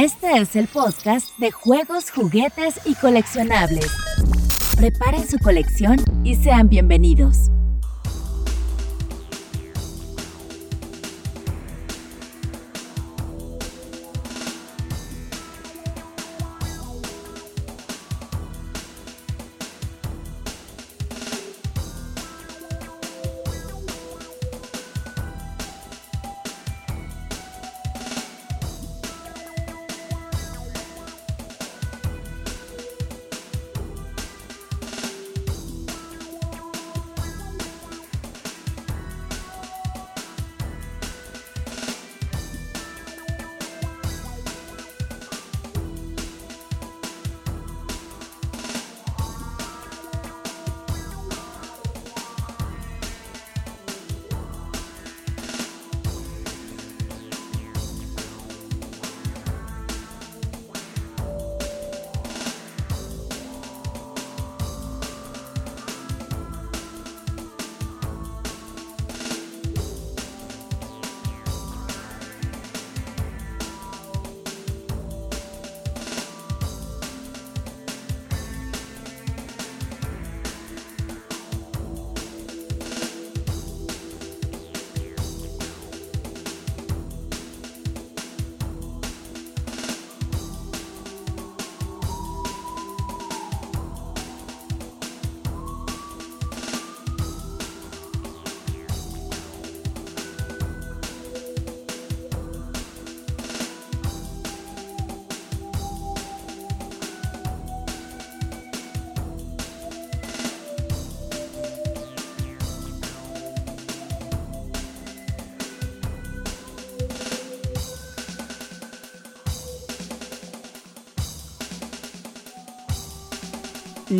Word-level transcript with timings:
Este 0.00 0.38
es 0.38 0.56
el 0.56 0.66
podcast 0.66 1.36
de 1.36 1.50
juegos, 1.50 2.10
juguetes 2.10 2.80
y 2.86 2.94
coleccionables. 2.94 3.86
Preparen 4.74 5.28
su 5.28 5.38
colección 5.38 5.98
y 6.24 6.36
sean 6.36 6.70
bienvenidos. 6.70 7.50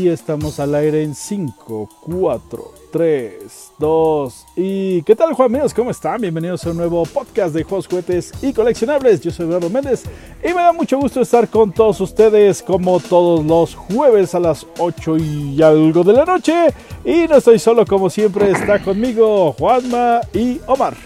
Y 0.01 0.09
estamos 0.09 0.59
al 0.61 0.75
aire 0.77 1.03
en 1.03 1.15
5, 1.15 1.87
4, 2.01 2.73
3, 2.91 3.73
2 3.79 4.47
y... 4.57 5.03
¿Qué 5.03 5.15
tal 5.15 5.35
Juan 5.35 5.51
amigos? 5.51 5.75
¿Cómo 5.75 5.91
están? 5.91 6.23
Bienvenidos 6.23 6.65
a 6.65 6.71
un 6.71 6.79
nuevo 6.79 7.05
podcast 7.05 7.55
de 7.55 7.65
juegos, 7.65 7.87
juguetes 7.87 8.33
y 8.41 8.55
coleccionables. 8.55 9.21
Yo 9.21 9.31
soy 9.31 9.45
Eduardo 9.45 9.69
Méndez 9.69 10.05
y 10.43 10.55
me 10.55 10.63
da 10.63 10.73
mucho 10.73 10.97
gusto 10.97 11.21
estar 11.21 11.51
con 11.51 11.71
todos 11.73 12.01
ustedes 12.01 12.63
como 12.63 12.99
todos 12.99 13.45
los 13.45 13.75
jueves 13.75 14.35
a 14.35 14.41
las 14.41 14.67
8 14.79 15.19
y 15.19 15.63
algo 15.63 16.03
de 16.03 16.15
la 16.15 16.25
noche. 16.25 16.69
Y 17.05 17.29
no 17.29 17.37
estoy 17.37 17.59
solo 17.59 17.85
como 17.85 18.09
siempre, 18.09 18.53
está 18.53 18.83
conmigo 18.83 19.53
Juanma 19.53 20.23
y 20.33 20.63
Omar. 20.67 20.97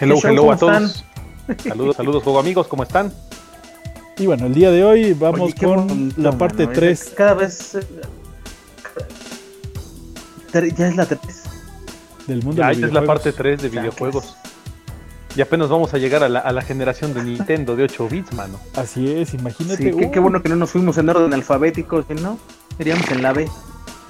Hello, 0.00 0.16
hello 0.20 0.50
a 0.50 0.56
todos. 0.56 1.04
Saludos, 1.62 1.94
saludos, 1.94 2.24
juego 2.24 2.40
amigos, 2.40 2.66
¿cómo 2.66 2.82
están? 2.82 3.12
Y 4.20 4.26
bueno, 4.26 4.44
el 4.44 4.52
día 4.52 4.70
de 4.70 4.84
hoy 4.84 5.14
vamos 5.14 5.54
con 5.54 6.12
la 6.18 6.32
parte 6.32 6.66
3. 6.66 7.14
Cada 7.16 7.32
vez. 7.32 7.78
Ya 10.52 10.88
es 10.88 10.96
la 10.96 11.06
3. 11.06 11.20
Del 12.26 12.42
mundo 12.42 12.60
ya, 12.60 12.68
de 12.68 12.86
es 12.86 12.92
la 12.92 13.02
parte 13.02 13.32
3 13.32 13.62
de 13.62 13.70
videojuegos. 13.70 14.36
Y 15.34 15.40
apenas 15.40 15.70
vamos 15.70 15.94
a 15.94 15.98
llegar 15.98 16.22
a 16.22 16.28
la, 16.28 16.40
a 16.40 16.52
la, 16.52 16.60
generación 16.60 17.14
de 17.14 17.22
Nintendo 17.22 17.76
de 17.76 17.84
8 17.84 18.08
bits, 18.10 18.34
mano. 18.34 18.60
Así 18.76 19.10
es, 19.10 19.32
imagínate. 19.32 19.90
Sí, 19.90 19.96
qué, 19.96 20.10
qué, 20.10 20.20
bueno 20.20 20.42
que 20.42 20.50
no 20.50 20.56
nos 20.56 20.70
fuimos 20.70 20.98
en 20.98 21.08
orden 21.08 21.32
alfabético, 21.32 22.02
si 22.02 22.12
no, 22.12 22.38
iríamos 22.78 23.10
en 23.10 23.22
la 23.22 23.32
B. 23.32 23.48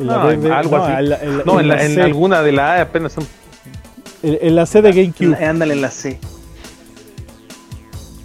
En 0.01 0.07
la 0.09 0.17
no, 0.17 0.27
B, 0.27 0.37
B 0.39 0.51
algo 0.51 0.77
no, 0.77 0.85
así. 0.85 0.93
En 0.93 1.09
la, 1.09 1.17
en 1.23 1.39
la, 1.39 1.45
no, 1.45 1.61
en, 1.61 1.69
la, 1.69 1.85
en 1.85 2.01
alguna 2.01 2.43
de 2.43 2.51
la 2.51 2.73
A 2.73 2.81
apenas 2.81 3.13
son. 3.13 3.25
En, 4.25 4.57
la 4.57 4.67
C 4.67 4.83
de 4.83 4.91
GameCube. 4.91 5.37
Ándale, 5.45 5.75
en 5.75 5.83
la 5.83 5.91
C. 5.93 6.19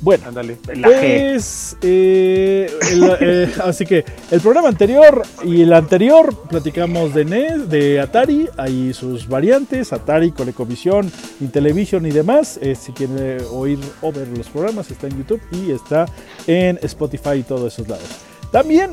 Bueno, 0.05 0.27
Ándale. 0.27 0.55
pues, 0.83 1.75
eh, 1.81 2.69
el, 2.91 3.17
eh, 3.21 3.51
así 3.63 3.87
que 3.87 4.05
el 4.29 4.39
programa 4.39 4.67
anterior 4.67 5.23
y 5.43 5.63
el 5.63 5.73
anterior 5.73 6.43
platicamos 6.47 7.15
de 7.15 7.25
NES, 7.25 7.69
de 7.71 7.99
Atari, 7.99 8.47
hay 8.55 8.93
sus 8.93 9.27
variantes, 9.27 9.93
Atari, 9.93 10.29
Colecovisión, 10.29 11.11
Intellivision 11.41 12.05
y 12.05 12.11
demás. 12.11 12.59
Eh, 12.61 12.75
si 12.75 12.91
quieren 12.91 13.39
oír 13.51 13.79
o 14.03 14.11
ver 14.11 14.27
los 14.27 14.47
programas, 14.47 14.91
está 14.91 15.07
en 15.07 15.17
YouTube 15.17 15.41
y 15.51 15.71
está 15.71 16.05
en 16.45 16.77
Spotify 16.83 17.37
y 17.39 17.41
todos 17.41 17.73
esos 17.73 17.87
lados. 17.87 18.05
También 18.51 18.91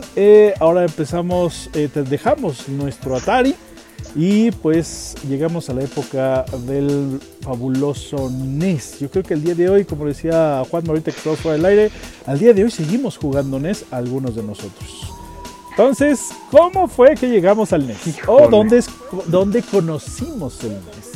ahora 0.61 0.83
empezamos, 0.83 1.69
dejamos 2.09 2.71
nuestro 2.71 3.17
Atari. 3.17 3.55
Y 4.15 4.51
pues 4.51 5.15
llegamos 5.27 5.71
a 5.71 5.75
la 5.75 5.85
época 5.85 6.45
del 6.67 7.19
fabuloso 7.41 8.31
NES. 8.31 9.01
Yo 9.01 9.11
creo 9.11 9.23
que 9.23 9.33
el 9.35 9.43
día 9.43 9.55
de 9.55 9.71
hoy, 9.71 9.85
como 9.85 10.05
decía 10.05 10.63
Juan 10.71 10.87
ahorita 10.87 11.11
que 11.11 11.17
estamos 11.17 11.39
fuera 11.39 11.57
del 11.57 11.65
aire, 11.65 11.91
al 12.27 12.39
día 12.39 12.53
de 12.53 12.65
hoy 12.65 12.71
seguimos 12.71 13.17
jugando 13.17 13.59
NES 13.59 13.87
algunos 13.91 14.37
de 14.37 14.43
nosotros. 14.43 15.13
Entonces, 15.71 16.29
¿cómo 16.51 16.87
fue 16.89 17.15
que 17.15 17.29
llegamos 17.29 17.73
al 17.73 17.87
NES? 17.87 17.99
¿O 18.27 18.49
dónde, 18.49 18.85
dónde 19.29 19.63
conocimos 19.63 20.63
el 20.63 20.73
NES? 20.73 21.13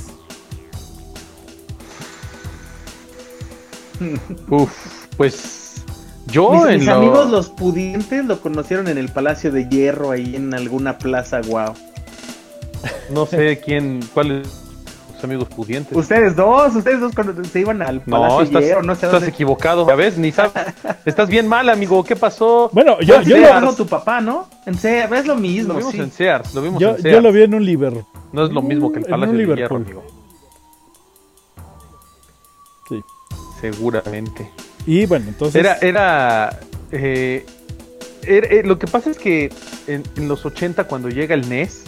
Uf, 4.48 4.72
pues 5.18 5.84
yo 6.28 6.50
mis, 6.50 6.64
en 6.66 6.78
mis 6.78 6.86
lo... 6.86 6.94
amigos 6.94 7.30
los 7.30 7.48
pudientes 7.50 8.24
lo 8.24 8.40
conocieron 8.40 8.88
en 8.88 8.96
el 8.96 9.10
Palacio 9.10 9.52
de 9.52 9.68
Hierro, 9.68 10.10
ahí 10.12 10.36
en 10.36 10.54
alguna 10.54 10.96
plaza, 10.96 11.42
wow. 11.42 11.74
No 13.10 13.26
sé 13.26 13.60
quién, 13.64 14.00
cuáles 14.14 14.48
sus 15.14 15.24
amigos 15.24 15.48
pudientes. 15.48 15.96
Ustedes 15.96 16.36
dos, 16.36 16.74
ustedes 16.74 17.00
dos 17.00 17.14
cuando 17.14 17.42
se 17.44 17.60
iban 17.60 17.80
al 17.80 18.02
Palacio 18.02 18.36
no, 18.36 18.42
estás, 18.42 18.64
Hierro, 18.64 18.82
no 18.82 18.94
sé 18.94 19.06
estás 19.06 19.12
dónde. 19.12 19.28
equivocado. 19.28 19.86
Ya 19.86 19.94
ves, 19.94 20.18
ni 20.18 20.30
sabes. 20.32 20.52
estás 21.06 21.28
bien 21.28 21.48
mal, 21.48 21.68
amigo. 21.70 22.04
¿Qué 22.04 22.16
pasó? 22.16 22.68
Bueno, 22.72 23.00
yo, 23.00 23.22
yo 23.22 23.36
yo, 23.38 23.60
lo 23.60 23.74
tu 23.74 23.86
papá, 23.86 24.20
¿no? 24.20 24.48
En 24.66 24.76
Sears, 24.76 25.10
es 25.12 25.26
lo 25.26 25.36
mismo. 25.36 25.72
Lo 25.72 25.78
vimos 25.78 25.92
sí. 25.92 26.00
en 26.00 26.10
Sears, 26.12 26.54
lo 26.54 26.60
vimos 26.62 26.80
yo, 26.80 26.90
en 26.90 27.02
Sears. 27.02 27.14
yo 27.14 27.20
lo 27.22 27.32
vi 27.32 27.42
en 27.42 27.54
un 27.54 27.64
Liverpool. 27.64 28.04
No 28.32 28.44
es 28.44 28.52
lo 28.52 28.60
mismo 28.62 28.92
que 28.92 28.98
el 28.98 29.04
En 29.06 29.10
Palacio 29.10 29.30
un 29.32 29.38
de 29.38 29.44
Hierro, 29.44 29.78
Liverpool. 29.78 29.82
amigo. 29.82 30.04
Sí. 32.88 33.00
Seguramente. 33.60 34.50
Y 34.86 35.06
bueno, 35.06 35.26
entonces. 35.28 35.56
Era, 35.56 35.78
era, 35.80 36.60
eh, 36.92 37.44
era- 38.22 38.46
eh, 38.48 38.62
lo 38.64 38.78
que 38.78 38.86
pasa 38.86 39.10
es 39.10 39.18
que 39.18 39.50
en, 39.86 40.02
en 40.16 40.28
los 40.28 40.44
80 40.44 40.84
cuando 40.84 41.08
llega 41.08 41.34
el 41.34 41.48
NES, 41.48 41.84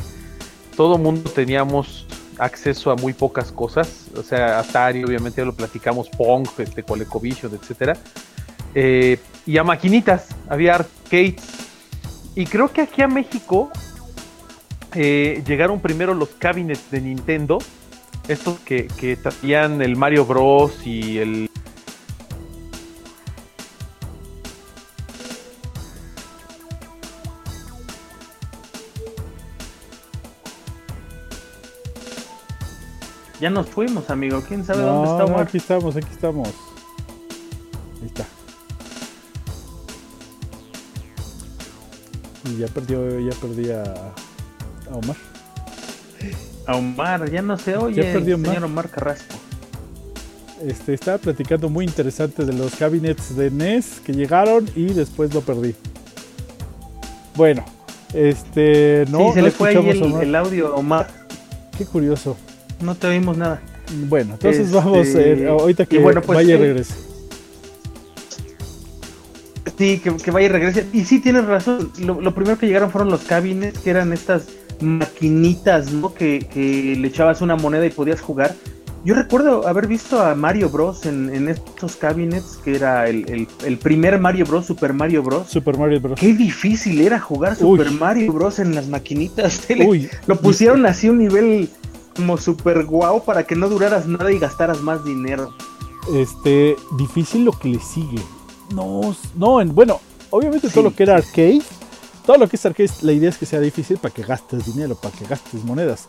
todo 0.79 0.97
mundo 0.97 1.29
teníamos 1.29 2.07
acceso 2.39 2.93
a 2.93 2.95
muy 2.95 3.13
pocas 3.13 3.51
cosas, 3.51 4.07
o 4.17 4.23
sea, 4.23 4.61
Atari, 4.61 5.03
obviamente 5.03 5.41
ya 5.41 5.45
lo 5.45 5.53
platicamos, 5.53 6.09
Pong, 6.09 6.47
este, 6.57 6.85
ColecoVision, 6.85 7.53
etcétera, 7.61 7.97
eh, 8.77 9.19
y 9.45 9.59
a 9.59 9.65
maquinitas, 9.65 10.29
había 10.49 10.77
arcades, 10.77 11.43
y 12.37 12.47
creo 12.47 12.73
que 12.73 12.83
aquí 12.83 13.03
a 13.03 13.09
México 13.09 13.73
eh, 14.95 15.43
llegaron 15.49 15.81
primero 15.81 16.15
los 16.15 16.29
cabinets 16.29 16.89
de 16.93 17.01
Nintendo, 17.01 17.59
estos 18.29 18.61
que, 18.61 18.87
que 18.87 19.17
traían 19.17 19.83
el 19.83 19.97
Mario 19.97 20.27
Bros. 20.27 20.87
y 20.87 21.19
el 21.19 21.51
Ya 33.41 33.51
nos 33.51 33.67
fuimos, 33.69 34.11
amigo. 34.11 34.43
¿Quién 34.47 34.65
sabe 34.65 34.81
No, 34.83 34.87
dónde 35.05 35.11
está 35.11 35.27
no, 35.33 35.39
aquí 35.41 35.57
estamos, 35.59 35.97
aquí 35.97 36.09
estamos. 36.11 36.49
Ahí 38.01 38.07
está. 38.07 38.25
Y 42.51 42.59
ya 42.59 42.67
perdió, 42.69 43.21
ya 43.21 43.35
perdí 43.41 43.71
a, 43.71 43.83
a 43.83 44.95
Omar. 44.97 45.17
A 46.67 46.77
Omar, 46.77 47.31
ya 47.31 47.43
no 47.43 47.57
se 47.59 47.77
oye, 47.77 48.03
Ya 48.03 48.13
perdió 48.13 48.35
Omar. 48.37 48.49
señor 48.55 48.65
Omar 48.65 48.91
Carrasco. 48.91 49.37
Este, 50.67 50.95
estaba 50.95 51.19
platicando 51.19 51.69
muy 51.69 51.85
interesante 51.85 52.45
de 52.45 52.53
los 52.53 52.75
cabinets 52.75 53.37
de 53.37 53.51
NES 53.51 54.01
que 54.05 54.13
llegaron 54.13 54.69
y 54.75 54.87
después 54.87 55.33
lo 55.33 55.41
perdí. 55.43 55.75
Bueno, 57.37 57.65
este, 58.13 59.05
no, 59.09 59.29
sí, 59.29 59.35
se 59.35 59.41
no 59.41 59.47
le 59.47 59.51
fue 59.53 59.69
ahí 59.69 59.89
el, 59.91 60.03
el 60.15 60.35
audio, 60.35 60.75
Omar. 60.75 61.07
Qué 61.77 61.87
curioso. 61.87 62.37
No 62.81 62.95
te 62.95 63.07
oímos 63.09 63.37
nada. 63.37 63.61
Bueno, 64.09 64.35
entonces 64.35 64.67
Este, 64.67 64.77
vamos, 64.77 65.07
eh, 65.15 65.47
ahorita 65.49 65.87
que 65.87 65.99
bueno, 65.99 66.21
pues, 66.23 66.37
vaya 66.37 66.55
y 66.55 66.59
eh, 66.59 66.61
regrese. 66.61 66.95
Sí, 69.77 70.01
que, 70.03 70.17
que 70.17 70.31
vaya 70.31 70.47
y 70.47 70.49
regrese. 70.51 70.87
Y 70.93 71.05
sí, 71.05 71.21
tienes 71.21 71.45
razón. 71.47 71.93
Lo, 72.01 72.21
lo 72.21 72.35
primero 72.35 72.59
que 72.59 72.67
llegaron 72.67 72.91
fueron 72.91 73.11
los 73.11 73.23
cabinets, 73.23 73.79
que 73.79 73.91
eran 73.91 74.13
estas 74.13 74.45
maquinitas, 74.81 75.93
¿no? 75.93 76.13
Que, 76.15 76.41
que 76.53 76.97
le 76.99 77.09
echabas 77.09 77.41
una 77.43 77.57
moneda 77.57 77.87
y 77.87 77.91
podías 77.91 78.21
jugar. 78.21 78.55
Yo 79.05 79.15
recuerdo 79.15 79.69
haber 79.69 79.87
visto 79.87 80.21
a 80.21 80.35
Mario 80.35 80.69
Bros. 80.71 81.07
en, 81.07 81.33
en 81.33 81.49
estos 81.49 81.95
cabinets, 81.95 82.59
que 82.65 82.75
era 82.75 83.09
el, 83.09 83.29
el- 83.31 83.49
el 83.65 83.79
primer 83.79 84.19
Mario 84.19 84.45
Bros. 84.47 84.67
Super 84.67 84.93
Mario 84.93 85.23
Bros. 85.23 85.49
Super 85.49 85.79
Mario 85.79 86.01
Bros. 86.01 86.19
Qué 86.19 86.35
difícil 86.35 87.01
era 87.01 87.21
jugar 87.21 87.53
Uy. 87.61 87.79
Super 87.79 87.93
Mario 87.93 88.33
Bros. 88.33 88.59
en 88.59 88.75
las 88.75 88.89
maquinitas. 88.89 89.63
Uy, 89.87 90.09
Lo 90.27 90.37
pusieron 90.41 90.85
así 90.87 91.07
a 91.07 91.13
un 91.13 91.19
nivel 91.19 91.69
como 92.19 92.37
super 92.37 92.85
guau 92.85 93.25
para 93.25 93.45
que 93.45 93.55
no 93.55 93.69
duraras 93.69 94.07
nada 94.07 94.31
y 94.33 94.39
gastaras 94.39 94.83
más 94.83 95.05
dinero. 95.05 95.55
este, 96.15 96.77
difícil 96.99 97.45
lo 97.45 97.53
que 97.53 97.69
le 97.69 97.79
sigue. 97.81 98.21
No, 98.75 99.15
no, 99.37 99.61
en, 99.61 99.75
bueno, 99.75 100.01
obviamente 100.31 100.69
todo 100.69 100.83
lo 100.85 100.95
que 100.95 101.05
era 101.05 101.15
arcade, 101.17 101.63
todo 102.27 102.37
lo 102.39 102.49
que 102.49 102.57
es 102.57 102.67
arcade, 102.67 102.91
la 103.03 103.13
idea 103.13 103.31
es 103.31 103.39
que 103.39 103.47
sea 103.47 103.61
difícil 103.61 103.99
para 103.99 104.13
que 104.13 104.23
gastes 104.23 104.67
dinero, 104.67 104.95
para 104.97 105.15
que 105.17 105.25
gastes 105.27 105.65
monedas. 105.65 106.09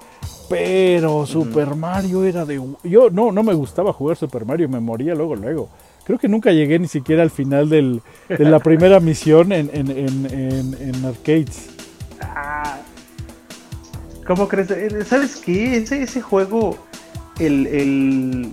Pero 0.50 1.26
Super 1.28 1.76
Mario 1.76 2.24
era 2.26 2.44
de... 2.44 2.60
Yo 2.84 3.10
no, 3.12 3.32
no 3.32 3.44
me 3.44 3.54
gustaba 3.54 3.94
jugar 3.94 4.18
Super 4.18 4.46
Mario, 4.46 4.68
me 4.68 4.80
moría 4.80 5.14
luego, 5.14 5.36
luego. 5.36 5.70
Creo 6.06 6.18
que 6.18 6.28
nunca 6.28 6.52
llegué 6.52 6.80
ni 6.80 6.88
siquiera 6.88 7.22
al 7.22 7.30
final 7.30 7.70
del- 7.70 8.02
de 8.28 8.40
la 8.46 8.58
primera 8.60 9.00
misión 9.00 9.52
en, 9.52 9.70
en, 9.72 9.92
en, 9.92 10.26
en- 10.26 10.74
en 10.96 11.06
arcades. 11.06 11.70
Ah, 12.22 12.78
¿Cómo 14.30 14.48
crees? 14.48 14.70
Eh, 14.70 15.04
¿Sabes 15.10 15.38
qué? 15.38 15.78
Ese, 15.78 16.04
ese 16.04 16.22
juego, 16.22 16.78
el, 17.40 17.66
el, 17.66 18.52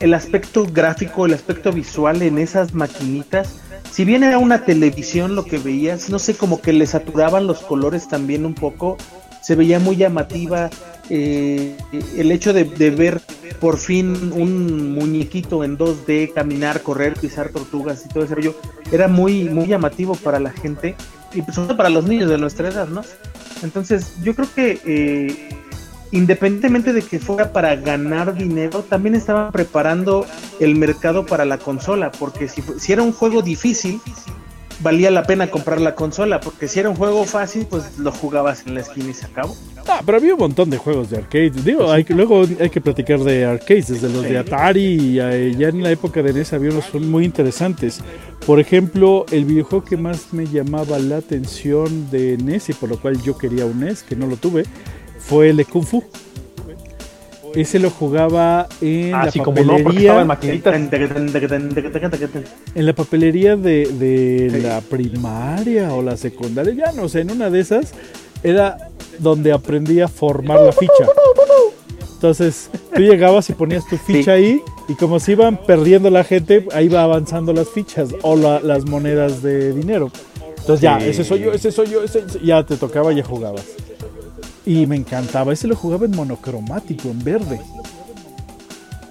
el 0.00 0.14
aspecto 0.14 0.66
gráfico, 0.66 1.26
el 1.26 1.32
aspecto 1.32 1.70
visual 1.70 2.22
en 2.22 2.38
esas 2.38 2.74
maquinitas, 2.74 3.60
si 3.88 4.04
bien 4.04 4.24
era 4.24 4.38
una 4.38 4.64
televisión 4.64 5.36
lo 5.36 5.44
que 5.44 5.58
veías, 5.58 6.10
no 6.10 6.18
sé, 6.18 6.34
como 6.34 6.60
que 6.60 6.72
le 6.72 6.86
saturaban 6.86 7.46
los 7.46 7.60
colores 7.60 8.08
también 8.08 8.44
un 8.44 8.54
poco, 8.54 8.96
se 9.44 9.54
veía 9.54 9.78
muy 9.78 9.94
llamativa. 9.94 10.70
eh, 11.08 11.76
el 12.16 12.32
hecho 12.32 12.52
de, 12.52 12.64
de 12.64 12.90
ver 12.90 13.20
por 13.60 13.78
fin 13.78 14.32
un 14.32 14.92
muñequito 14.92 15.62
en 15.62 15.78
2D 15.78 16.32
caminar, 16.32 16.82
correr, 16.82 17.14
pisar 17.14 17.50
tortugas 17.50 18.04
y 18.06 18.08
todo 18.08 18.24
ese 18.24 18.34
rollo, 18.34 18.56
era 18.90 19.06
muy, 19.06 19.44
muy 19.44 19.68
llamativo 19.68 20.16
para 20.16 20.40
la 20.40 20.50
gente 20.50 20.96
y 21.34 21.42
pues, 21.42 21.58
para 21.76 21.88
los 21.88 22.04
niños 22.04 22.30
de 22.30 22.38
nuestra 22.38 22.68
edad, 22.68 22.88
¿no? 22.88 23.02
Entonces, 23.62 24.14
yo 24.22 24.34
creo 24.34 24.48
que 24.54 24.80
eh, 24.84 25.48
independientemente 26.12 26.92
de 26.92 27.02
que 27.02 27.18
fuera 27.18 27.52
para 27.52 27.74
ganar 27.76 28.34
dinero, 28.34 28.82
también 28.82 29.14
estaban 29.14 29.50
preparando 29.50 30.26
el 30.60 30.76
mercado 30.76 31.26
para 31.26 31.44
la 31.44 31.58
consola, 31.58 32.12
porque 32.12 32.48
si, 32.48 32.62
si 32.78 32.92
era 32.92 33.02
un 33.02 33.12
juego 33.12 33.42
difícil, 33.42 34.00
valía 34.82 35.10
la 35.10 35.22
pena 35.24 35.50
comprar 35.50 35.80
la 35.80 35.94
consola, 35.94 36.40
porque 36.40 36.68
si 36.68 36.80
era 36.80 36.90
un 36.90 36.96
juego 36.96 37.24
fácil, 37.24 37.66
pues 37.68 37.98
lo 37.98 38.12
jugabas 38.12 38.66
en 38.66 38.74
la 38.74 38.80
esquina 38.80 39.10
y 39.10 39.14
se 39.14 39.26
acabó. 39.26 39.56
Ah, 39.88 40.00
pero 40.04 40.18
había 40.18 40.34
un 40.34 40.40
montón 40.40 40.70
de 40.70 40.78
juegos 40.78 41.10
de 41.10 41.18
arcade. 41.18 41.50
Digo, 41.50 41.90
hay 41.90 42.04
que, 42.04 42.14
luego 42.14 42.44
hay 42.60 42.70
que 42.70 42.80
platicar 42.80 43.20
de 43.20 43.44
arcades, 43.44 43.88
desde 43.88 44.08
los 44.08 44.22
de 44.22 44.38
Atari 44.38 44.80
y 44.80 45.20
eh, 45.20 45.54
ya 45.58 45.68
en 45.68 45.82
la 45.82 45.90
época 45.90 46.22
de 46.22 46.32
NES 46.32 46.52
había 46.52 46.70
unos 46.70 46.92
muy 46.94 47.24
interesantes. 47.24 48.00
Por 48.46 48.60
ejemplo, 48.60 49.24
el 49.30 49.44
videojuego 49.44 49.84
que 49.84 49.96
más 49.96 50.32
me 50.32 50.46
llamaba 50.46 50.98
la 50.98 51.18
atención 51.18 52.10
de 52.10 52.36
NES 52.38 52.70
y 52.70 52.72
por 52.74 52.88
lo 52.88 52.98
cual 52.98 53.20
yo 53.22 53.38
quería 53.38 53.66
un 53.66 53.80
NES, 53.80 54.02
que 54.02 54.16
no 54.16 54.26
lo 54.26 54.36
tuve, 54.36 54.64
fue 55.18 55.50
el 55.50 55.56
de 55.56 55.64
Kung 55.64 55.84
Fu. 55.84 56.04
Ese 57.54 57.78
lo 57.78 57.90
jugaba 57.90 58.66
en 58.80 59.14
Así 59.14 59.38
la 59.38 59.44
papelería, 59.82 60.12
en 62.74 62.86
la 62.86 62.92
papelería 62.94 63.56
de, 63.56 63.86
de 64.50 64.60
la 64.60 64.80
primaria 64.80 65.92
o 65.92 66.02
la 66.02 66.16
secundaria, 66.16 66.72
ya 66.74 66.92
no 66.92 67.08
sé, 67.08 67.20
en 67.20 67.30
una 67.30 67.50
de 67.50 67.60
esas 67.60 67.92
era 68.42 68.76
donde 69.18 69.52
aprendí 69.52 70.00
a 70.00 70.08
formar 70.08 70.60
la 70.62 70.72
ficha. 70.72 70.92
Entonces, 72.14 72.70
tú 72.94 73.02
llegabas 73.02 73.50
y 73.50 73.52
ponías 73.52 73.86
tu 73.88 73.96
ficha 73.98 74.32
ahí 74.32 74.60
y 74.88 74.94
como 74.94 75.18
se 75.18 75.32
iban 75.32 75.56
perdiendo 75.66 76.08
la 76.10 76.22
gente, 76.24 76.66
ahí 76.72 76.88
va 76.88 77.02
avanzando 77.02 77.52
las 77.52 77.68
fichas 77.68 78.10
o 78.22 78.36
la- 78.36 78.60
las 78.60 78.84
monedas 78.86 79.42
de 79.42 79.72
dinero. 79.72 80.10
Entonces 80.58 80.80
ya, 80.82 80.98
ese 81.10 81.24
soy 81.24 81.40
yo, 81.40 81.52
ese 81.52 81.72
soy 81.72 81.88
yo, 81.88 82.04
ese, 82.04 82.22
ya 82.44 82.64
te 82.64 82.76
tocaba 82.76 83.12
y 83.12 83.16
ya 83.16 83.24
jugabas. 83.24 83.64
Y 84.64 84.86
me 84.86 84.96
encantaba, 84.96 85.52
ese 85.52 85.66
lo 85.66 85.74
jugaba 85.76 86.04
en 86.06 86.12
monocromático, 86.12 87.08
en 87.08 87.22
verde. 87.24 87.60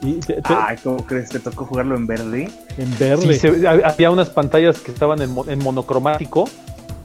Y 0.02 0.14
te- 0.14 0.42
te- 0.42 0.54
Ay, 0.54 0.78
¿cómo 0.84 1.06
crees? 1.06 1.30
¿Te 1.30 1.40
tocó 1.40 1.66
jugarlo 1.66 1.96
en 1.96 2.08
verde? 2.08 2.50
en 2.78 2.98
verde. 3.00 3.34
Sí, 3.34 3.40
se- 3.40 3.68
había 3.68 4.10
unas 4.12 4.30
pantallas 4.30 4.80
que 4.80 4.92
estaban 4.92 5.22
en, 5.22 5.36
en 5.48 5.60
monocromático 5.60 6.46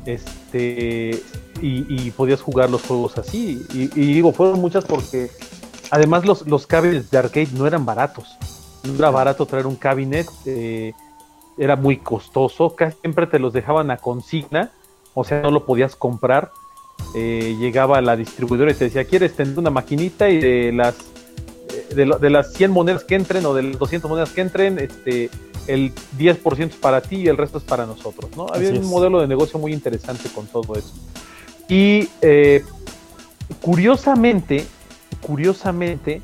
este 0.06 1.22
y, 1.60 1.84
y 1.88 2.10
podías 2.12 2.40
jugar 2.40 2.70
los 2.70 2.82
juegos 2.82 3.18
así. 3.18 3.66
Y, 3.74 3.82
y 4.00 4.14
digo, 4.14 4.32
fueron 4.32 4.60
muchas 4.60 4.84
porque 4.84 5.30
además 5.90 6.24
los, 6.24 6.46
los 6.46 6.66
cabinets 6.66 7.10
de 7.10 7.18
arcade 7.18 7.48
no 7.52 7.66
eran 7.66 7.84
baratos. 7.84 8.36
No 8.84 8.94
era 8.94 9.10
barato 9.10 9.46
traer 9.46 9.66
un 9.66 9.76
cabinet, 9.76 10.28
eh, 10.44 10.92
era 11.58 11.74
muy 11.76 11.96
costoso, 11.96 12.76
casi 12.76 12.96
siempre 13.00 13.26
te 13.26 13.38
los 13.38 13.52
dejaban 13.52 13.90
a 13.90 13.96
consigna, 13.96 14.70
o 15.14 15.24
sea, 15.24 15.40
no 15.42 15.50
lo 15.50 15.64
podías 15.66 15.96
comprar. 15.96 16.50
Eh, 17.14 17.56
llegaba 17.58 18.00
la 18.02 18.16
distribuidora 18.16 18.70
y 18.72 18.74
te 18.74 18.84
decía, 18.84 19.04
¿quieres 19.04 19.34
tener 19.34 19.58
una 19.58 19.70
maquinita 19.70 20.28
y 20.28 20.38
de 20.38 20.72
las 20.72 20.94
de, 21.94 22.04
lo- 22.06 22.18
de 22.18 22.30
las 22.30 22.52
100 22.52 22.70
monedas 22.72 23.04
que 23.04 23.14
entren 23.14 23.44
o 23.46 23.54
de 23.54 23.62
las 23.62 23.78
200 23.78 24.08
monedas 24.10 24.30
que 24.30 24.40
entren, 24.42 24.78
este, 24.78 25.30
el 25.66 25.92
10% 26.18 26.68
es 26.70 26.76
para 26.76 27.00
ti 27.00 27.16
y 27.16 27.28
el 27.28 27.36
resto 27.36 27.58
es 27.58 27.64
para 27.64 27.86
nosotros, 27.86 28.30
¿no? 28.36 28.46
Había 28.52 28.68
Así 28.70 28.78
un 28.78 28.84
es. 28.84 28.90
modelo 28.90 29.20
de 29.20 29.26
negocio 29.28 29.58
muy 29.58 29.72
interesante 29.72 30.28
con 30.34 30.46
todo 30.46 30.74
eso. 30.76 30.92
Y 31.68 32.08
eh, 32.22 32.64
curiosamente, 33.60 34.64
curiosamente, 35.20 36.22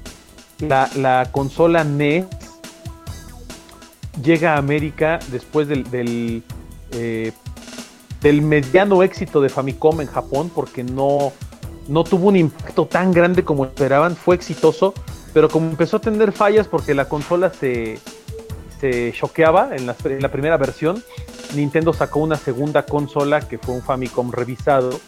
la, 0.60 0.90
la 0.96 1.28
consola 1.32 1.84
NES 1.84 2.26
llega 4.22 4.54
a 4.54 4.58
América 4.58 5.18
después 5.30 5.68
del, 5.68 5.90
del, 5.90 6.42
eh, 6.92 7.32
del 8.22 8.42
mediano 8.42 9.02
éxito 9.02 9.40
de 9.40 9.48
Famicom 9.48 10.00
en 10.00 10.06
Japón, 10.06 10.50
porque 10.54 10.84
no, 10.84 11.32
no 11.88 12.04
tuvo 12.04 12.28
un 12.28 12.36
impacto 12.36 12.86
tan 12.86 13.12
grande 13.12 13.44
como 13.44 13.64
esperaban, 13.64 14.16
fue 14.16 14.36
exitoso, 14.36 14.94
pero 15.34 15.48
como 15.48 15.70
empezó 15.70 15.96
a 15.96 16.00
tener 16.00 16.32
fallas 16.32 16.68
porque 16.68 16.94
la 16.94 17.06
consola 17.06 17.50
se, 17.50 17.98
se 18.80 19.12
choqueaba 19.12 19.76
en 19.76 19.86
la, 19.86 19.94
primera 19.94 20.56
versión, 20.56 21.02
Nintendo 21.54 21.92
sacó 21.92 22.20
una 22.20 22.36
segunda 22.36 22.84
consola 22.84 23.40
que 23.40 23.58
fue 23.58 23.74
un 23.74 23.82
Famicom 23.82 24.32
revisado 24.32 25.00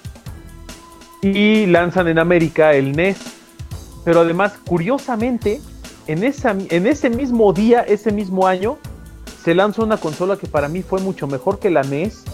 y 1.22 1.66
lanzan 1.66 2.08
en 2.08 2.18
América 2.18 2.74
el 2.74 2.92
NES. 2.92 3.18
Pero 4.04 4.20
además, 4.20 4.52
curiosamente, 4.66 5.60
en, 6.06 6.22
esa, 6.22 6.50
en 6.50 6.86
ese 6.86 7.08
mismo 7.10 7.52
día, 7.52 7.80
ese 7.80 8.12
mismo 8.12 8.46
año, 8.46 8.78
se 9.42 9.54
lanzó 9.54 9.82
una 9.82 9.96
consola 9.96 10.36
que 10.36 10.46
para 10.46 10.68
mí 10.68 10.82
fue 10.82 11.00
mucho 11.00 11.26
mejor 11.26 11.58
que 11.58 11.70
la 11.70 11.82
NES, 11.82 12.24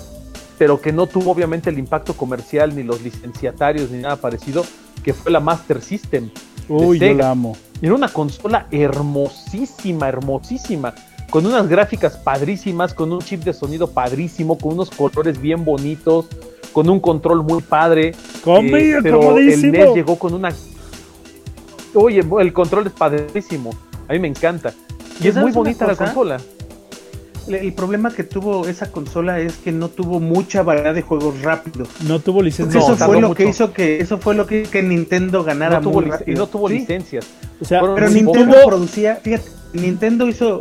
pero 0.61 0.79
que 0.79 0.93
no 0.93 1.07
tuvo 1.07 1.31
obviamente 1.31 1.71
el 1.71 1.79
impacto 1.79 2.12
comercial, 2.12 2.76
ni 2.76 2.83
los 2.83 3.00
licenciatarios, 3.00 3.90
ni 3.90 4.02
nada 4.02 4.17
parecido, 4.17 4.62
que 5.02 5.14
fue 5.14 5.33
la 5.33 5.40
Master 5.40 5.81
System. 5.81 6.29
Uy, 6.69 6.99
yo 6.99 7.07
Sega. 7.07 7.25
la 7.25 7.31
amo. 7.31 7.57
Era 7.81 7.95
una 7.95 8.09
consola 8.11 8.67
hermosísima, 8.71 10.07
hermosísima, 10.07 10.95
con 11.31 11.47
unas 11.47 11.67
gráficas 11.67 12.19
padrísimas, 12.19 12.93
con 12.93 13.11
un 13.11 13.21
chip 13.21 13.43
de 13.43 13.55
sonido 13.55 13.90
padrísimo, 13.93 14.59
con 14.59 14.75
unos 14.75 14.90
colores 14.90 15.40
bien 15.40 15.64
bonitos, 15.64 16.26
con 16.75 16.90
un 16.90 17.00
control 17.00 17.43
muy 17.43 17.62
padre. 17.62 18.09
Eh, 18.45 18.99
pero 19.02 19.38
el. 19.38 19.73
NES 19.73 19.95
llegó 19.95 20.19
con 20.19 20.35
una. 20.35 20.52
Oye, 21.95 22.23
el 22.38 22.52
control 22.52 22.88
es 22.88 22.93
padrísimo. 22.93 23.71
A 24.09 24.12
mí 24.12 24.19
me 24.19 24.29
encanta. 24.29 24.75
Y 25.23 25.29
es 25.29 25.33
¿Sabes 25.33 25.43
muy 25.43 25.52
bonita 25.52 25.87
la 25.87 25.97
consola. 25.97 26.38
El, 27.49 27.73
problema 27.73 28.12
que 28.12 28.25
tuvo 28.25 28.68
esa 28.68 28.90
consola 28.90 29.40
es 29.40 29.56
que 29.56 29.73
no 29.73 29.88
tuvo 29.88 30.20
mucha 30.20 30.62
variedad 30.62 30.94
de 30.94 31.02
juegos 31.02 31.40
rápidos. 31.42 31.88
No 32.06 32.20
tuvo 32.20 32.37
Porque 32.37 32.47
licencia. 32.50 32.80
No, 32.80 32.87
eso 32.87 32.97
fue 32.97 33.20
lo 33.20 33.28
mucho. 33.28 33.37
que 33.37 33.49
hizo 33.49 33.73
que 33.73 34.00
eso 34.00 34.18
fue 34.18 34.35
lo 34.35 34.47
que 34.47 34.62
hizo 34.62 34.70
que 34.70 34.82
Nintendo 34.82 35.42
ganara 35.44 35.76
No 35.80 35.82
tuvo 35.82 36.02
muy 36.02 36.11
y 36.26 36.35
no 36.35 36.47
tuvo 36.47 36.68
Sí, 36.68 36.80
licencias. 36.80 37.26
o 37.61 37.64
sea, 37.64 37.80
Pero 37.94 38.11
Nintendo 38.11 38.56
producía, 38.66 39.16
fíjate, 39.16 39.50
Nintendo 39.73 40.28
hizo 40.28 40.61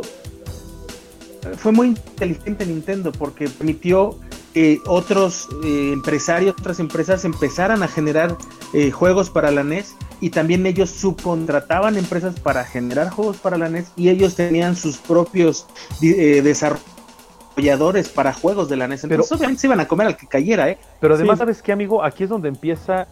fue 1.56 1.72
muy 1.72 1.88
inteligente 1.88 2.66
Nintendo 2.66 3.12
porque 3.12 3.48
permitió 3.48 4.18
que 4.52 4.82
otros 4.86 5.48
eh, 5.64 5.90
empresarios, 5.92 6.56
otras 6.58 6.80
empresas 6.80 7.24
empezaran 7.24 7.82
a 7.82 7.88
generar 7.88 8.36
eh, 8.72 8.90
juegos 8.90 9.30
para 9.30 9.50
la 9.50 9.62
NES 9.62 9.94
y 10.20 10.30
también 10.30 10.66
ellos 10.66 10.90
subcontrataban 10.90 11.96
empresas 11.96 12.38
para 12.40 12.64
generar 12.64 13.10
juegos 13.10 13.36
para 13.36 13.58
la 13.58 13.68
NES 13.68 13.92
y 13.96 14.08
ellos 14.08 14.34
tenían 14.34 14.76
sus 14.76 14.98
propios 14.98 15.66
eh, 16.02 16.42
desarrolladores 16.42 18.08
para 18.08 18.32
juegos 18.32 18.68
de 18.68 18.76
la 18.76 18.88
NES. 18.88 19.04
Entonces 19.04 19.28
pero, 19.28 19.38
obviamente 19.38 19.60
se 19.60 19.66
iban 19.68 19.80
a 19.80 19.88
comer 19.88 20.08
al 20.08 20.16
que 20.16 20.26
cayera, 20.26 20.68
¿eh? 20.68 20.78
Pero 21.00 21.14
además, 21.14 21.38
¿sabes 21.38 21.62
qué, 21.62 21.72
amigo? 21.72 22.02
Aquí 22.02 22.24
es 22.24 22.30
donde 22.30 22.48
empieza 22.48 23.06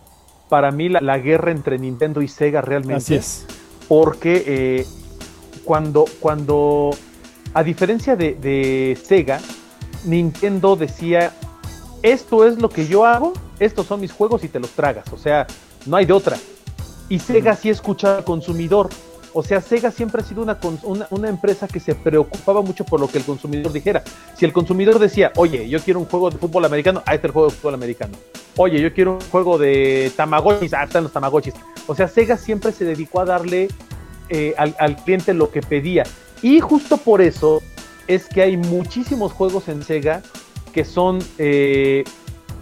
para 0.48 0.70
mí 0.70 0.88
la, 0.88 1.18
guerra 1.18 1.52
entre 1.52 1.78
Nintendo 1.78 2.22
y 2.22 2.28
Sega 2.28 2.62
realmente. 2.62 2.96
Así 2.96 3.14
es. 3.14 3.46
Porque 3.86 4.86
cuando, 5.64 6.04
cuando, 6.20 6.90
a 7.54 7.62
diferencia 7.62 8.16
de, 8.16 8.34
de 8.34 8.98
Sega, 9.02 9.40
Nintendo 10.04 10.76
decía, 10.76 11.32
esto 12.02 12.46
es 12.46 12.58
lo 12.58 12.68
que 12.68 12.86
yo 12.86 13.04
hago, 13.04 13.32
estos 13.58 13.86
son 13.86 14.00
mis 14.00 14.12
juegos 14.12 14.44
y 14.44 14.48
te 14.48 14.60
los 14.60 14.70
tragas, 14.70 15.12
o 15.12 15.18
sea, 15.18 15.46
no 15.86 15.96
hay 15.96 16.06
de 16.06 16.12
otra. 16.12 16.36
Y 17.08 17.18
Sega 17.18 17.56
sí 17.56 17.70
escucha 17.70 18.18
al 18.18 18.24
consumidor, 18.24 18.90
o 19.32 19.42
sea, 19.42 19.60
Sega 19.60 19.90
siempre 19.90 20.22
ha 20.22 20.24
sido 20.24 20.42
una, 20.42 20.58
una, 21.10 21.28
empresa 21.28 21.68
que 21.68 21.80
se 21.80 21.94
preocupaba 21.94 22.62
mucho 22.62 22.84
por 22.84 22.98
lo 22.98 23.08
que 23.08 23.18
el 23.18 23.24
consumidor 23.24 23.72
dijera. 23.72 24.02
Si 24.36 24.44
el 24.44 24.52
consumidor 24.52 24.98
decía, 24.98 25.32
oye, 25.36 25.68
yo 25.68 25.80
quiero 25.80 26.00
un 26.00 26.06
juego 26.06 26.30
de 26.30 26.38
fútbol 26.38 26.64
americano, 26.64 27.02
ahí 27.06 27.16
está 27.16 27.28
el 27.28 27.32
juego 27.32 27.48
de 27.48 27.54
fútbol 27.54 27.74
americano. 27.74 28.16
Oye, 28.56 28.80
yo 28.80 28.92
quiero 28.92 29.12
un 29.12 29.20
juego 29.30 29.58
de 29.58 30.10
Tamagotchis, 30.16 30.74
ahí 30.74 30.86
están 30.86 31.04
los 31.04 31.12
Tamagotchis. 31.12 31.54
O 31.86 31.94
sea, 31.94 32.08
Sega 32.08 32.36
siempre 32.36 32.72
se 32.72 32.84
dedicó 32.84 33.20
a 33.20 33.26
darle 33.26 33.68
eh, 34.28 34.54
al, 34.56 34.74
al 34.78 34.96
cliente 34.96 35.34
lo 35.34 35.50
que 35.50 35.60
pedía. 35.60 36.04
Y 36.42 36.60
justo 36.60 36.96
por 36.96 37.20
eso 37.20 37.62
es 38.08 38.26
que 38.26 38.42
hay 38.42 38.56
muchísimos 38.56 39.32
juegos 39.32 39.68
en 39.68 39.82
Sega 39.82 40.22
que 40.72 40.84
son 40.84 41.18
eh, 41.38 42.04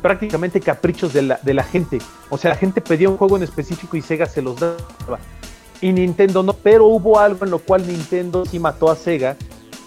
prácticamente 0.03 0.61
caprichos 0.61 1.13
de 1.13 1.23
la, 1.23 1.41
de 1.43 1.55
la 1.55 1.63
gente. 1.63 1.99
O 2.29 2.37
sea, 2.37 2.51
la 2.51 2.57
gente 2.57 2.81
pedía 2.81 3.09
un 3.09 3.17
juego 3.17 3.37
en 3.37 3.45
específico 3.45 3.97
y 3.97 4.03
Sega 4.03 4.27
se 4.27 4.43
los 4.43 4.61
daba. 4.61 5.19
Y 5.81 5.93
Nintendo 5.93 6.43
no, 6.43 6.53
pero 6.53 6.87
hubo 6.87 7.19
algo 7.19 7.45
en 7.45 7.51
lo 7.51 7.59
cual 7.59 7.87
Nintendo 7.87 8.45
sí 8.45 8.59
mató 8.59 8.91
a 8.91 8.97
Sega, 8.97 9.37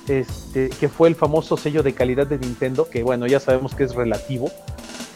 este, 0.08 0.70
que 0.70 0.88
fue 0.88 1.10
el 1.10 1.16
famoso 1.16 1.58
sello 1.58 1.84
de 1.84 1.94
calidad 1.94 2.28
de 2.28 2.38
Nintendo, 2.38 2.90
que 2.90 3.04
bueno, 3.04 3.28
ya 3.28 3.40
sabemos 3.40 3.76
que 3.76 3.84
es 3.84 3.96
relativo 3.96 4.50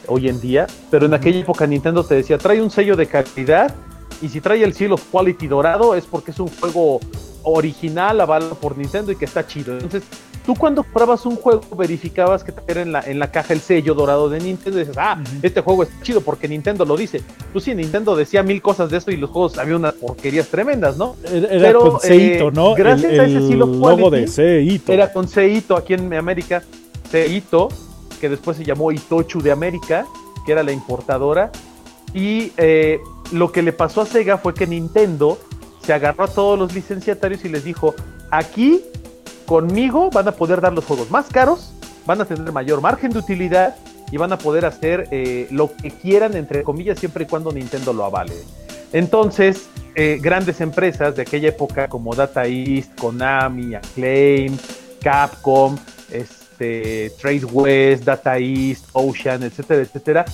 hoy 0.07 0.29
en 0.29 0.39
día, 0.41 0.67
pero 0.91 1.05
en 1.05 1.13
aquella 1.13 1.39
época 1.39 1.65
Nintendo 1.65 2.03
te 2.03 2.15
decía, 2.15 2.37
trae 2.37 2.61
un 2.61 2.69
sello 2.69 2.95
de 2.95 3.07
calidad 3.07 3.73
y 4.21 4.29
si 4.29 4.41
trae 4.41 4.63
el 4.63 4.73
Seal 4.73 4.91
of 4.93 5.03
Quality 5.11 5.47
dorado 5.47 5.95
es 5.95 6.05
porque 6.05 6.31
es 6.31 6.39
un 6.39 6.47
juego 6.47 6.99
original 7.43 8.21
avalado 8.21 8.55
por 8.55 8.77
Nintendo 8.77 9.11
y 9.11 9.15
que 9.15 9.25
está 9.25 9.45
chido. 9.45 9.73
Entonces, 9.73 10.03
tú 10.45 10.55
cuando 10.55 10.83
pruebas 10.83 11.25
un 11.25 11.35
juego 11.35 11.61
verificabas 11.77 12.43
que 12.43 12.53
era 12.67 12.81
en 12.81 12.91
la, 12.91 13.01
en 13.01 13.19
la 13.19 13.31
caja 13.31 13.53
el 13.53 13.61
sello 13.61 13.93
dorado 13.93 14.29
de 14.29 14.39
Nintendo 14.39 14.79
y 14.79 14.81
dices, 14.81 14.97
ah, 14.99 15.21
este 15.41 15.61
juego 15.61 15.83
es 15.83 15.89
chido 16.01 16.21
porque 16.21 16.47
Nintendo 16.47 16.85
lo 16.85 16.97
dice. 16.97 17.21
Pues 17.51 17.65
sí, 17.65 17.73
Nintendo 17.73 18.15
decía 18.15 18.43
mil 18.43 18.61
cosas 18.61 18.89
de 18.89 18.97
esto 18.97 19.11
y 19.11 19.17
los 19.17 19.29
juegos 19.29 19.57
había 19.57 19.75
unas 19.75 19.93
porquerías 19.93 20.47
tremendas, 20.47 20.97
¿no? 20.97 21.15
Era, 21.23 21.47
Pero, 21.49 21.91
con 21.91 21.99
Seito, 21.99 22.51
¿no? 22.51 22.75
Gracias 22.75 23.13
el, 23.13 23.19
a 23.19 23.25
ese 23.25 23.37
estilo 23.39 23.65
logo 23.65 24.09
de 24.09 24.27
Seito. 24.27 24.91
Era 24.91 25.11
con 25.11 25.27
Seito 25.27 25.75
aquí 25.75 25.93
en 25.93 26.13
América, 26.13 26.63
Seito, 27.09 27.69
que 28.19 28.29
después 28.29 28.57
se 28.57 28.63
llamó 28.63 28.91
Itochu 28.91 29.41
de 29.41 29.51
América, 29.51 30.05
que 30.45 30.51
era 30.51 30.63
la 30.63 30.71
importadora. 30.71 31.51
Y 32.13 32.51
eh, 32.57 32.99
lo 33.31 33.51
que 33.51 33.61
le 33.61 33.73
pasó 33.73 34.01
a 34.01 34.05
Sega 34.05 34.37
fue 34.37 34.53
que 34.53 34.67
Nintendo 34.67 35.39
se 35.83 35.93
agarró 35.93 36.25
a 36.25 36.27
todos 36.27 36.57
los 36.57 36.73
licenciatarios 36.73 37.43
y 37.43 37.49
les 37.49 37.63
dijo, 37.63 37.95
aquí 38.29 38.81
conmigo 39.53 40.09
van 40.09 40.27
a 40.27 40.31
poder 40.31 40.61
dar 40.61 40.73
los 40.73 40.83
juegos 40.83 41.11
más 41.11 41.27
caros, 41.27 41.73
van 42.07 42.19
a 42.19 42.25
tener 42.25 42.51
mayor 42.51 42.81
margen 42.81 43.11
de 43.11 43.19
utilidad 43.19 43.75
y 44.11 44.17
van 44.17 44.33
a 44.33 44.39
poder 44.39 44.65
hacer 44.65 45.07
eh, 45.11 45.47
lo 45.51 45.71
que 45.75 45.91
quieran, 45.91 46.35
entre 46.35 46.63
comillas, 46.63 46.97
siempre 46.97 47.25
y 47.25 47.27
cuando 47.27 47.51
Nintendo 47.51 47.93
lo 47.93 48.03
avale. 48.03 48.33
Entonces, 48.93 49.69
eh, 49.93 50.17
grandes 50.19 50.59
empresas 50.59 51.15
de 51.15 51.21
aquella 51.21 51.49
época 51.49 51.87
como 51.87 52.15
Data 52.15 52.47
East, 52.47 52.99
Konami, 52.99 53.75
Acclaim, 53.75 54.57
Capcom, 55.03 55.77
este, 56.11 57.11
Trade 57.21 57.45
West, 57.45 58.05
Data 58.05 58.39
East, 58.39 58.87
Ocean, 58.93 59.43
etcétera, 59.43 59.83
etcétera, 59.83 60.25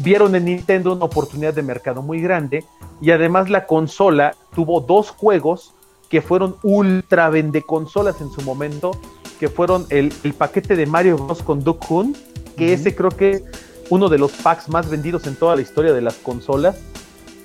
vieron 0.00 0.34
en 0.34 0.46
Nintendo 0.46 0.92
una 0.92 1.04
oportunidad 1.04 1.54
de 1.54 1.62
mercado 1.62 2.02
muy 2.02 2.20
grande 2.20 2.64
y 3.00 3.12
además 3.12 3.48
la 3.48 3.64
consola 3.64 4.34
tuvo 4.56 4.80
dos 4.80 5.10
juegos 5.10 5.75
que 6.08 6.22
fueron 6.22 6.56
ultra 6.62 7.28
vende 7.30 7.62
consolas 7.62 8.20
en 8.20 8.30
su 8.30 8.42
momento, 8.42 8.92
que 9.40 9.48
fueron 9.48 9.86
el, 9.90 10.12
paquete 10.36 10.76
de 10.76 10.86
Mario 10.86 11.18
Bros. 11.18 11.42
con 11.42 11.62
Duck 11.62 11.90
Hunt, 11.90 12.16
que 12.56 12.72
ese 12.72 12.94
creo 12.94 13.10
que 13.10 13.30
es 13.30 13.42
uno 13.90 14.08
de 14.08 14.18
los 14.18 14.32
packs 14.32 14.68
más 14.68 14.88
vendidos 14.88 15.26
en 15.26 15.36
toda 15.36 15.56
la 15.56 15.62
historia 15.62 15.92
de 15.92 16.00
las 16.00 16.14
consolas. 16.14 16.76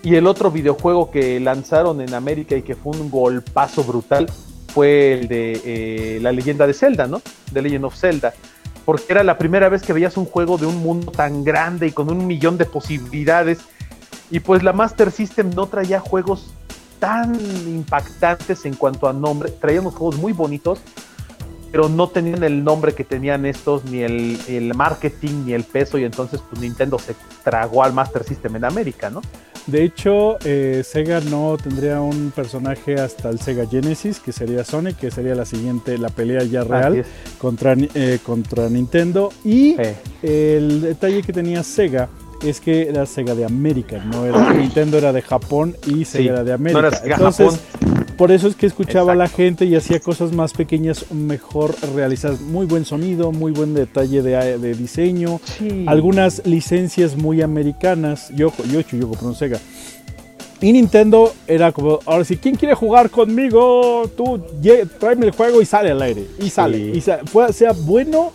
Y 0.04 0.16
el 0.16 0.26
otro 0.26 0.50
videojuego 0.50 1.12
que 1.12 1.40
lanzaron 1.40 2.02
en 2.02 2.14
América 2.14 2.56
y 2.56 2.64
que 2.64 2.76
fue 2.76 2.98
un 2.98 3.12
golpazo 3.12 3.84
brutal 3.84 4.28
fue 4.74 5.14
el 5.14 5.28
de 5.28 5.62
eh, 5.64 6.20
la 6.22 6.32
leyenda 6.32 6.66
de 6.66 6.74
Zelda, 6.74 7.06
¿no? 7.06 7.22
The 7.54 7.62
Legend 7.62 7.86
of 7.86 7.96
Zelda 7.96 8.34
porque 8.86 9.06
era 9.10 9.24
la 9.24 9.38
primera 9.38 9.70
vez 9.70 9.84
que 9.84 9.94
veías 9.94 10.18
un 10.18 10.26
juego 10.26 10.58
de 10.58 10.66
un 10.66 10.78
mundo 10.78 11.12
tan 11.12 11.44
grande 11.44 11.88
y 11.88 11.92
con 11.92 12.10
un 12.10 12.26
millón 12.26 12.58
de 12.58 12.66
posibilidades. 12.66 13.60
Y 14.30 14.40
pues 14.40 14.64
la 14.64 14.74
Master 14.74 15.12
System 15.12 15.52
no 15.56 15.68
traía 15.68 16.00
juegos 16.00 16.54
tan 17.02 17.34
impactantes 17.68 18.64
en 18.66 18.76
cuanto 18.76 19.10
a 19.10 19.14
nombre, 19.14 19.50
traían 19.50 19.82
unos 19.82 19.96
juegos 19.96 20.18
muy 20.18 20.34
bonitos, 20.34 20.80
pero 21.72 21.90
no 21.90 22.10
tenían 22.10 22.44
el 22.44 22.64
nombre 22.64 22.94
que 22.94 23.04
tenían 23.04 23.48
estos, 23.48 23.84
ni 23.86 24.02
el, 24.04 24.40
el, 24.48 24.76
marketing, 24.76 25.46
ni 25.48 25.54
el 25.54 25.64
peso, 25.64 25.98
y 25.98 26.04
entonces 26.04 26.42
pues 26.48 26.62
Nintendo 26.62 27.00
se 27.00 27.16
tragó 27.44 27.84
al 27.84 27.92
Master 27.92 28.24
System 28.24 28.58
en 28.58 28.66
América, 28.66 29.10
¿no? 29.10 29.22
De 29.66 29.84
hecho, 29.84 30.38
eh, 30.46 30.84
Sega 30.86 31.22
no 31.22 31.58
tendría 31.62 32.02
un 32.02 32.32
personaje 32.36 32.96
hasta 32.96 33.30
el 33.30 33.40
Sega 33.40 33.66
Genesis, 33.66 34.20
que 34.20 34.32
sería 34.32 34.64
Sonic, 34.64 34.98
que 34.98 35.10
sería 35.10 35.34
la 35.34 35.46
siguiente, 35.46 35.98
la 35.98 36.10
pelea 36.10 36.44
ya 36.44 36.64
real 36.64 37.04
contra, 37.40 37.76
eh, 37.78 38.20
contra 38.24 38.70
Nintendo. 38.70 39.32
Y 39.44 39.76
el 40.24 40.82
detalle 40.82 41.22
que 41.22 41.34
tenía 41.34 41.64
Sega 41.64 42.10
es 42.44 42.60
que 42.60 42.84
era 42.84 43.06
Sega 43.06 43.36
de 43.36 43.46
América, 43.46 44.04
no 44.04 44.26
era 44.26 44.54
Nintendo 44.54 44.98
era 44.98 45.14
de 45.14 45.22
Japón 45.22 45.76
y 45.88 46.06
Sega 46.06 46.34
era 46.34 46.44
de 46.44 46.54
América. 46.54 47.02
Entonces, 47.04 47.60
por 48.18 48.32
eso 48.32 48.48
es 48.48 48.56
que 48.56 48.66
escuchaba 48.66 49.14
a 49.14 49.16
la 49.16 49.28
gente 49.28 49.66
y 49.66 49.76
hacía 49.76 50.00
cosas 50.00 50.32
más 50.32 50.54
pequeñas, 50.54 51.12
mejor 51.12 51.76
realizadas. 51.96 52.42
Muy 52.42 52.66
buen 52.66 52.86
sonido, 52.86 53.32
muy 53.32 53.52
buen 53.52 53.74
detalle 53.74 54.22
de, 54.22 54.76
diseño, 54.76 55.40
algunas 55.88 56.46
licencias 56.46 57.16
muy 57.16 57.42
americanas. 57.42 58.30
Yo, 58.36 58.54
yo, 58.72 58.82
yo 58.82 59.08
compré 59.08 59.28
un 59.28 59.36
Sega. 59.36 59.60
Y 60.62 60.74
Nintendo 60.74 61.34
era 61.48 61.72
como, 61.72 62.00
ahora 62.06 62.24
sí, 62.24 62.38
¿quién 62.38 62.56
quiere 62.56 62.76
jugar 62.76 63.10
conmigo? 63.10 64.08
Tú 64.16 64.40
tráeme 65.00 65.26
el 65.26 65.32
juego 65.32 65.60
y 65.60 65.66
sale 65.66 65.90
al 65.90 66.02
aire. 66.04 66.28
Y 66.40 66.52
sale. 66.52 66.78
Y 66.78 67.02
sea 67.02 67.72
bueno 67.86 68.32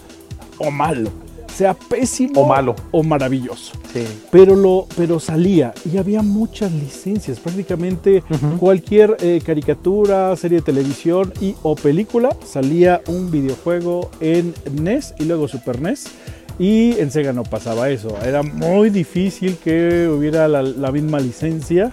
o 0.59 0.71
malo 0.71 1.26
sea 1.57 1.73
pésimo 1.75 2.43
o 2.43 2.47
malo 2.47 2.77
o 2.91 3.03
maravilloso. 3.03 3.73
Pero, 4.31 4.55
lo, 4.55 4.87
pero 4.95 5.19
salía 5.19 5.73
y 5.91 5.97
había 5.97 6.21
muchas 6.21 6.71
licencias. 6.71 7.41
Prácticamente 7.41 8.23
cualquier 8.59 9.17
eh, 9.21 9.41
caricatura, 9.45 10.37
serie 10.37 10.59
de 10.59 10.65
televisión 10.65 11.33
y 11.41 11.55
o 11.63 11.75
película 11.75 12.37
salía 12.45 13.01
un 13.09 13.31
videojuego 13.31 14.11
en 14.21 14.53
NES 14.71 15.15
y 15.19 15.25
luego 15.25 15.49
Super 15.49 15.81
NES. 15.81 16.09
Y 16.59 16.99
en 16.99 17.11
Sega 17.11 17.33
no 17.33 17.43
pasaba 17.43 17.89
eso. 17.91 18.17
Era 18.23 18.43
muy 18.43 18.91
difícil 18.91 19.57
que 19.57 20.09
hubiera 20.09 20.49
la, 20.49 20.93
misma 20.93 21.21
licencia 21.21 21.93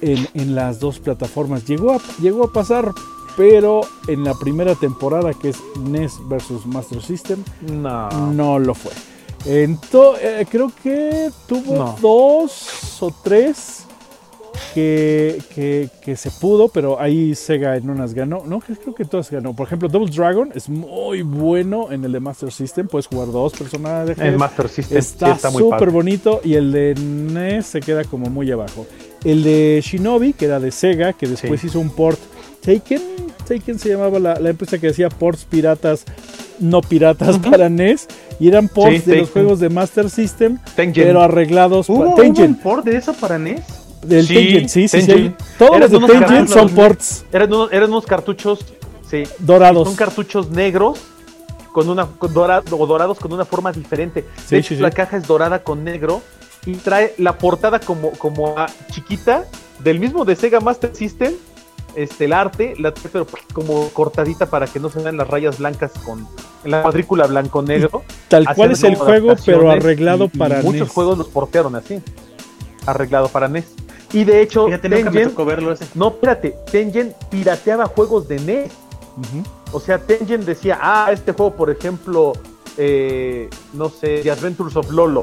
en, 0.00 0.26
en, 0.34 0.54
las 0.54 0.78
dos 0.78 0.98
plataformas. 0.98 1.66
Llegó 1.66 1.92
a, 1.92 2.00
llegó 2.20 2.44
a 2.44 2.52
pasar, 2.52 2.92
pero 3.36 3.82
en 4.06 4.24
la 4.24 4.34
primera 4.34 4.74
temporada 4.74 5.32
que 5.34 5.50
es 5.50 5.58
NES 5.80 6.20
versus 6.28 6.66
Master 6.66 7.02
System, 7.02 7.42
no, 7.72 8.08
no 8.32 8.58
lo 8.58 8.74
fue. 8.74 8.92
Entonces, 9.46 10.24
eh, 10.24 10.46
creo 10.50 10.72
que 10.82 11.30
tuvo 11.46 11.96
dos 12.00 13.02
o 13.02 13.14
tres 13.22 13.84
que, 14.74 15.90
que, 16.02 16.16
se 16.16 16.30
pudo, 16.30 16.68
pero 16.68 17.00
ahí 17.00 17.34
Sega 17.34 17.76
en 17.76 17.90
unas 17.90 18.14
ganó. 18.14 18.42
No, 18.46 18.60
creo 18.60 18.94
que 18.94 19.04
todas 19.04 19.30
ganó. 19.30 19.54
Por 19.54 19.66
ejemplo, 19.66 19.88
Double 19.88 20.10
Dragon 20.10 20.50
es 20.54 20.68
muy 20.68 21.22
bueno 21.22 21.92
en 21.92 22.04
el 22.04 22.12
de 22.12 22.20
Master 22.20 22.52
System. 22.52 22.88
Puedes 22.88 23.06
jugar 23.06 23.30
dos 23.30 23.52
personajes. 23.52 24.18
El 24.18 24.36
Master 24.36 24.68
System 24.68 24.98
está 24.98 25.36
súper 25.36 25.90
bonito 25.90 26.40
y 26.44 26.54
el 26.54 26.72
de 26.72 26.94
NES 26.94 27.66
se 27.66 27.80
queda 27.80 28.04
como 28.04 28.26
muy 28.26 28.50
abajo. 28.50 28.86
El 29.24 29.42
de 29.42 29.80
Shinobi, 29.82 30.32
que 30.32 30.46
era 30.46 30.60
de 30.60 30.70
Sega, 30.70 31.12
que 31.12 31.26
después 31.26 31.62
hizo 31.64 31.80
un 31.80 31.90
port 31.90 32.18
Taken, 32.60 33.02
Taken 33.44 33.78
se 33.78 33.90
llamaba 33.90 34.18
la, 34.18 34.50
empresa 34.50 34.78
que 34.78 34.88
hacía 34.88 35.08
ports 35.08 35.44
piratas, 35.44 36.04
no 36.58 36.80
piratas 36.80 37.38
para 37.38 37.68
NES, 37.68 38.08
y 38.40 38.48
eran 38.48 38.68
ports 38.68 39.06
de 39.06 39.18
los 39.18 39.30
juegos 39.30 39.60
de 39.60 39.68
Master 39.68 40.10
System, 40.10 40.58
pero 40.76 41.22
arreglados 41.22 41.88
¿Hubo, 41.88 42.14
para 42.16 42.28
un 42.28 42.54
port 42.56 42.84
de 42.84 42.96
eso 42.96 43.12
para 43.14 43.38
NES? 43.38 43.62
Del 44.02 44.26
sí, 44.26 44.34
Tengen, 44.34 44.68
sí, 44.68 44.88
sí, 44.88 45.00
sí. 45.00 45.32
Todos 45.58 45.80
los 45.80 45.90
de 45.90 45.98
Tengen 46.00 46.48
son 46.48 46.68
ports. 46.70 47.24
Eran 47.32 47.52
unos, 47.52 47.72
eran 47.72 47.90
unos 47.90 48.04
cartuchos, 48.04 48.60
sí. 49.08 49.22
Dorados. 49.38 49.88
Son 49.88 49.96
cartuchos 49.96 50.50
negros 50.50 51.00
con 51.72 51.88
una 51.88 52.06
con 52.06 52.32
dorado, 52.32 52.78
o 52.78 52.86
dorados 52.86 53.18
con 53.18 53.32
una 53.32 53.44
forma 53.44 53.72
diferente. 53.72 54.24
Sí, 54.46 54.56
de 54.56 54.58
hecho, 54.58 54.68
sí, 54.70 54.76
sí. 54.76 54.82
la 54.82 54.90
caja 54.90 55.16
es 55.16 55.26
dorada 55.26 55.62
con 55.62 55.84
negro 55.84 56.22
y 56.66 56.74
trae 56.74 57.14
la 57.18 57.38
portada 57.38 57.80
como, 57.80 58.10
como 58.12 58.54
ah, 58.58 58.66
chiquita 58.90 59.44
del 59.80 59.98
mismo 59.98 60.24
de 60.24 60.36
Sega 60.36 60.60
Master 60.60 60.94
System. 60.94 61.34
Este, 61.96 62.24
el 62.24 62.32
arte, 62.32 62.74
la 62.78 62.92
pero 63.12 63.26
como 63.52 63.88
cortadita 63.90 64.46
para 64.46 64.66
que 64.66 64.80
no 64.80 64.88
se 64.90 65.00
vean 65.00 65.16
las 65.16 65.28
rayas 65.28 65.58
blancas 65.58 65.92
con 66.04 66.26
la 66.64 66.82
cuadrícula 66.82 67.26
blanco-negro. 67.26 68.02
Tal 68.28 68.46
cual 68.54 68.72
es 68.72 68.82
el 68.82 68.96
juego, 68.96 69.34
pero 69.46 69.70
arreglado 69.70 70.24
y- 70.24 70.30
y 70.34 70.38
para 70.38 70.56
Muchos 70.62 70.80
NES. 70.88 70.90
juegos 70.90 71.18
los 71.18 71.28
portearon 71.28 71.76
así. 71.76 72.00
Arreglado 72.86 73.28
para 73.28 73.48
NES. 73.48 73.64
Y 74.12 74.24
de 74.24 74.42
hecho, 74.42 74.66
Fíjate, 74.66 74.88
nunca 74.88 75.04
me 75.04 75.10
Tengen, 75.12 75.28
tocó 75.30 75.44
verlo 75.44 75.72
ese. 75.72 75.86
no, 75.94 76.08
espérate, 76.08 76.54
Tengen 76.70 77.14
pirateaba 77.30 77.86
juegos 77.86 78.28
de 78.28 78.38
NES. 78.40 78.72
O 79.72 79.80
sea, 79.80 79.98
Tengen 79.98 80.44
decía, 80.44 80.78
ah, 80.80 81.10
este 81.12 81.32
juego, 81.32 81.54
por 81.54 81.70
ejemplo, 81.70 82.32
eh, 82.76 83.48
no 83.72 83.88
sé, 83.88 84.20
The 84.22 84.30
Adventures 84.32 84.76
of 84.76 84.90
Lolo, 84.90 85.22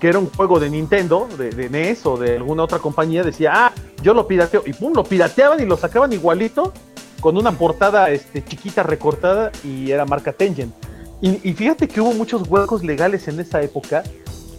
que 0.00 0.08
era 0.08 0.18
un 0.18 0.30
juego 0.30 0.60
de 0.60 0.70
Nintendo, 0.70 1.26
de, 1.38 1.50
de 1.50 1.68
NES 1.70 2.06
o 2.06 2.16
de 2.16 2.36
alguna 2.36 2.64
otra 2.64 2.78
compañía, 2.78 3.22
decía, 3.22 3.52
ah, 3.54 3.72
yo 4.02 4.14
lo 4.14 4.26
pirateo. 4.26 4.62
Y 4.66 4.72
pum, 4.72 4.92
lo 4.94 5.04
pirateaban 5.04 5.60
y 5.60 5.64
lo 5.64 5.76
sacaban 5.76 6.12
igualito, 6.12 6.72
con 7.20 7.36
una 7.36 7.52
portada 7.52 8.10
este, 8.10 8.44
chiquita 8.44 8.82
recortada 8.82 9.50
y 9.64 9.90
era 9.90 10.04
marca 10.04 10.32
Tengen. 10.32 10.72
Y, 11.20 11.48
y 11.48 11.54
fíjate 11.54 11.88
que 11.88 12.00
hubo 12.00 12.12
muchos 12.12 12.46
huecos 12.48 12.84
legales 12.84 13.26
en 13.28 13.40
esa 13.40 13.62
época. 13.62 14.02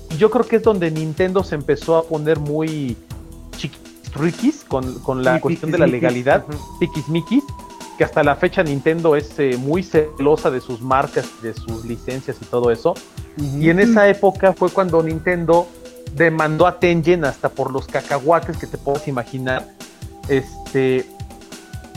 Y 0.09 0.17
yo 0.17 0.29
creo 0.31 0.45
que 0.45 0.55
es 0.55 0.63
donde 0.63 0.89
Nintendo 0.89 1.43
se 1.43 1.55
empezó 1.55 1.97
a 1.97 2.03
poner 2.03 2.39
muy 2.39 2.97
chiquis 3.57 4.63
con, 4.67 4.99
con 4.99 5.23
la 5.23 5.35
Sí, 5.35 5.41
cuestión 5.41 5.71
de 5.71 5.77
la 5.77 5.85
legalidad 5.85 6.45
Ujú. 6.47 6.79
tiquismiquis, 6.79 7.43
que 7.97 8.03
hasta 8.03 8.23
la 8.23 8.35
fecha 8.35 8.63
Nintendo 8.63 9.15
es 9.15 9.37
eh, 9.39 9.57
muy 9.57 9.83
celosa 9.83 10.51
de 10.51 10.61
sus 10.61 10.81
marcas, 10.81 11.25
de 11.41 11.53
sus 11.53 11.83
licencias 11.85 12.37
y 12.41 12.45
todo 12.45 12.71
eso. 12.71 12.93
Y 13.37 13.69
en 13.69 13.79
esa 13.79 14.07
época 14.07 14.53
fue 14.53 14.69
cuando 14.69 15.01
Nintendo 15.01 15.67
demandó 16.13 16.67
a 16.67 16.79
Tengen 16.79 17.25
hasta 17.25 17.49
por 17.49 17.71
los 17.71 17.87
cacahuates 17.87 18.57
que 18.57 18.67
te 18.67 18.77
puedes 18.77 19.07
imaginar. 19.07 19.67
Este 20.29 21.05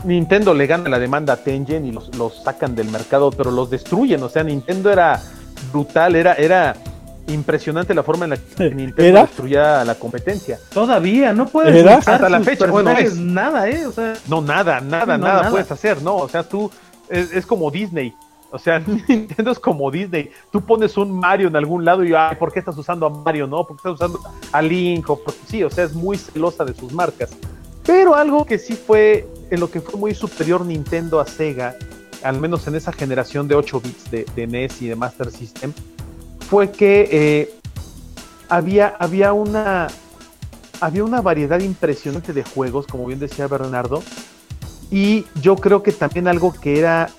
Nintendo 0.03 0.53
le 0.53 0.65
gana 0.65 0.89
la 0.89 0.97
demanda 0.97 1.33
a 1.33 1.37
Tengen 1.37 1.85
y 1.85 1.91
los, 1.91 2.15
los 2.15 2.43
sacan 2.43 2.75
del 2.75 2.89
mercado, 2.89 3.31
pero 3.31 3.51
los 3.51 3.69
destruyen. 3.69 4.23
O 4.23 4.29
sea, 4.29 4.43
Nintendo 4.43 4.91
era 4.91 5.21
brutal, 5.71 6.15
era, 6.15 6.33
era 6.33 6.75
impresionante 7.27 7.93
la 7.93 8.03
forma 8.03 8.25
en 8.25 8.31
la 8.31 8.37
que 8.37 8.69
Nintendo 8.71 9.03
¿Era? 9.03 9.21
destruía 9.21 9.83
la 9.85 9.95
competencia. 9.95 10.59
Todavía, 10.73 11.33
no 11.33 11.47
puedes 11.47 11.85
Hasta 11.85 12.29
la 12.29 12.41
fecha, 12.41 12.67
bueno, 12.67 12.91
es- 12.91 13.15
nada, 13.17 13.69
¿eh? 13.69 13.85
O 13.85 13.91
sea, 13.91 14.13
No, 14.27 14.41
nada, 14.41 14.81
nada, 14.81 15.17
No, 15.17 15.25
nada, 15.25 15.37
nada. 15.39 15.49
puedes 15.51 15.71
hacer, 15.71 16.01
¿no? 16.01 16.15
O 16.17 16.27
sea, 16.29 16.43
tú 16.43 16.69
es, 17.09 17.31
es 17.33 17.45
como 17.45 17.69
Disney. 17.71 18.13
O 18.53 18.59
sea, 18.59 18.79
Nintendo 19.07 19.51
es 19.51 19.59
como 19.59 19.89
Disney. 19.91 20.29
Tú 20.51 20.61
pones 20.61 20.97
un 20.97 21.11
Mario 21.11 21.47
en 21.47 21.55
algún 21.55 21.85
lado 21.85 22.03
y, 22.03 22.13
ay, 22.13 22.35
¿por 22.37 22.51
qué 22.51 22.59
estás 22.59 22.77
usando 22.77 23.05
a 23.05 23.09
Mario, 23.09 23.47
no? 23.47 23.65
¿Por 23.65 23.77
qué 23.77 23.89
estás 23.89 23.93
usando 23.93 24.19
a 24.51 24.61
Link? 24.61 25.09
O 25.09 25.17
por- 25.23 25.33
Sí, 25.47 25.63
o 25.63 25.69
sea, 25.69 25.85
es 25.85 25.93
muy 25.93 26.17
celosa 26.17 26.65
de 26.65 26.73
sus 26.73 26.91
marcas. 26.91 27.31
Pero 27.85 28.13
algo 28.15 28.45
que 28.45 28.59
sí 28.59 28.73
fue, 28.73 29.27
en 29.49 29.59
lo 29.59 29.71
que 29.71 29.79
fue 29.81 29.99
muy 29.99 30.13
superior 30.13 30.65
Nintendo 30.65 31.19
a 31.19 31.25
Sega, 31.25 31.75
al 32.23 32.39
menos 32.39 32.67
en 32.67 32.75
esa 32.75 32.91
generación 32.91 33.47
de 33.47 33.55
8 33.55 33.79
bits 33.81 34.11
de, 34.11 34.25
de 34.35 34.47
NES 34.47 34.81
y 34.83 34.87
de 34.87 34.95
Master 34.95 35.31
System, 35.31 35.73
fue 36.51 36.69
que 36.69 37.07
eh, 37.09 37.53
había, 38.49 38.89
había 38.99 39.31
una 39.31 39.87
había 40.81 41.05
una 41.05 41.21
variedad 41.21 41.61
impresionante 41.61 42.33
de 42.33 42.43
juegos, 42.43 42.87
como 42.87 43.05
bien 43.05 43.19
decía 43.19 43.47
Bernardo, 43.47 44.03
y 44.91 45.23
yo 45.41 45.55
creo 45.55 45.81
que 45.81 45.93
también 45.93 46.27
algo 46.27 46.51
que 46.51 46.77
era 46.77 47.09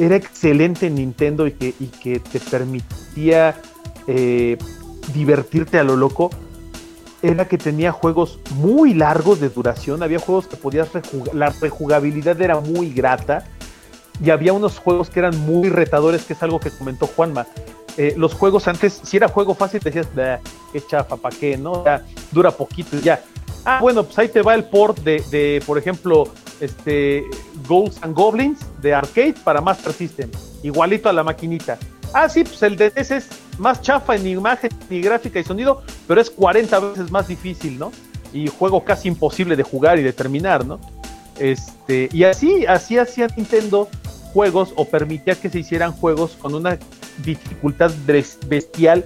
era 0.00 0.16
excelente 0.16 0.88
en 0.88 0.96
Nintendo 0.96 1.46
y 1.46 1.52
que, 1.52 1.72
y 1.78 1.86
que 1.86 2.18
te 2.18 2.40
permitía 2.40 3.60
eh, 4.08 4.58
divertirte 5.14 5.78
a 5.78 5.84
lo 5.84 5.94
loco 5.94 6.30
era 7.22 7.46
que 7.46 7.58
tenía 7.58 7.92
juegos 7.92 8.40
muy 8.56 8.92
largos 8.92 9.38
de 9.38 9.50
duración, 9.50 10.02
había 10.02 10.18
juegos 10.18 10.48
que 10.48 10.56
podías 10.56 10.92
rejugar, 10.92 11.32
la 11.32 11.50
rejugabilidad 11.50 12.42
era 12.42 12.58
muy 12.58 12.92
grata 12.92 13.44
y 14.20 14.30
había 14.30 14.52
unos 14.52 14.80
juegos 14.80 15.10
que 15.10 15.20
eran 15.20 15.38
muy 15.46 15.68
retadores, 15.68 16.24
que 16.24 16.32
es 16.32 16.42
algo 16.42 16.58
que 16.58 16.72
comentó 16.72 17.06
Juanma. 17.06 17.46
Eh, 17.96 18.14
los 18.16 18.34
juegos 18.34 18.66
antes, 18.66 19.00
si 19.04 19.16
era 19.16 19.28
juego 19.28 19.54
fácil, 19.54 19.80
decías, 19.80 20.08
"Bah, 20.14 20.40
qué 20.72 20.84
chafa, 20.84 21.16
¿para 21.16 21.36
qué? 21.36 21.56
¿No? 21.56 21.84
Ya, 21.84 22.04
dura 22.32 22.50
poquito 22.50 22.96
y 22.96 23.02
ya. 23.02 23.22
Ah, 23.64 23.78
bueno, 23.80 24.04
pues 24.04 24.18
ahí 24.18 24.28
te 24.28 24.42
va 24.42 24.54
el 24.54 24.64
port 24.64 24.98
de, 24.98 25.62
por 25.66 25.78
ejemplo, 25.78 26.28
este 26.60 27.24
Ghosts 27.66 28.02
and 28.02 28.14
Goblins 28.14 28.60
de 28.82 28.92
arcade 28.92 29.34
para 29.44 29.60
Master 29.60 29.92
System, 29.92 30.30
igualito 30.62 31.08
a 31.08 31.12
la 31.12 31.22
maquinita. 31.22 31.78
Ah, 32.12 32.28
sí, 32.28 32.44
pues 32.44 32.62
el 32.62 32.76
de 32.76 32.92
NES 32.94 33.10
es 33.10 33.28
más 33.58 33.80
chafa 33.80 34.16
en 34.16 34.26
imagen, 34.26 34.70
ni 34.90 35.00
gráfica 35.00 35.40
y 35.40 35.44
sonido, 35.44 35.82
pero 36.06 36.20
es 36.20 36.30
40 36.30 36.78
veces 36.78 37.10
más 37.10 37.26
difícil, 37.26 37.78
¿no? 37.78 37.90
Y 38.32 38.48
juego 38.48 38.84
casi 38.84 39.08
imposible 39.08 39.56
de 39.56 39.62
jugar 39.62 39.98
y 39.98 40.02
de 40.02 40.12
terminar, 40.12 40.64
¿no? 40.66 40.78
Este, 41.38 42.08
y 42.12 42.24
así, 42.24 42.66
así 42.66 42.98
hacía 42.98 43.28
Nintendo 43.36 43.88
juegos 44.32 44.72
o 44.76 44.84
permitía 44.84 45.34
que 45.36 45.48
se 45.48 45.60
hicieran 45.60 45.92
juegos 45.92 46.36
con 46.40 46.54
una 46.54 46.78
dificultad 47.22 47.90
bestial 48.48 49.04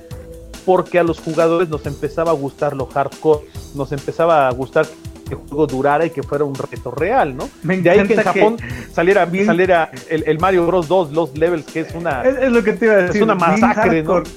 porque 0.64 0.98
a 0.98 1.02
los 1.02 1.18
jugadores 1.18 1.68
nos 1.68 1.86
empezaba 1.86 2.30
a 2.30 2.34
gustar 2.34 2.76
lo 2.76 2.86
hardcore, 2.86 3.46
nos 3.74 3.90
empezaba 3.92 4.48
a 4.48 4.50
gustar 4.52 4.86
que 5.26 5.34
el 5.34 5.40
juego 5.40 5.66
durara 5.66 6.04
y 6.06 6.10
que 6.10 6.22
fuera 6.22 6.44
un 6.44 6.54
reto 6.54 6.90
real, 6.90 7.36
¿no? 7.36 7.48
me 7.62 7.78
De 7.78 7.90
ahí 7.90 8.06
que 8.06 8.14
en 8.14 8.22
Japón 8.22 8.56
saliera, 8.92 9.24
bien- 9.26 9.46
saliera 9.46 9.90
el, 10.08 10.24
el 10.26 10.38
Mario 10.38 10.66
Bros 10.66 10.88
2, 10.88 11.12
los 11.12 11.36
levels, 11.38 11.64
que 11.66 11.80
es 11.80 11.94
una... 11.94 12.22
Es, 12.22 12.36
es 12.38 12.50
lo 12.52 12.62
que 12.62 12.72
te 12.74 12.84
iba 12.86 12.94
a 12.94 13.02
decir. 13.02 13.22
una 13.22 13.34
bien 13.34 13.60
masacre, 13.60 14.02
¿no? 14.02 14.14
hardcore, 14.14 14.30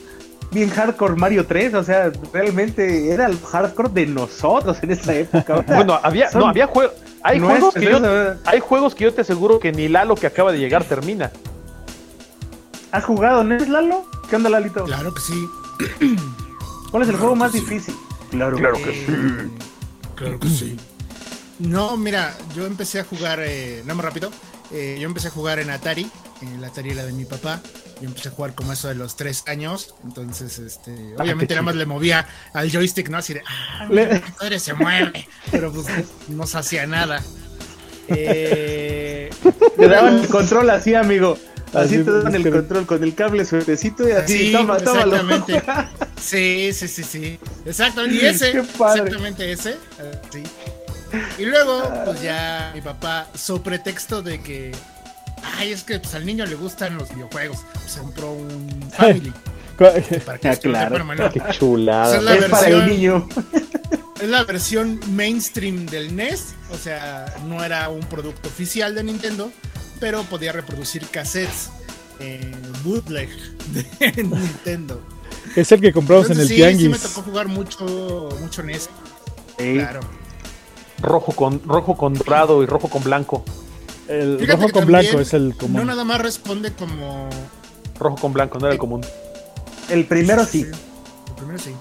Bien 0.51 0.69
hardcore 0.69 1.15
Mario 1.15 1.45
3, 1.45 1.73
o 1.75 1.83
sea, 1.83 2.11
realmente 2.33 3.09
era 3.09 3.25
el 3.27 3.37
hardcore 3.39 3.89
de 3.93 4.05
nosotros 4.05 4.77
en 4.83 4.91
esa 4.91 5.13
época. 5.15 5.55
o 5.59 5.63
sea, 5.63 5.75
Bueno, 5.77 5.97
había, 6.03 6.29
no, 6.33 6.47
había 6.47 6.67
juegos... 6.67 6.93
Hay 7.23 7.39
juegos, 7.39 7.73
que 7.75 7.83
yo, 7.85 7.99
nuestros, 7.99 8.37
hay 8.45 8.59
juegos 8.59 8.95
que 8.95 9.03
yo 9.03 9.13
te 9.13 9.21
aseguro 9.21 9.59
que 9.59 9.71
ni 9.71 9.87
Lalo 9.87 10.15
que 10.15 10.25
acaba 10.27 10.51
de 10.51 10.57
llegar 10.57 10.83
termina. 10.83 11.31
¿Has 12.91 13.03
jugado 13.05 13.43
NES, 13.43 13.69
Lalo? 13.69 14.05
¿Qué 14.29 14.35
onda, 14.35 14.49
Lalito? 14.49 14.83
Claro 14.85 15.13
que 15.13 15.21
sí. 15.21 15.47
¿Cuál 16.91 17.03
es 17.03 17.09
el 17.09 17.15
Claro 17.15 17.19
juego 17.19 17.33
que 17.33 17.39
más 17.39 17.51
sí. 17.51 17.59
difícil? 17.61 17.95
Claro, 18.31 18.57
Eh, 18.57 19.49
Claro 20.15 20.39
que 20.39 20.49
sí. 20.49 20.77
No, 21.59 21.95
mira, 21.97 22.35
yo 22.55 22.65
empecé 22.65 22.99
a 22.99 23.03
jugar, 23.03 23.39
eh, 23.41 23.83
no 23.85 23.95
más 23.95 24.05
rápido, 24.05 24.31
eh, 24.71 24.97
yo 24.99 25.07
empecé 25.07 25.27
a 25.27 25.31
jugar 25.31 25.59
en 25.59 25.69
Atari, 25.69 26.09
en 26.41 26.59
la 26.59 26.67
Atari 26.67 26.89
era 26.91 27.05
de 27.05 27.11
mi 27.13 27.25
papá, 27.25 27.61
yo 28.01 28.07
empecé 28.07 28.29
a 28.29 28.31
jugar 28.31 28.55
como 28.55 28.73
eso 28.73 28.87
de 28.87 28.95
los 28.95 29.15
tres 29.15 29.43
años, 29.47 29.93
entonces, 30.03 30.57
este, 30.59 30.91
obviamente 31.17 31.47
qué 31.49 31.53
nada 31.55 31.61
más 31.65 31.75
le 31.75 31.85
movía 31.85 32.27
al 32.53 32.71
joystick, 32.71 33.09
¿no? 33.09 33.17
Así 33.17 33.33
de, 33.35 33.43
ah, 33.47 33.85
Le- 33.89 34.21
padre 34.39 34.59
se 34.59 34.73
mueve, 34.73 35.27
pero 35.51 35.71
pues 35.71 35.85
no 36.29 36.45
se 36.47 36.57
hacía 36.57 36.85
nada. 36.87 37.21
Eh, 38.13 39.29
Te 39.77 39.87
daban 39.87 40.17
el 40.19 40.27
control 40.27 40.69
así, 40.71 40.95
amigo. 40.95 41.37
Así, 41.73 41.95
Así, 41.95 42.03
te 42.03 42.19
es 42.29 42.33
el 42.35 42.51
control 42.51 42.85
con 42.85 43.03
el 43.03 43.15
cable 43.15 43.45
suertecito 43.45 44.07
y 44.07 44.11
así, 44.11 44.37
Sí, 44.47 44.51
toma, 44.51 44.77
tómalo. 44.77 45.15
exactamente. 45.15 45.63
Sí, 46.21 46.71
sí, 46.73 46.87
sí, 46.87 47.03
sí. 47.03 47.39
Exactamente. 47.65 48.15
Y 48.23 48.25
ese, 48.27 48.51
Qué 48.51 48.61
padre. 48.77 49.01
exactamente 49.03 49.51
ese. 49.51 49.71
eh, 49.71 50.21
sí. 50.31 50.43
Y 51.39 51.45
luego, 51.45 51.81
pues 52.05 52.21
ya 52.21 52.71
mi 52.75 52.81
papá, 52.81 53.27
so 53.33 53.61
pretexto 53.63 54.21
de 54.21 54.39
que, 54.41 54.71
ay, 55.57 55.71
es 55.71 55.83
que 55.83 55.99
pues, 55.99 56.13
al 56.13 56.25
niño 56.25 56.45
le 56.45 56.55
gustan 56.55 56.95
los 56.97 57.13
videojuegos, 57.13 57.59
se 57.87 57.99
compró 57.99 58.33
un 58.33 58.69
Family. 58.97 59.33
para 59.77 60.37
que 60.37 60.49
Ah, 60.49 60.55
claro. 60.57 61.05
Qué 61.33 61.41
chulada. 61.57 62.17
Es 62.17 62.23
la 62.23 62.35
es 62.35 62.45
para 62.45 62.67
el 62.67 62.87
niño. 62.87 63.27
es 64.21 64.29
la 64.29 64.43
versión 64.43 64.99
mainstream 65.09 65.87
del 65.87 66.15
NES, 66.15 66.53
o 66.71 66.77
sea, 66.77 67.33
no 67.47 67.63
era 67.63 67.89
un 67.89 68.01
producto 68.01 68.47
oficial 68.49 68.93
de 68.93 69.03
Nintendo, 69.03 69.51
pero 70.01 70.23
podía 70.23 70.51
reproducir 70.51 71.07
cassettes 71.07 71.69
eh, 72.19 72.51
bootleg 72.83 73.29
de 73.71 74.23
Nintendo. 74.23 75.01
Es 75.55 75.71
el 75.71 75.79
que 75.79 75.93
compramos 75.93 76.29
en 76.29 76.39
el 76.41 76.47
sí, 76.47 76.55
sí 76.55 76.61
me 76.61 76.67
tianguis. 76.77 77.01
tocó 77.01 77.21
jugar 77.21 77.47
mucho, 77.47 78.29
mucho 78.41 78.61
NES, 78.63 78.89
Sí. 79.57 79.73
claro. 79.75 80.01
Rojo 81.01 81.31
con, 81.31 81.61
rojo 81.63 81.95
con 81.95 82.13
dorado 82.13 82.61
y 82.61 82.65
rojo 82.65 82.89
con 82.89 83.03
blanco. 83.03 83.43
el 84.07 84.37
Fíjate 84.39 84.61
rojo 84.61 84.73
con 84.73 84.85
blanco 84.85 85.19
es 85.19 85.33
el 85.33 85.49
No 85.49 85.55
común. 85.57 85.87
nada 85.87 86.03
más 86.03 86.19
responde 86.21 86.73
como... 86.73 87.29
Rojo 87.99 88.17
con 88.17 88.33
blanco, 88.33 88.59
no 88.59 88.65
era 88.65 88.73
el 88.73 88.79
común. 88.79 89.01
El 89.89 90.05
primero 90.05 90.45
sí. 90.45 90.61
El 91.27 91.33
primero 91.35 91.57
sí. 91.59 91.71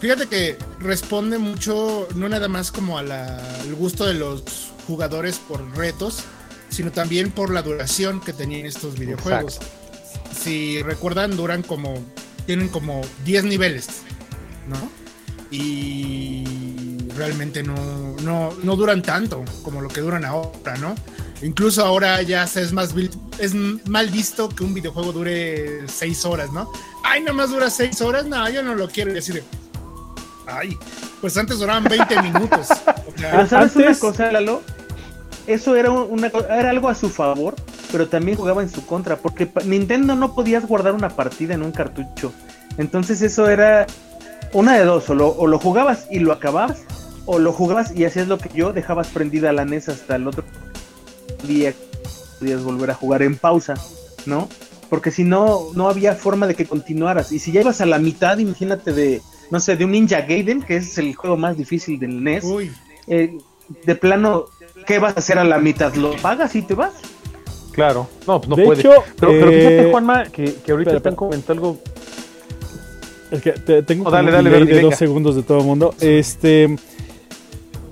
Fíjate 0.00 0.26
que 0.26 0.56
responde 0.80 1.38
mucho, 1.38 2.06
no 2.14 2.28
nada 2.28 2.48
más 2.48 2.70
como 2.72 2.98
a 2.98 3.02
la- 3.02 3.36
al 3.60 3.74
gusto 3.74 4.06
de 4.06 4.14
los 4.14 4.42
jugadores 4.86 5.38
por 5.38 5.76
retos, 5.76 6.20
sino 6.68 6.92
también 6.92 7.30
por 7.30 7.50
la 7.50 7.62
duración 7.62 8.20
que 8.20 8.32
tenían 8.32 8.66
estos 8.66 8.98
videojuegos. 8.98 9.58
Si 10.38 10.82
recuerdan, 10.82 11.36
duran 11.36 11.62
como, 11.62 11.94
tienen 12.46 12.68
como 12.68 13.00
10 13.24 13.44
niveles, 13.44 13.88
¿no? 14.68 14.90
Y 15.50 16.44
realmente 17.16 17.62
no, 17.62 18.16
no, 18.22 18.52
no 18.62 18.76
duran 18.76 19.02
tanto 19.02 19.44
como 19.62 19.80
lo 19.80 19.88
que 19.88 20.00
duran 20.00 20.24
ahora, 20.24 20.76
¿no? 20.76 20.94
Incluso 21.42 21.84
ahora 21.84 22.20
ya 22.22 22.46
se 22.46 22.62
es 22.62 22.72
más 22.72 22.94
es 23.38 23.54
mal 23.54 24.08
visto 24.10 24.48
que 24.48 24.64
un 24.64 24.74
videojuego 24.74 25.12
dure 25.12 25.86
seis 25.88 26.24
horas, 26.24 26.52
¿no? 26.52 26.70
Ay, 27.04 27.22
nomás 27.22 27.50
dura 27.50 27.70
seis 27.70 28.00
horas, 28.00 28.26
no, 28.26 28.48
yo 28.50 28.62
no 28.62 28.74
lo 28.74 28.88
quiero. 28.88 29.12
decir, 29.12 29.44
ay, 30.46 30.76
pues 31.20 31.36
antes 31.36 31.58
duraban 31.58 31.84
20 31.84 32.22
minutos. 32.22 32.68
pero 33.16 33.46
¿sabes 33.46 33.76
una 33.76 33.98
cosa, 33.98 34.32
Lalo? 34.32 34.62
Eso 35.48 35.74
era, 35.76 35.90
una, 35.90 36.28
era 36.28 36.70
algo 36.70 36.88
a 36.88 36.94
su 36.94 37.08
favor, 37.08 37.54
pero 37.90 38.08
también 38.08 38.36
jugaba 38.36 38.62
en 38.62 38.68
su 38.68 38.84
contra, 38.86 39.16
porque 39.16 39.48
Nintendo 39.64 40.14
no 40.14 40.34
podías 40.34 40.66
guardar 40.66 40.94
una 40.94 41.08
partida 41.08 41.54
en 41.54 41.62
un 41.62 41.72
cartucho. 41.72 42.32
Entonces 42.76 43.22
eso 43.22 43.48
era 43.48 43.86
una 44.52 44.76
de 44.76 44.84
dos, 44.84 45.08
o 45.10 45.14
lo, 45.14 45.28
o 45.28 45.46
lo 45.46 45.58
jugabas 45.58 46.06
y 46.10 46.18
lo 46.20 46.32
acababas, 46.32 46.82
o 47.24 47.38
lo 47.38 47.52
jugabas 47.52 47.96
y 47.96 48.04
hacías 48.04 48.28
lo 48.28 48.38
que 48.38 48.50
yo, 48.54 48.72
dejabas 48.72 49.08
prendida 49.08 49.52
la 49.52 49.64
NES 49.64 49.88
hasta 49.88 50.16
el 50.16 50.28
otro 50.28 50.44
día 51.46 51.72
podías 52.38 52.62
volver 52.62 52.90
a 52.90 52.94
jugar 52.94 53.22
en 53.22 53.36
pausa, 53.36 53.74
¿no? 54.26 54.48
Porque 54.88 55.10
si 55.10 55.24
no, 55.24 55.66
no 55.74 55.88
había 55.88 56.14
forma 56.14 56.46
de 56.46 56.54
que 56.54 56.66
continuaras. 56.66 57.32
Y 57.32 57.38
si 57.38 57.52
ya 57.52 57.60
ibas 57.60 57.80
a 57.80 57.86
la 57.86 57.98
mitad, 57.98 58.38
imagínate 58.38 58.92
de, 58.92 59.20
no 59.50 59.60
sé, 59.60 59.76
de 59.76 59.84
un 59.84 59.92
Ninja 59.92 60.22
Gaiden, 60.22 60.62
que 60.62 60.76
es 60.76 60.96
el 60.98 61.14
juego 61.14 61.36
más 61.36 61.56
difícil 61.56 61.98
del 61.98 62.22
NES, 62.22 62.44
eh, 63.06 63.36
de 63.84 63.94
plano, 63.94 64.46
¿qué 64.88 64.98
vas 64.98 65.14
a 65.16 65.20
hacer 65.20 65.38
a 65.38 65.44
la 65.44 65.58
mitad? 65.58 65.94
¿Lo 65.94 66.16
pagas 66.16 66.56
y 66.56 66.62
te 66.62 66.74
vas? 66.74 66.94
Claro, 67.72 68.08
no, 68.26 68.40
pues 68.40 68.48
no 68.48 68.56
de 68.56 68.64
puede. 68.64 68.80
Hecho, 68.80 68.90
pero, 69.20 69.32
pero, 69.32 69.52
fíjate, 69.52 69.82
eh, 69.82 69.90
Juanma, 69.92 70.24
que, 70.24 70.54
que 70.64 70.72
ahorita 70.72 70.96
están 70.96 71.14
comentando 71.14 71.52
algo. 71.52 71.78
Es 73.30 73.42
que 73.42 73.52
te, 73.52 73.82
tengo 73.84 74.08
Oh, 74.08 74.10
dale, 74.10 74.28
un 74.28 74.32
dale, 74.34 74.48
delay 74.50 74.60
Verdi, 74.60 74.70
de 74.72 74.76
venga. 74.78 74.90
dos 74.90 74.98
segundos 74.98 75.36
de 75.36 75.42
todo 75.44 75.58
el 75.58 75.64
mundo. 75.64 75.94
Este. 76.00 76.76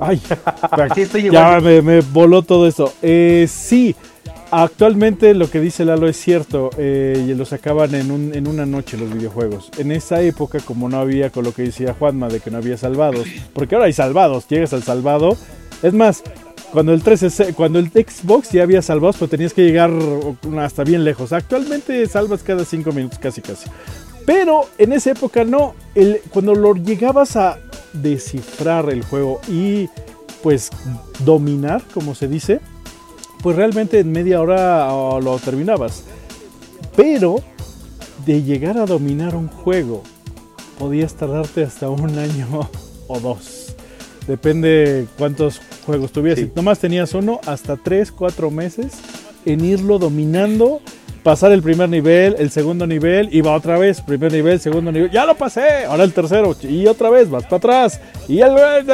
Ay, 0.01 0.21
Sí, 0.95 1.03
estoy 1.03 1.31
ya 1.31 1.61
me, 1.61 1.83
me 1.83 2.01
voló 2.01 2.43
todo 2.43 2.67
esto. 2.67 2.93
Eh, 3.03 3.47
sí, 3.49 3.95
actualmente 4.51 5.35
lo 5.35 5.49
que 5.51 5.61
dice 5.61 5.85
Lalo 5.85 6.09
es 6.09 6.17
cierto. 6.17 6.71
eh, 6.79 7.25
y 7.29 7.35
lo 7.35 7.45
sacaban 7.45 7.95
en, 7.95 8.11
un- 8.11 8.35
en 8.35 8.49
una 8.49 8.67
noche 8.67 8.97
los 8.97 9.13
videojuegos. 9.13 9.71
En 9.79 9.93
esa 9.93 10.21
época, 10.23 10.59
como 10.61 10.89
no 10.89 10.99
había 10.99 11.31
con 11.31 11.45
lo 11.45 11.53
que 11.53 11.63
decía 11.63 11.95
Juanma 11.99 12.29
de 12.29 12.41
que 12.41 12.51
no 12.51 12.59
había 12.59 12.77
salvados, 12.77 13.27
porque 13.53 13.75
ahora 13.75 13.87
hay 13.87 13.93
salvados, 13.93 14.49
llegas 14.49 14.73
al 14.73 14.83
salvado. 14.83 15.37
Es 15.83 15.93
más, 15.93 16.23
cuando 16.77 16.93
el 16.93 17.03
3 17.03 17.55
cuando 17.57 17.79
el 17.79 17.89
Xbox 17.89 18.53
ya 18.53 18.63
había 18.63 18.83
salvados, 18.83 19.17
pero 19.17 19.31
tenías 19.31 19.55
que 19.55 19.63
llegar 19.65 19.91
hasta 20.59 20.85
bien 20.85 21.05
lejos. 21.05 21.33
Actualmente 21.33 22.07
salvas 22.07 22.43
cada 22.43 22.67
5 22.67 22.93
minutos, 22.93 23.19
casi 23.19 23.41
casi. 23.41 23.71
Pero 24.27 24.69
en 24.77 24.93
esa 24.93 25.13
época 25.13 25.43
no. 25.43 25.75
Cuando 26.29 26.55
lo 26.55 26.75
llegabas 26.75 27.35
a 27.37 27.59
descifrar 27.95 28.91
el 28.91 29.03
juego 29.05 29.41
y 29.49 29.89
pues 30.43 30.69
dominar, 31.25 31.83
como 31.95 32.15
se 32.15 32.29
dice, 32.29 32.61
pues 33.43 33.57
realmente 33.57 34.01
en 34.01 34.13
media 34.13 34.43
hora 34.43 34.93
oh, 34.93 35.19
lo 35.23 35.39
terminabas. 35.39 36.03
Pero 36.95 37.37
de 38.27 38.43
llegar 38.43 38.77
a 38.77 38.85
dominar 38.85 39.35
un 39.35 39.49
juego, 39.49 40.03
podías 40.79 41.15
tardarte 41.15 41.63
hasta 41.63 41.89
un 41.89 42.19
año 42.19 42.69
o 43.09 43.19
dos. 43.19 43.66
Depende 44.27 45.07
cuántos 45.19 45.61
juegos 45.85 46.13
tuvieras. 46.13 46.41
Sí. 46.41 46.47
Si 46.47 46.53
nomás 46.55 46.79
tenías 46.79 47.15
uno, 47.15 47.41
hasta 47.47 47.77
tres, 47.77 48.11
cuatro 48.13 48.51
meses 48.51 48.93
en 49.45 49.65
irlo 49.65 49.99
dominando 49.99 50.81
pasar 51.23 51.51
el 51.51 51.61
primer 51.61 51.89
nivel, 51.89 52.37
el 52.39 52.51
segundo 52.53 52.87
nivel, 52.87 53.29
y 53.33 53.41
va 53.41 53.53
otra 53.57 53.77
vez, 53.79 54.01
primer 54.01 54.31
nivel, 54.33 54.61
segundo 54.61 54.93
nivel, 54.93 55.11
ya 55.11 55.27
lo 55.27 55.35
pasé, 55.37 55.85
ahora 55.85 56.05
el 56.05 56.13
tercero, 56.13 56.55
y 56.63 56.87
otra 56.87 57.11
vez, 57.11 57.29
vas 57.29 57.43
para 57.43 57.57
atrás, 57.57 58.01
y, 58.29 58.39
el- 58.39 58.53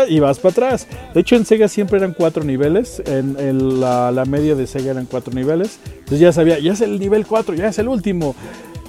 y 0.09 0.19
vas 0.19 0.39
para 0.39 0.53
atrás. 0.53 0.87
De 1.13 1.21
hecho, 1.21 1.37
en 1.37 1.45
Sega 1.45 1.69
siempre 1.69 1.99
eran 1.99 2.15
cuatro 2.15 2.43
niveles, 2.43 3.03
en, 3.05 3.37
en 3.39 3.81
la, 3.81 4.11
la 4.11 4.25
media 4.25 4.55
de 4.55 4.67
Sega 4.67 4.93
eran 4.93 5.05
cuatro 5.05 5.35
niveles, 5.35 5.79
entonces 5.91 6.21
ya 6.21 6.33
sabía, 6.33 6.59
ya 6.59 6.73
es 6.73 6.81
el 6.81 6.99
nivel 6.99 7.27
4, 7.27 7.55
ya 7.55 7.69
es 7.69 7.79
el 7.79 7.89
último, 7.89 8.35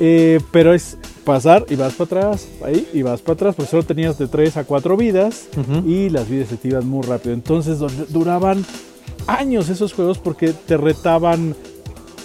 Eh, 0.05 0.41
pero 0.51 0.73
es 0.73 0.97
pasar 1.23 1.65
y 1.69 1.75
vas 1.77 1.93
para 1.93 2.19
atrás, 2.27 2.45
ahí, 2.61 2.85
y 2.93 3.03
vas 3.03 3.21
para 3.21 3.35
atrás, 3.35 3.55
porque 3.55 3.71
solo 3.71 3.83
tenías 3.83 4.17
de 4.17 4.27
3 4.27 4.57
a 4.57 4.65
4 4.65 4.97
vidas, 4.97 5.47
y 5.87 6.09
las 6.09 6.27
vidas 6.27 6.49
se 6.49 6.57
te 6.57 6.67
iban 6.67 6.85
muy 6.89 7.03
rápido, 7.03 7.33
entonces 7.33 7.79
dur- 7.79 8.07
duraban 8.09 8.65
años 9.27 9.69
esos 9.69 9.93
juegos 9.93 10.17
porque 10.17 10.51
te 10.51 10.75
retaban 10.75 11.55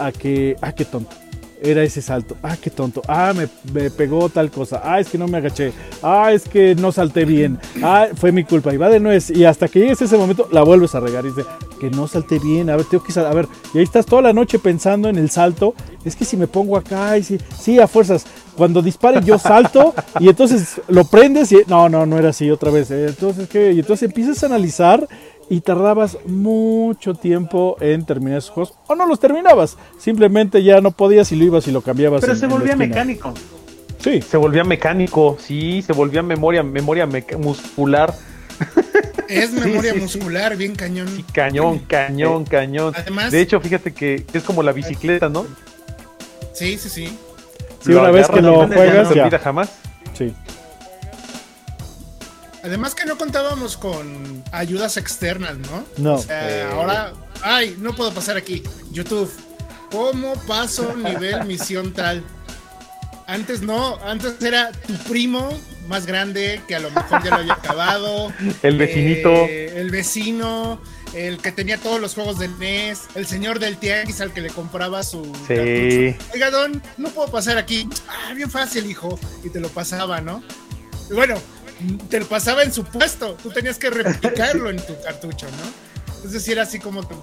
a 0.01 0.11
que, 0.11 0.57
ah, 0.61 0.73
qué 0.73 0.85
tonto. 0.85 1.15
Era 1.61 1.83
ese 1.83 2.01
salto, 2.01 2.37
ah, 2.45 2.57
qué 2.61 2.71
tonto, 2.71 3.03
ah, 3.09 3.33
me, 3.35 3.49
me 3.73 3.91
pegó 3.91 4.29
tal 4.29 4.49
cosa, 4.49 4.81
ah, 4.85 5.01
es 5.01 5.09
que 5.09 5.19
no 5.19 5.27
me 5.27 5.39
agaché, 5.39 5.73
ah, 6.05 6.31
es 6.33 6.49
que 6.49 6.77
no 6.77 6.93
salté 6.93 7.25
bien, 7.25 7.59
ah, 7.83 8.07
fue 8.15 8.31
mi 8.31 8.45
culpa, 8.45 8.73
y 8.73 8.77
va 8.77 8.89
de 8.89 9.01
nuez, 9.01 9.31
y 9.31 9.45
hasta 9.45 9.67
que 9.67 9.81
llegues 9.81 10.01
a 10.01 10.05
ese 10.05 10.17
momento 10.17 10.49
la 10.53 10.63
vuelves 10.63 10.95
a 10.95 11.01
regar 11.01 11.25
y 11.25 11.31
dice, 11.31 11.43
que 11.81 11.91
no 11.91 12.07
salté 12.07 12.39
bien, 12.39 12.71
a 12.71 12.77
ver, 12.77 12.85
tengo 12.87 13.03
que 13.03 13.11
sal- 13.11 13.27
a 13.27 13.35
ver, 13.35 13.49
y 13.75 13.79
ahí 13.79 13.85
estás 13.85 14.07
toda 14.07 14.23
la 14.23 14.33
noche 14.33 14.61
pensando 14.61 15.09
en 15.09 15.17
el 15.17 15.31
salto, 15.31 15.75
es 16.05 16.15
que 16.15 16.25
si 16.25 16.37
me 16.37 16.47
pongo 16.47 16.77
acá, 16.77 17.19
y 17.19 17.25
si, 17.25 17.39
sí, 17.61 17.81
a 17.81 17.89
fuerzas, 17.89 18.25
cuando 18.57 18.81
dispare 18.81 19.21
yo 19.25 19.37
salto, 19.39 19.95
y 20.21 20.29
entonces 20.29 20.81
lo 20.87 21.05
prendes 21.05 21.51
y, 21.51 21.59
no, 21.67 21.89
no, 21.89 22.07
no 22.07 22.19
era 22.19 22.29
así 22.31 22.49
otra 22.53 22.71
vez, 22.71 22.91
eh, 22.93 23.07
entonces, 23.09 23.49
¿qué? 23.49 23.73
Y 23.73 23.81
entonces 23.81 24.09
empiezas 24.09 24.43
a 24.45 24.47
analizar 24.47 25.09
y 25.51 25.61
tardabas 25.63 26.19
mucho 26.27 27.15
tiempo 27.15 27.77
en 27.81 28.05
terminar 28.05 28.39
esos 28.39 28.51
juegos 28.51 28.75
o 28.87 28.95
no 28.95 29.07
los 29.07 29.19
terminabas, 29.21 29.77
simplemente 29.99 30.63
ya 30.63 30.81
no 30.81 30.91
podías 30.91 31.33
y 31.33 31.37
lo 31.37 31.45
ibas 31.45 31.67
y 31.69 31.73
lo 31.73 31.81
cambiabas. 31.81 32.21
Pero 32.21 32.35
en- 32.35 32.39
se 32.39 32.47
volvía 32.47 32.77
mecánico. 32.77 33.33
Sí, 33.99 34.23
Se 34.23 34.37
volvía 34.37 34.63
mecánico, 34.63 35.37
sí, 35.41 35.83
se 35.83 35.93
volvía 35.93 36.23
memoria, 36.23 36.63
memoria 36.63 37.05
meca- 37.07 37.37
muscular. 37.37 38.15
Es 39.29 39.51
memoria 39.53 39.93
sí, 39.93 39.99
sí. 39.99 40.03
muscular, 40.03 40.57
bien 40.57 40.75
cañón. 40.77 41.09
Sí, 41.09 41.25
cañón, 41.33 41.81
cañón, 41.81 42.45
cañón. 42.45 42.95
Además- 42.97 43.33
de 43.33 43.41
hecho, 43.41 43.61
fíjate 43.61 43.93
que 43.93 44.25
es 44.33 44.43
como 44.45 44.63
la 44.63 44.73
bicicleta, 44.73 45.29
¿no? 45.29 45.47
Sí, 46.53 46.79
sí, 46.79 46.89
sí. 46.89 47.19
sí 47.85 47.93
una 47.93 48.11
vez 48.11 48.29
que 48.29 48.41
lo 48.41 48.65
y 48.65 48.69
no 48.69 48.75
juegas 48.75 49.09
se 49.09 49.21
olvida 49.21 49.39
jamás. 49.39 49.71
Sí. 50.15 50.33
Además 52.69 52.95
que 52.95 53.07
no 53.07 53.17
contábamos 53.17 53.77
con 53.79 54.45
ayudas 54.53 54.99
externas, 54.99 55.57
¿no? 55.57 55.85
No. 55.97 56.15
O 56.17 56.23
sea, 56.23 56.49
Eh. 56.51 56.69
ahora, 56.71 57.13
ay, 57.43 57.77
no 57.81 57.95
puedo 57.97 58.13
pasar 58.13 58.37
aquí. 58.37 58.63
YouTube, 58.93 59.31
¿cómo 59.91 60.35
paso 60.47 60.95
nivel 60.95 61.45
misión 61.47 61.95
tal? 61.95 62.23
Antes 63.27 63.63
no, 63.63 63.97
antes 64.05 64.35
era 64.43 64.71
tu 64.87 64.95
primo 65.11 65.49
más 65.87 66.05
grande 66.05 66.61
que 66.69 66.75
a 66.75 66.81
lo 66.81 66.91
mejor 66.91 67.23
ya 67.25 67.31
lo 67.31 67.37
había 67.37 67.53
acabado. 67.55 68.33
El 68.63 68.77
vecinito. 68.77 69.31
eh, 69.33 69.73
el 69.81 69.91
vecino, 69.91 70.81
el 71.15 71.39
que 71.39 71.53
tenía 71.53 71.79
todos 71.79 71.99
los 72.01 72.13
juegos 72.15 72.39
de 72.39 72.49
NES, 72.49 73.01
el 73.15 73.27
señor 73.27 73.59
del 73.61 73.79
tianguis 73.79 74.21
al 74.21 74.33
que 74.35 74.43
le 74.43 74.51
compraba 74.51 75.03
su 75.03 75.25
Sí. 75.47 75.55
cartucho. 75.55 76.33
Oiga, 76.35 76.51
Don, 76.51 76.83
no 76.99 77.09
puedo 77.09 77.31
pasar 77.31 77.57
aquí. 77.57 77.89
Ah, 78.09 78.35
bien 78.35 78.51
fácil, 78.51 78.85
hijo. 78.91 79.19
Y 79.43 79.49
te 79.49 79.59
lo 79.61 79.69
pasaba, 79.71 80.21
¿no? 80.21 80.43
Y 81.11 81.15
bueno, 81.15 81.37
te 82.09 82.21
lo 82.21 82.27
pasaba 82.27 82.63
en 82.63 82.73
su 82.73 82.85
puesto. 82.85 83.37
Tú 83.43 83.51
tenías 83.51 83.79
que 83.79 83.91
replicarlo 83.91 84.71
en 84.71 84.77
tu 84.79 84.95
cartucho, 85.03 85.47
¿no? 85.47 86.15
Entonces 86.17 86.43
sí 86.43 86.53
era 86.53 86.63
así 86.63 86.79
como 86.79 87.07
que, 87.07 87.15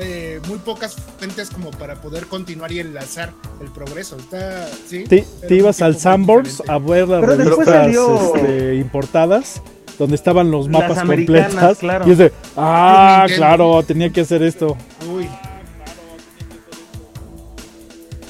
eh, 0.00 0.40
muy 0.48 0.58
pocas 0.58 0.96
fuentes 1.18 1.50
como 1.50 1.70
para 1.70 2.00
poder 2.00 2.26
continuar 2.26 2.72
y 2.72 2.80
enlazar 2.80 3.32
el 3.60 3.70
progreso. 3.70 4.16
Está, 4.16 4.66
¿sí? 4.88 5.04
Te, 5.04 5.24
ibas 5.54 5.80
al 5.82 5.94
diferente. 5.94 6.50
a 6.68 6.78
ver 6.78 7.06
las 7.08 7.20
Pero 7.20 7.34
revistas 7.36 7.66
salió- 7.66 8.34
este, 8.36 8.74
importadas 8.76 9.60
donde 9.98 10.16
estaban 10.16 10.50
los 10.50 10.68
mapas 10.68 10.98
completas. 11.04 11.78
claro. 11.78 12.08
Y 12.08 12.12
es 12.12 12.18
de, 12.18 12.32
ah, 12.56 13.26
claro, 13.36 13.82
tenía 13.84 14.10
que 14.10 14.22
hacer 14.22 14.42
esto. 14.42 14.76
Uy. 15.14 15.28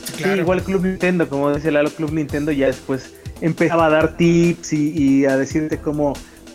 Sí, 0.05 0.13
Sí, 0.17 0.23
claro. 0.25 0.41
igual 0.43 0.63
Club 0.63 0.85
Nintendo, 0.85 1.29
como 1.29 1.55
dice 1.55 1.71
Lalo, 1.71 1.91
Club 1.91 2.13
Nintendo 2.13 2.53
ya 2.53 2.67
después 2.67 3.13
empezaba 3.43 3.87
a 3.87 3.91
dar 3.91 4.17
tips 4.17 4.73
y, 4.73 4.91
y 4.91 5.25
a 5.27 5.37
decirte 5.37 5.79
cómo 5.79 6.15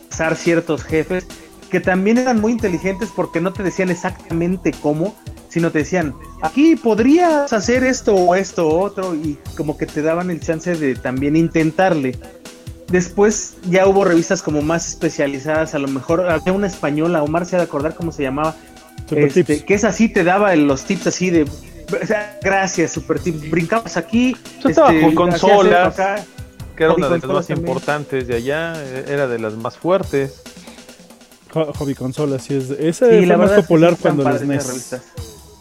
pasar 0.10 0.36
ciertos 0.36 0.84
jefes, 0.84 1.28
que 1.69 1.80
también 1.80 2.17
eran 2.17 2.41
muy 2.41 2.54
inteligentes 2.54 3.10
porque 3.15 3.41
no 3.41 3.54
te 3.54 3.62
decían 3.62 3.89
exactamente 3.89 4.71
cómo, 4.82 5.15
sino 5.50 5.71
te 5.71 5.80
decían, 5.80 6.15
aquí 6.41 6.76
podrías 6.76 7.52
hacer 7.54 7.84
esto 7.84 8.15
o 8.15 8.36
esto 8.36 8.67
o 8.67 8.80
otro, 8.80 9.15
y 9.15 9.38
como 9.56 9.78
que 9.78 9.86
te 9.86 10.02
daban 10.02 10.32
el 10.32 10.39
chance 10.39 10.76
de 10.76 10.95
también 10.95 11.36
intentarle. 11.36 12.17
Después 12.88 13.58
ya 13.69 13.86
hubo 13.86 14.06
revistas 14.06 14.41
como 14.41 14.62
más 14.62 14.88
especializadas, 14.88 15.76
a 15.76 15.80
lo 15.80 15.89
mejor 15.89 16.30
había 16.30 16.54
una 16.54 16.67
española, 16.67 17.21
Omar 17.21 17.45
se 17.45 17.58
ha 17.58 17.60
de 17.60 17.65
acordar 17.65 17.95
cómo 17.95 18.12
se 18.12 18.23
llamaba, 18.23 18.56
Super 19.08 19.26
este, 19.26 19.43
tips. 19.43 19.63
que 19.63 19.73
es 19.73 19.84
así, 19.84 20.10
te 20.10 20.23
daba 20.23 20.56
los 20.56 20.84
tips 20.84 21.08
así 21.08 21.30
de. 21.30 21.43
o 21.43 22.06
sea, 22.06 22.38
gracias, 22.41 22.91
super 22.91 23.19
tips. 23.19 23.50
Brincabas 23.50 23.95
aquí. 23.95 24.36
Yo 24.62 24.69
estaba 24.69 24.89
con 24.89 25.00
hacías 25.00 25.15
consolas. 25.15 26.00
acá. 26.00 26.26
Que 26.78 26.84
era 26.84 26.94
Hobby 26.94 27.02
una 27.02 27.10
de 27.10 27.18
las 27.20 27.28
más 27.28 27.48
también. 27.48 27.68
importantes 27.68 28.28
de 28.28 28.36
allá, 28.36 28.74
era 29.08 29.28
de 29.28 29.40
las 29.40 29.56
más 29.56 29.76
fuertes. 29.78 30.42
Hobby 31.54 31.96
consola, 31.96 32.38
sí 32.40 32.54
es. 32.56 32.70
Ese 32.70 32.92
Sí, 32.92 33.18
fue 33.18 33.26
la 33.26 33.38
más 33.38 33.50
verdad 33.50 33.58
es 33.60 33.63
que 33.63 33.68
popular 33.68 33.98
cuando 34.00 34.30
el 34.30 34.38
SNES. 34.40 34.68
revistas. 34.68 35.02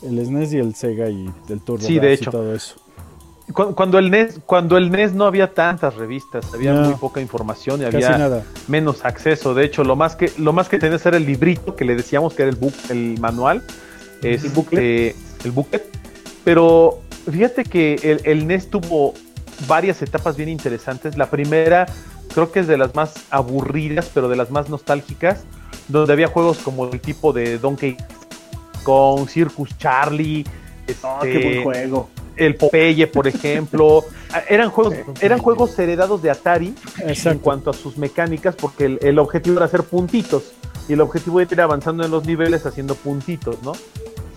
El 0.03 0.27
SNES 0.27 0.53
y 0.53 0.59
el 0.59 0.75
Sega 0.75 1.09
y 1.09 1.31
el 1.49 1.61
Turbo 1.63 1.85
Sí, 1.87 1.99
de 1.99 2.13
hecho. 2.13 2.31
y 2.31 2.33
todo 2.33 2.55
eso. 2.55 2.77
Cu- 3.53 3.75
Cuando 3.75 3.99
el 3.99 4.11
NES, 4.11 4.41
cuando 4.45 4.77
el 4.77 4.91
NES 4.91 5.13
no 5.15 5.25
había 5.25 5.55
tantas 5.55 5.95
revistas, 5.95 6.53
había 6.53 6.73
No. 6.75 6.83
muy 6.89 6.95
poca 6.97 7.21
información 7.21 7.81
y 7.81 7.85
había 7.85 8.19
nada. 8.19 8.43
menos 8.69 9.05
acceso. 9.05 9.55
De 9.55 9.65
hecho, 9.65 9.85
lo 9.85 9.95
más 9.97 10.17
que 10.17 10.31
lo 10.37 10.53
más 10.53 10.69
que 10.69 10.79
tenías 10.79 11.07
era 11.07 11.17
el 11.17 11.25
librito 11.25 11.77
que 11.77 11.85
le 11.85 11.95
decíamos 11.97 12.35
que 12.35 12.43
era 12.43 12.51
el 12.51 12.57
book, 12.57 12.75
el 12.91 13.19
manual, 13.21 13.63
es 14.23 14.45
El 14.45 14.51
booklet. 14.51 14.83
eh, 14.83 15.17
el 15.45 15.51
booklet. 15.53 15.85
Pero 16.45 17.01
Fíjate 17.31 17.65
que 17.65 17.95
el, 18.05 18.21
el 18.23 18.47
NES 18.47 18.71
tuvo 18.71 19.13
varias 19.67 20.03
etapas 20.03 20.37
bien 20.37 20.49
interesantes. 20.49 21.17
La 21.17 21.31
primera 21.31 21.87
creo 22.35 22.53
que 22.53 22.61
es 22.61 22.67
de 22.67 22.77
las 22.77 22.95
más 22.95 23.15
aburridas, 23.31 24.11
pero 24.13 24.29
de 24.29 24.37
las 24.37 24.51
más 24.51 24.69
nostálgicas, 24.69 25.45
donde 25.89 26.13
había 26.13 26.29
juegos 26.29 26.59
como 26.59 26.87
el 26.87 27.01
tipo 27.01 27.33
de 27.33 27.59
Donkey 27.59 27.97
Kong, 28.85 29.29
Circus 29.29 29.77
Charlie, 29.79 30.45
Ah, 31.03 31.19
este, 31.23 31.33
qué 31.33 31.45
buen 31.45 31.63
juego. 31.65 32.09
el 32.37 32.55
Popeye, 32.57 33.07
por 33.07 33.27
ejemplo. 33.27 34.05
Ah, 34.33 34.43
eran 34.49 34.71
juegos, 34.71 34.93
eran 35.21 35.39
juegos 35.39 35.79
heredados 35.79 36.21
de 36.21 36.31
Atari 36.33 36.75
en 36.99 37.39
cuanto 37.39 37.71
a 37.71 37.73
sus 37.73 37.97
mecánicas, 37.97 38.57
porque 38.57 38.87
el, 38.87 38.99
el 39.01 39.21
objetivo 39.21 39.57
era 39.59 39.67
hacer 39.67 39.85
puntitos. 39.85 40.51
Y 40.89 40.95
el 40.95 41.01
objetivo 41.01 41.41
era 41.41 41.53
ir 41.53 41.61
avanzando 41.61 42.05
en 42.05 42.11
los 42.11 42.27
niveles 42.27 42.67
haciendo 42.67 42.97
puntitos, 42.97 43.63
¿no? 43.63 43.73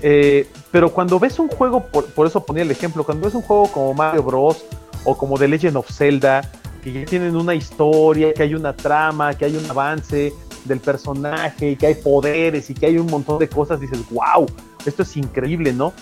Eh, 0.04 0.48
pero 0.72 0.94
cuando 0.94 1.20
ves 1.20 1.40
un 1.40 1.48
juego, 1.48 1.86
por, 1.88 2.06
por 2.06 2.28
eso 2.28 2.46
ponía 2.46 2.62
el 2.62 2.70
ejemplo, 2.70 3.04
cuando 3.04 3.26
ves 3.26 3.34
un 3.34 3.42
juego 3.42 3.72
como 3.72 3.96
Mario 3.96 4.22
Bros. 4.22 4.64
O 5.04 5.18
como 5.18 5.38
The 5.38 5.48
Legend 5.48 5.78
of 5.78 5.92
Zelda, 5.92 6.42
que 6.84 6.94
ya 6.94 7.06
tienen 7.06 7.36
una 7.36 7.56
historia, 7.56 8.34
que 8.34 8.44
hay 8.44 8.54
una 8.56 8.76
trama, 8.76 9.34
que 9.34 9.46
hay 9.46 9.56
un 9.58 9.70
avance 9.70 10.34
del 10.66 10.80
personaje, 10.80 11.72
y 11.72 11.76
que 11.76 11.88
hay 11.88 11.96
poderes 11.96 12.70
y 12.70 12.74
que 12.74 12.86
hay 12.88 12.98
un 12.98 13.08
montón 13.08 13.40
de 13.40 13.48
cosas, 13.50 13.80
dices, 13.80 14.00
wow, 14.12 14.46
esto 14.86 15.04
es 15.04 15.18
increíble, 15.18 15.74
¿no? 15.74 15.94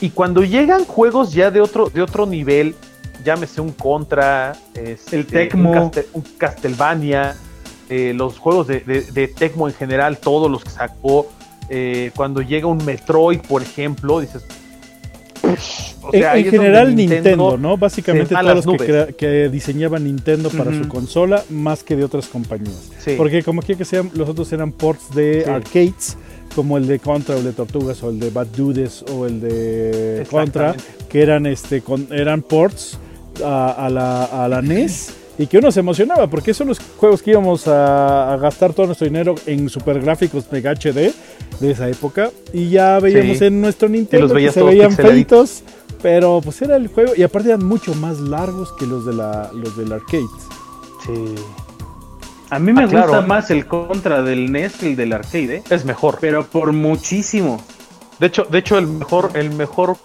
Y 0.00 0.10
cuando 0.10 0.42
llegan 0.42 0.84
juegos 0.84 1.32
ya 1.32 1.50
de 1.50 1.60
otro, 1.60 1.88
de 1.88 2.02
otro 2.02 2.26
nivel, 2.26 2.74
llámese 3.24 3.60
un 3.60 3.70
Contra, 3.72 4.52
este, 4.74 5.16
El 5.16 5.26
Tecmo. 5.26 5.70
un, 5.70 5.76
Castel- 5.90 6.06
un 6.12 6.22
Castlevania, 6.38 7.36
eh, 7.88 8.12
los 8.14 8.38
juegos 8.38 8.66
de, 8.66 8.80
de- 8.80 9.02
de 9.02 9.28
Tecmo 9.28 9.68
en 9.68 9.74
general, 9.74 10.18
todos 10.18 10.50
los 10.50 10.64
que 10.64 10.70
sacó, 10.70 11.28
eh, 11.68 12.10
cuando 12.16 12.42
llega 12.42 12.66
un 12.66 12.84
Metroid, 12.84 13.40
por 13.40 13.62
ejemplo, 13.62 14.20
dices... 14.20 14.44
o 16.02 16.10
En- 16.12 16.20
sea, 16.20 16.34
general 16.42 16.94
Nintendo, 16.94 17.56
¿no? 17.58 17.76
Básicamente 17.76 18.34
todos 18.34 18.64
los 18.66 18.76
que, 18.76 19.14
que 19.16 19.48
diseñaba 19.48 19.98
Nintendo 19.98 20.50
para 20.50 20.72
su 20.76 20.88
consola 20.88 21.42
más 21.50 21.82
que 21.82 21.96
de 21.96 22.04
otras 22.04 22.26
compañías. 22.26 22.90
Sí. 22.98 23.14
Porque 23.16 23.42
como 23.42 23.62
quiera 23.62 23.78
que 23.78 23.84
sean, 23.84 24.10
los 24.14 24.28
otros 24.28 24.52
eran 24.52 24.72
ports 24.72 25.14
de 25.14 25.42
Sí. 25.44 25.50
arcades, 25.50 26.16
como 26.54 26.76
el 26.76 26.86
de 26.86 26.98
Contra 26.98 27.34
o 27.34 27.38
el 27.38 27.44
de 27.44 27.52
Tortugas 27.52 28.02
o 28.02 28.10
el 28.10 28.20
de 28.20 28.30
Bad 28.30 28.48
Dudes 28.56 29.04
o 29.14 29.26
el 29.26 29.40
de 29.40 30.26
Contra, 30.30 30.74
que 31.08 31.22
eran 31.22 31.46
este 31.46 31.80
con, 31.80 32.08
eran 32.12 32.42
ports 32.42 32.98
a, 33.44 33.86
a 33.86 33.88
la, 33.88 34.24
a 34.24 34.48
la 34.48 34.60
NES 34.60 35.14
y 35.42 35.46
que 35.46 35.58
uno 35.58 35.70
se 35.72 35.80
emocionaba 35.80 36.26
porque 36.28 36.52
esos 36.52 36.58
son 36.58 36.68
los 36.68 36.78
juegos 36.96 37.22
que 37.22 37.30
íbamos 37.32 37.66
a, 37.68 38.32
a 38.32 38.36
gastar 38.36 38.72
todo 38.72 38.86
nuestro 38.86 39.06
dinero 39.06 39.34
en 39.46 39.68
super 39.68 40.00
gráficos 40.00 40.44
Mega 40.50 40.72
HD 40.72 41.12
de 41.60 41.70
esa 41.70 41.88
época 41.88 42.30
y 42.52 42.70
ya 42.70 42.98
veíamos 43.00 43.38
Sí. 43.38 43.44
en 43.46 43.60
nuestro 43.60 43.88
Nintendo 43.88 44.28
los 44.28 44.36
que 44.36 44.52
se 44.52 44.62
veían 44.62 44.92
feitos 44.92 45.62
pero 46.02 46.40
pues 46.42 46.60
era 46.62 46.76
el 46.76 46.88
juego 46.88 47.12
y 47.16 47.22
aparte 47.22 47.48
eran 47.50 47.64
mucho 47.64 47.94
más 47.94 48.18
largos 48.20 48.72
que 48.78 48.86
los 48.86 49.04
de 49.06 49.12
la 49.14 49.50
los 49.52 49.76
del 49.76 49.92
arcade 49.92 50.24
Sí. 51.06 51.34
A 52.50 52.58
mí 52.58 52.72
me 52.72 52.84
Ah, 52.84 52.88
claro. 52.88 53.06
gusta 53.08 53.26
más 53.26 53.50
el 53.50 53.66
contra 53.66 54.22
del 54.22 54.52
NES 54.52 54.74
que 54.74 54.86
el 54.90 54.96
del 54.96 55.12
arcade, 55.14 55.56
¿eh? 55.56 55.62
Es 55.70 55.84
mejor. 55.84 56.18
pero 56.20 56.44
por 56.46 56.72
muchísimo. 56.72 57.60
De 58.20 58.26
hecho, 58.26 58.44
de 58.44 58.58
hecho 58.58 58.76
el 58.78 58.86
mejor, 58.86 59.30
el 59.34 59.50
mejor, 59.50 59.96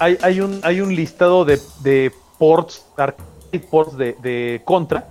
hay, 0.00 0.16
hay 0.22 0.40
un, 0.40 0.58
hay 0.62 0.80
un 0.80 0.94
listado 0.96 1.44
de, 1.44 1.60
de 1.82 2.10
ports, 2.38 2.82
arcade 2.96 3.28
ports 3.60 3.96
de, 3.96 4.16
de 4.22 4.60
Contra, 4.64 5.08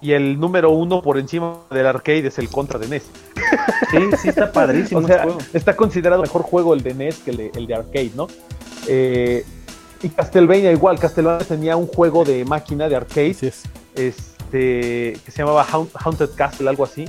y 0.00 0.12
el 0.12 0.38
número 0.38 0.70
uno 0.70 1.02
por 1.02 1.18
encima 1.18 1.58
del 1.70 1.86
arcade 1.86 2.28
es 2.28 2.38
el 2.38 2.48
Contra 2.48 2.78
de 2.78 2.86
NES. 2.88 3.02
Sí, 3.90 3.98
sí 4.22 4.28
está 4.28 4.52
padrísimo 4.52 5.00
O 5.04 5.06
sea, 5.06 5.16
ese 5.16 5.24
juego. 5.24 5.38
está 5.52 5.74
considerado 5.76 6.22
mejor 6.22 6.42
juego 6.42 6.74
el 6.74 6.82
de 6.82 6.94
NES 6.94 7.18
que 7.18 7.30
el 7.32 7.36
de, 7.36 7.50
el 7.56 7.66
de 7.66 7.74
arcade, 7.74 8.12
¿no? 8.14 8.28
Eh, 8.86 9.44
y 10.02 10.08
Castlevania 10.10 10.70
igual, 10.70 10.98
Castlevania 11.00 11.44
tenía 11.46 11.76
un 11.76 11.86
juego 11.88 12.24
de 12.24 12.44
máquina 12.44 12.88
de 12.88 12.94
arcade, 12.96 13.30
es 13.42 13.64
este, 13.96 15.18
que 15.24 15.30
se 15.30 15.38
llamaba 15.38 15.64
Haunt- 15.66 15.90
Haunted 15.94 16.30
Castle, 16.36 16.68
algo 16.68 16.84
así. 16.84 17.04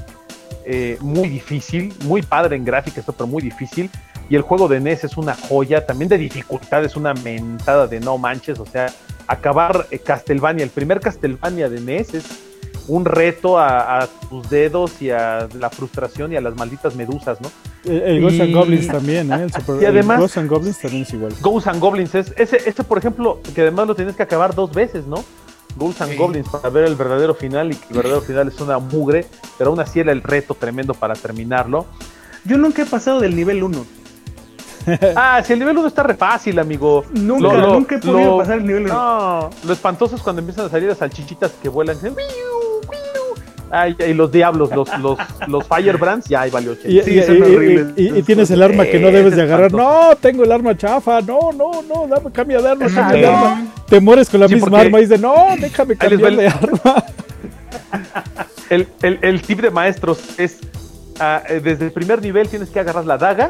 Eh, 0.65 0.97
muy 1.01 1.29
difícil, 1.29 1.93
muy 2.05 2.21
padre 2.21 2.55
en 2.55 2.65
gráficas, 2.65 3.05
pero 3.05 3.27
muy 3.27 3.41
difícil. 3.41 3.89
Y 4.29 4.35
el 4.35 4.41
juego 4.41 4.67
de 4.67 4.79
NES 4.79 5.03
es 5.05 5.17
una 5.17 5.35
joya, 5.35 5.85
también 5.85 6.09
de 6.09 6.17
dificultad, 6.17 6.83
es 6.83 6.95
una 6.95 7.13
mentada 7.13 7.87
de 7.87 7.99
no 7.99 8.17
manches. 8.17 8.59
O 8.59 8.65
sea, 8.65 8.87
acabar 9.31 9.87
eh, 9.91 9.99
Castlevania, 9.99 10.63
el 10.63 10.69
primer 10.69 10.99
Castlevania 10.99 11.69
de 11.69 11.79
NES 11.81 12.13
es 12.15 12.25
un 12.87 13.05
reto 13.05 13.59
a, 13.59 14.01
a 14.01 14.07
tus 14.07 14.49
dedos 14.49 15.01
y 15.01 15.11
a 15.11 15.47
la 15.59 15.69
frustración 15.69 16.33
y 16.33 16.35
a 16.37 16.41
las 16.41 16.55
malditas 16.55 16.95
medusas, 16.95 17.39
¿no? 17.39 17.51
el, 17.85 18.01
el 18.01 18.21
Ghosts 18.21 18.41
and 18.41 18.53
Goblins 18.55 18.87
también 18.87 19.31
¿eh? 19.31 19.43
el 19.43 19.53
super, 19.53 19.75
Y 19.81 19.85
además- 19.85 20.15
el 20.17 20.21
Ghosts 20.21 20.37
and 20.39 20.49
Goblins 20.49 20.79
también 20.79 21.03
es 21.03 21.13
igual 21.13 21.33
Ghosts 21.41 21.67
and 21.67 21.79
Goblins 21.79 22.15
es 22.15 22.33
ese, 22.35 22.57
ese, 22.67 22.83
por 22.83 22.97
ejemplo, 22.97 23.39
que 23.53 23.61
además 23.61 23.87
lo 23.87 23.95
tienes 23.95 24.15
que 24.15 24.23
acabar 24.23 24.55
dos 24.55 24.71
veces, 24.73 25.05
¿no? 25.05 25.23
Ghosts 25.77 26.01
and 26.01 26.11
Sí. 26.13 26.17
Goblins 26.17 26.49
para 26.49 26.69
ver 26.69 26.85
el 26.85 26.95
verdadero 26.95 27.35
final 27.35 27.71
y 27.71 27.75
que 27.75 27.85
el 27.91 27.97
verdadero 27.97 28.21
final 28.21 28.47
es 28.47 28.59
una 28.59 28.79
mugre, 28.79 29.25
pero 29.59 29.69
aún 29.69 29.79
así 29.79 29.99
era 29.99 30.11
el 30.11 30.23
reto 30.23 30.55
tremendo 30.55 30.95
para 30.95 31.13
terminarlo. 31.13 31.85
Yo 32.43 32.57
nunca 32.57 32.81
he 32.81 32.85
pasado 32.87 33.19
del 33.19 33.35
nivel 33.35 33.61
1. 33.63 33.85
Ah, 35.15 35.41
si 35.45 35.53
el 35.53 35.59
nivel 35.59 35.77
1 35.77 35.87
está 35.87 36.03
re 36.03 36.15
fácil, 36.15 36.57
amigo. 36.59 37.05
Nunca, 37.13 37.41
Lo- 37.43 37.57
lo- 37.57 37.73
nunca 37.73 37.95
he 37.95 37.99
podido 37.99 38.19
lo- 38.31 38.37
pasar 38.37 38.57
el 38.59 38.65
nivel 38.65 38.83
1. 38.85 38.93
No, 38.93 39.49
lo 39.65 39.73
espantoso 39.73 40.15
es 40.15 40.21
cuando 40.21 40.39
empiezan 40.41 40.65
a 40.65 40.69
salir 40.69 40.87
las 40.89 40.97
salchichitas 40.97 41.51
que 41.61 41.69
vuelan. 41.69 41.95
dicen, 41.95 42.13
"Wiu, 42.15 42.25
wiu". 42.89 43.43
Ay, 43.71 43.95
y 44.07 44.13
los 44.13 44.31
diablos, 44.31 44.71
los, 44.71 44.89
los, 44.99 45.17
los 45.47 45.63
Firebrands, 45.67 46.27
ya 46.27 46.41
ahí 46.41 46.49
valió. 46.49 46.73
Y, 46.83 47.01
Sí, 47.01 47.11
y- 47.19 47.23
son 47.23 47.37
y- 47.37 47.41
horribles. 47.41 47.87
y- 47.95 48.01
y- 48.09 48.17
y 48.17 48.23
tienes 48.23 48.49
el 48.49 48.63
arma 48.63 48.83
que 48.85 48.99
no 48.99 49.11
debes 49.11 49.35
de 49.35 49.43
agarrar. 49.43 49.71
No, 49.71 50.15
tengo 50.19 50.43
el 50.43 50.51
arma 50.51 50.75
chafa. 50.75 51.21
No, 51.21 51.51
no, 51.51 51.83
no, 51.83 52.07
dame, 52.07 52.31
cambia 52.31 52.61
de 52.61 52.69
arma, 52.69 52.87
cambia 52.87 53.21
de 53.21 53.27
arma. 53.27 53.67
Te 53.87 53.99
mueres 53.99 54.27
con 54.29 54.39
la 54.39 54.47
Sí, 54.47 54.55
misma 54.55 54.69
porque- 54.69 54.85
arma 54.87 54.97
y 54.99 55.01
dices, 55.03 55.21
no, 55.21 55.35
déjame 55.59 55.95
cambiar 55.95 56.31
el- 56.31 56.37
de 56.37 56.47
arma. 56.47 57.03
El, 58.69 58.87
el- 59.01 59.19
el 59.23 59.41
tip 59.41 59.61
de 59.61 59.71
maestros 59.71 60.19
es, 60.37 60.57
ah, 61.19 61.41
eh, 61.49 61.59
desde 61.63 61.85
el 61.85 61.91
primer 61.91 62.21
nivel 62.21 62.47
tienes 62.47 62.69
que 62.69 62.79
agarrar 62.79 63.03
la 63.05 63.17
daga 63.17 63.49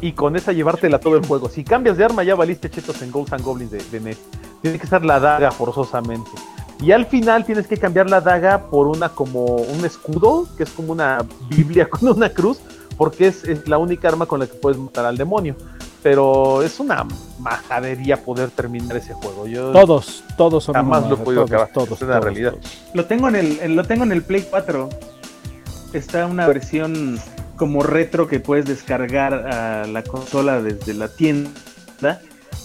y 0.00 0.12
con 0.12 0.36
esa 0.36 0.52
llevártela 0.52 1.00
todo 1.00 1.16
el 1.16 1.26
juego. 1.26 1.48
Si 1.48 1.64
cambias 1.64 1.96
de 1.96 2.04
arma 2.04 2.22
ya 2.22 2.34
valiste 2.34 2.70
chetos 2.70 3.02
en 3.02 3.10
Ghosts 3.10 3.32
and 3.32 3.44
Goblins 3.44 3.70
de, 3.70 3.82
de 3.90 4.00
NES. 4.00 4.18
Tiene 4.62 4.78
que 4.78 4.84
estar 4.84 5.04
la 5.04 5.18
daga 5.20 5.50
forzosamente. 5.50 6.30
Y 6.80 6.92
al 6.92 7.06
final 7.06 7.44
tienes 7.44 7.66
que 7.66 7.76
cambiar 7.76 8.08
la 8.08 8.20
daga 8.20 8.66
por 8.70 8.86
una 8.86 9.08
como 9.08 9.44
un 9.44 9.84
escudo, 9.84 10.46
que 10.56 10.62
es 10.62 10.70
como 10.70 10.92
una 10.92 11.24
Biblia 11.48 11.88
con 11.90 12.08
una 12.08 12.28
cruz, 12.30 12.58
porque 12.96 13.26
es, 13.28 13.44
es 13.44 13.66
la 13.68 13.78
única 13.78 14.08
arma 14.08 14.26
con 14.26 14.38
la 14.40 14.46
que 14.46 14.54
puedes 14.54 14.78
matar 14.78 15.04
al 15.04 15.16
demonio. 15.16 15.56
Pero 16.00 16.62
es 16.62 16.78
una 16.78 17.04
majadería 17.40 18.22
poder 18.24 18.50
terminar 18.50 18.96
ese 18.96 19.14
juego. 19.14 19.48
Yo 19.48 19.72
Todos, 19.72 20.22
todos 20.36 20.62
son 20.62 20.74
Jamás 20.76 21.00
una 21.00 21.08
lo 21.08 21.14
he 21.16 21.18
podido 21.18 21.44
todos, 21.44 21.50
acabar, 21.50 21.72
Todos, 21.72 21.90
es 21.90 22.02
una 22.02 22.12
todos, 22.12 22.24
realidad. 22.24 22.52
todos. 22.52 22.78
Lo 22.94 23.04
tengo 23.06 23.28
en 23.28 23.34
el, 23.36 23.58
en- 23.60 23.74
lo 23.76 23.82
tengo 23.84 24.04
en 24.04 24.12
el 24.12 24.22
Play 24.22 24.46
4. 24.48 24.88
Está 25.92 26.26
una 26.26 26.46
versión 26.46 27.18
como 27.58 27.82
retro 27.82 28.26
que 28.28 28.40
puedes 28.40 28.64
descargar 28.64 29.34
a 29.34 29.86
la 29.86 30.02
consola 30.02 30.62
desde 30.62 30.94
la 30.94 31.08
tienda. 31.08 32.20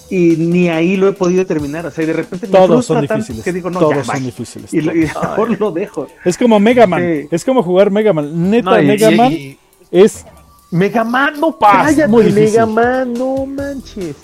Y 0.10 0.36
ni 0.38 0.69
ahí 0.69 0.95
lo 0.95 1.08
he 1.08 1.13
podido 1.13 1.45
terminar. 1.45 1.86
O 1.88 1.91
sea, 1.91 2.03
y 2.03 2.08
de 2.08 2.13
repente 2.13 2.45
me 2.47 2.51
Todos 2.51 2.86
son 2.86 3.01
difíciles. 3.01 3.43
que 3.43 3.51
digo, 3.51 3.69
no, 3.69 3.79
todos 3.79 3.95
ya, 4.06 4.13
son 4.13 4.23
difíciles. 4.23 4.73
Y, 4.73 4.82
lo- 4.82 4.93
y 4.95 4.99
mejor 4.99 5.60
lo 5.60 5.71
dejo. 5.71 6.08
Es 6.23 6.38
como 6.38 6.60
Mega 6.60 6.86
Man. 6.86 7.01
Sí. 7.01 7.27
Es 7.32 7.43
como 7.43 7.63
jugar 7.63 7.89
Mega 7.89 8.13
Man. 8.13 8.49
Neta, 8.51 8.69
No, 8.71 8.82
y- 8.82 8.86
Mega 8.86 9.12
y- 9.12 9.17
Man 9.17 9.58
es. 9.91 10.25
Mega 10.71 11.03
Man, 11.03 11.39
no 11.39 11.58
Paz, 11.58 11.88
cállate. 11.95 12.32
Mega 12.32 12.65
Man, 12.65 13.13
no 13.13 13.45
manches. 13.45 14.15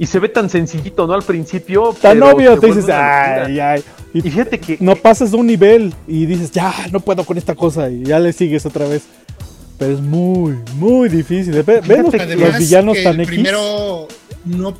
Y 0.00 0.06
se 0.06 0.18
ve 0.18 0.28
tan 0.30 0.48
sencillito, 0.50 1.06
¿no? 1.06 1.12
Al 1.12 1.22
principio. 1.22 1.94
Tan 2.00 2.20
obvio. 2.22 2.58
Te 2.58 2.66
dices, 2.68 2.88
ay, 2.88 3.60
ay. 3.60 3.84
Y 4.14 4.18
Y 4.18 4.22
fíjate 4.22 4.58
que 4.58 4.76
no 4.80 4.96
pasas 4.96 5.30
de 5.30 5.36
un 5.36 5.46
nivel 5.46 5.94
y 6.08 6.24
dices, 6.26 6.50
ya, 6.50 6.74
no 6.90 6.98
puedo 7.00 7.24
con 7.24 7.36
esta 7.38 7.54
cosa. 7.54 7.88
Y 7.90 8.02
ya 8.04 8.18
le 8.18 8.32
sigues 8.32 8.64
otra 8.66 8.88
vez. 8.88 9.02
Pero 9.78 9.92
es 9.94 10.00
muy, 10.00 10.58
muy 10.76 11.08
difícil. 11.08 11.52
Ve- 11.62 11.80
¿Ves 11.86 12.02
los, 12.02 12.14
los 12.14 12.58
villanos 12.58 12.96
que 12.96 13.02
tan 13.04 13.14
el 13.14 13.20
X? 13.20 13.28
primero 13.28 14.08
no 14.46 14.74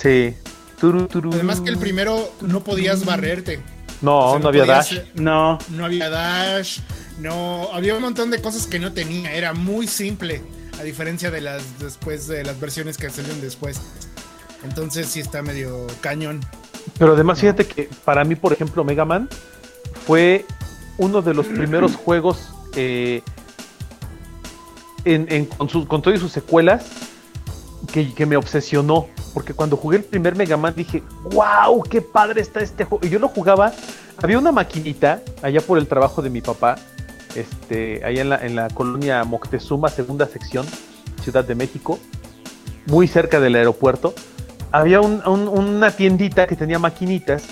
Sí. 0.00 0.34
Turu, 0.80 1.06
turu. 1.08 1.32
además 1.32 1.60
que 1.60 1.70
el 1.70 1.78
primero 1.78 2.32
no 2.40 2.62
podías 2.62 3.04
barrerte. 3.04 3.60
No, 4.00 4.18
O 4.18 4.30
sea, 4.32 4.38
no 4.40 4.48
había 4.48 4.62
podías- 4.62 4.90
dash. 4.90 4.98
No. 5.14 5.58
No 5.70 5.84
había 5.84 6.08
dash, 6.08 6.78
no 7.20 7.68
había 7.72 7.96
un 7.96 8.02
montón 8.02 8.30
de 8.30 8.40
cosas 8.40 8.66
que 8.68 8.78
no 8.78 8.92
tenía, 8.92 9.32
era 9.32 9.54
muy 9.54 9.88
simple, 9.88 10.40
a 10.78 10.82
diferencia 10.82 11.30
de 11.30 11.40
las 11.40 11.78
después 11.78 12.26
de 12.28 12.44
las 12.44 12.58
versiones 12.60 12.96
que 12.98 13.10
salieron 13.10 13.40
después. 13.40 13.80
Entonces 14.64 15.06
sí 15.08 15.20
está 15.20 15.42
medio 15.42 15.86
cañón. 16.00 16.40
Pero 16.98 17.14
además, 17.14 17.40
fíjate 17.40 17.66
que 17.66 17.88
para 18.04 18.24
mí, 18.24 18.34
por 18.34 18.52
ejemplo, 18.52 18.82
Mega 18.84 19.04
Man 19.04 19.28
fue 20.06 20.44
uno 20.96 21.22
de 21.22 21.34
los 21.34 21.46
primeros 21.58 21.96
juegos 21.96 22.48
eh, 22.74 23.22
en, 25.04 25.26
en- 25.30 25.46
con, 25.46 26.02
todas 26.02 26.20
sus 26.20 26.32
secuelas 26.32 26.86
que, 27.92 28.12
que 28.14 28.26
me 28.26 28.36
obsesionó. 28.36 29.06
Porque 29.34 29.52
cuando 29.54 29.76
jugué 29.76 29.98
el 29.98 30.04
primer 30.04 30.34
Mega 30.34 30.56
Man 30.56 30.74
dije, 30.76 31.02
wow, 31.30 31.82
qué 31.82 32.00
padre 32.02 32.40
está 32.40 32.60
este 32.60 32.84
juego. 32.84 33.06
Y 33.06 33.10
yo 33.10 33.18
lo 33.18 33.28
jugaba, 33.28 33.72
había 34.20 34.38
una 34.38 34.50
maquinita 34.52 35.22
allá 35.42 35.60
por 35.60 35.78
el 35.78 35.86
trabajo 35.86 36.22
de 36.22 36.30
mi 36.30 36.40
papá, 36.40 36.76
este, 37.34 38.06
en 38.20 38.56
la, 38.56 38.68
colonia 38.70 39.24
Moctezuma, 39.24 39.88
segunda 39.88 40.26
sección, 40.26 40.66
Ciudad 41.22 41.44
de 41.44 41.54
México. 41.54 41.98
muy 42.86 43.06
cerca 43.06 43.38
del 43.38 43.54
aeropuerto, 43.54 44.14
había 44.72 45.02
un- 45.02 45.22
un- 45.26 45.46
una 45.48 45.90
tiendita 45.90 46.46
que 46.46 46.56
tenía 46.56 46.78
maquinitas. 46.78 47.42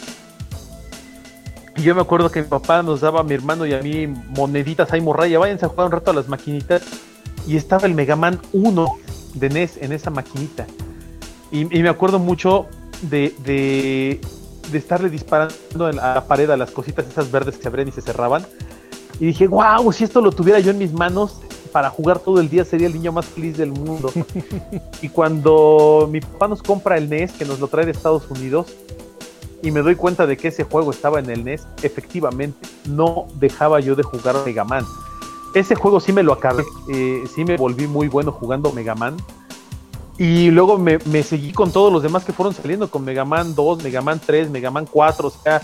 Y 1.77 1.83
yo 1.83 1.95
me 1.95 2.01
acuerdo 2.01 2.31
que 2.31 2.41
mi 2.41 2.49
papá 2.49 2.83
nos 2.83 3.03
daba 3.03 3.21
a 3.21 3.23
mi 3.23 3.35
hermano 3.35 3.67
y 3.67 3.75
a 3.75 3.83
mí 3.83 4.07
moneditas 4.07 4.91
ahí 4.95 5.03
morraya, 5.03 5.39
váyanse 5.39 5.67
a 5.67 5.69
jugar 5.69 5.87
un 5.87 5.93
rato 5.93 6.11
a 6.11 6.15
las 6.15 6.27
maquinitas. 6.29 6.83
Y 7.47 7.57
estaba 7.57 7.87
el 7.87 7.95
Mega 7.95 8.17
Man 8.17 8.41
1 8.55 8.97
de 9.35 9.51
NES 9.51 9.77
en 9.83 9.93
esa 9.93 10.09
maquinita. 10.11 10.67
Y, 11.53 11.65
me 11.67 11.89
acuerdo 11.91 12.19
mucho 12.19 12.67
de, 13.03 14.21
estarle 14.73 15.11
disparando 15.11 15.87
a 15.87 15.93
la 15.93 16.25
pared 16.27 16.49
a 16.51 16.57
las 16.57 16.71
cositas 16.71 17.07
esas 17.07 17.31
verdes 17.31 17.57
que 17.57 17.62
se 17.62 17.69
abrían 17.69 17.89
y 17.89 17.93
se 17.93 18.01
cerraban. 18.01 18.47
Y 19.19 19.27
dije, 19.27 19.47
wow, 19.49 19.93
si 19.93 20.05
esto 20.05 20.21
lo 20.21 20.31
tuviera 20.31 20.59
yo 20.61 20.71
en 20.71 20.79
mis 20.79 20.93
manos 20.93 21.41
para 21.73 21.91
jugar 21.91 22.19
todo 22.19 22.41
el 22.41 22.49
día 22.49 22.65
sería 22.65 22.87
el 22.87 22.95
niño 22.95 23.13
más 23.13 23.27
feliz 23.27 23.57
del 23.57 23.71
mundo. 23.71 24.13
y 25.03 25.09
cuando 25.09 26.09
mi 26.11 26.21
papá 26.21 26.49
nos 26.49 26.63
compra 26.63 26.97
el 26.97 27.09
NES, 27.09 27.33
que 27.33 27.45
nos 27.45 27.61
lo 27.61 27.69
trae 27.69 27.85
de 27.85 27.93
Estados 27.93 28.31
Unidos, 28.31 28.75
y 29.63 29.71
me 29.71 29.81
doy 29.81 29.97
cuenta 29.97 30.27
de 30.27 30.37
que 30.37 30.49
ese 30.49 30.65
juego 30.65 30.91
estaba 30.91 31.19
en 31.19 31.31
el 31.31 31.45
NES, 31.45 31.67
efectivamente 31.83 32.69
no 32.87 33.27
dejaba 33.35 33.81
yo 33.81 33.95
de 33.95 34.03
jugar 34.03 34.37
Mega 34.45 34.65
Man. 34.65 34.85
Ese 35.55 35.75
juego 35.75 36.01
sí 36.01 36.13
me 36.13 36.23
lo 36.23 36.33
acabé, 36.33 36.65
eh, 36.93 37.25
sí 37.35 37.45
me 37.45 37.57
volví 37.57 37.87
muy 37.87 38.09
bueno 38.09 38.33
jugando 38.33 38.73
Mega 38.73 38.95
Man. 38.95 39.17
Y 40.19 40.51
luego 40.51 40.79
me, 40.79 40.99
me 41.07 41.23
seguí 41.23 41.53
con 41.53 41.73
todos 41.73 41.93
los 41.93 42.03
demás 42.03 42.25
que 42.25 42.33
fueron 42.33 42.55
saliendo, 42.55 42.91
con 42.91 43.05
Mega 43.05 43.25
Man 43.25 43.55
2, 43.55 43.83
Mega 43.83 44.01
Man 44.01 44.21
3, 44.25 44.51
Mega 44.51 44.71
Man 44.71 44.87
4, 44.91 45.29
o 45.29 45.31
sea, 45.31 45.61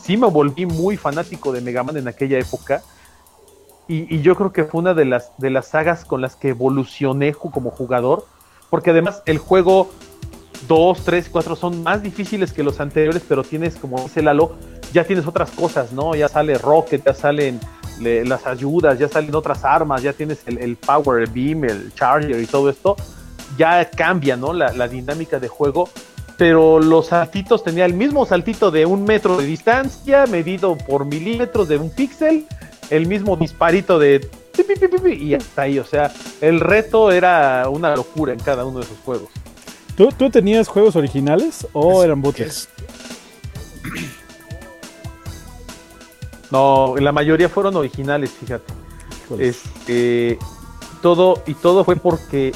sí 0.00 0.16
me 0.16 0.28
volví 0.28 0.64
muy 0.64 0.96
fanático 0.96 1.50
de 1.50 1.60
Mega 1.60 1.82
Man 1.82 1.96
en 1.96 2.06
aquella 2.06 2.38
época. 2.38 2.82
Y, 3.88 4.12
y 4.14 4.22
yo 4.22 4.34
creo 4.34 4.52
que 4.52 4.64
fue 4.64 4.80
una 4.80 4.94
de 4.94 5.04
las, 5.04 5.30
de 5.38 5.50
las 5.50 5.68
sagas 5.68 6.04
con 6.04 6.20
las 6.20 6.34
que 6.36 6.48
evolucioné 6.50 7.32
como 7.34 7.70
jugador, 7.70 8.24
porque 8.70 8.90
además 8.90 9.22
el 9.26 9.38
juego 9.38 9.90
2, 10.68 11.04
3, 11.04 11.28
4 11.30 11.54
son 11.56 11.82
más 11.82 12.02
difíciles 12.02 12.52
que 12.52 12.62
los 12.64 12.80
anteriores, 12.80 13.22
pero 13.28 13.44
tienes, 13.44 13.76
como 13.76 14.00
dice 14.02 14.22
Lalo, 14.22 14.56
ya 14.92 15.04
tienes 15.04 15.26
otras 15.26 15.50
cosas, 15.50 15.92
¿no? 15.92 16.14
Ya 16.14 16.28
sale 16.28 16.58
Rocket, 16.58 17.04
ya 17.04 17.14
salen 17.14 17.60
le- 18.00 18.24
las 18.24 18.46
ayudas, 18.46 18.98
ya 18.98 19.08
salen 19.08 19.34
otras 19.34 19.64
armas, 19.64 20.02
ya 20.02 20.12
tienes 20.12 20.40
el, 20.46 20.58
el 20.58 20.76
Power 20.76 21.28
Beam, 21.30 21.64
el 21.64 21.94
Charger 21.94 22.40
y 22.40 22.46
todo 22.46 22.68
esto. 22.70 22.96
Ya 23.56 23.88
cambia, 23.90 24.36
¿no? 24.36 24.52
La, 24.52 24.72
la 24.72 24.88
dinámica 24.88 25.38
de 25.38 25.48
juego. 25.48 25.88
Pero 26.36 26.80
los 26.80 27.06
saltitos 27.06 27.62
tenía 27.64 27.86
el 27.86 27.94
mismo 27.94 28.26
saltito 28.26 28.70
de 28.70 28.84
un 28.84 29.04
metro 29.04 29.36
de 29.38 29.46
distancia, 29.46 30.26
medido 30.26 30.76
por 30.76 31.04
milímetros 31.06 31.68
de 31.68 31.78
un 31.78 31.88
píxel, 31.90 32.46
el 32.90 33.06
mismo 33.06 33.36
disparito 33.36 33.98
de 33.98 34.28
y 35.18 35.34
hasta 35.34 35.62
ahí. 35.62 35.78
O 35.78 35.84
sea, 35.84 36.12
el 36.40 36.60
reto 36.60 37.10
era 37.10 37.68
una 37.68 37.94
locura 37.94 38.32
en 38.32 38.38
cada 38.38 38.64
uno 38.64 38.78
de 38.78 38.84
esos 38.86 38.98
juegos. 39.04 39.28
¿Tú, 39.96 40.08
tú 40.16 40.30
tenías 40.30 40.68
juegos 40.68 40.96
originales 40.96 41.66
o 41.72 42.02
eran 42.02 42.20
bootlegs? 42.22 42.68
No, 46.50 46.94
la 46.98 47.10
mayoría 47.12 47.48
fueron 47.48 47.74
originales, 47.76 48.30
fíjate. 48.30 48.72
Este, 49.40 50.38
todo, 51.02 51.42
y 51.46 51.54
todo 51.54 51.84
fue 51.84 51.96
porque 51.96 52.52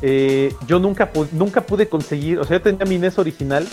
eh, 0.00 0.54
yo 0.66 0.78
nunca, 0.78 1.12
pu- 1.12 1.28
nunca 1.32 1.60
pude 1.60 1.88
conseguir, 1.88 2.38
o 2.38 2.44
sea, 2.44 2.56
yo 2.56 2.62
tenía 2.62 2.86
mi 2.86 2.96
NES 2.98 3.18
original, 3.18 3.66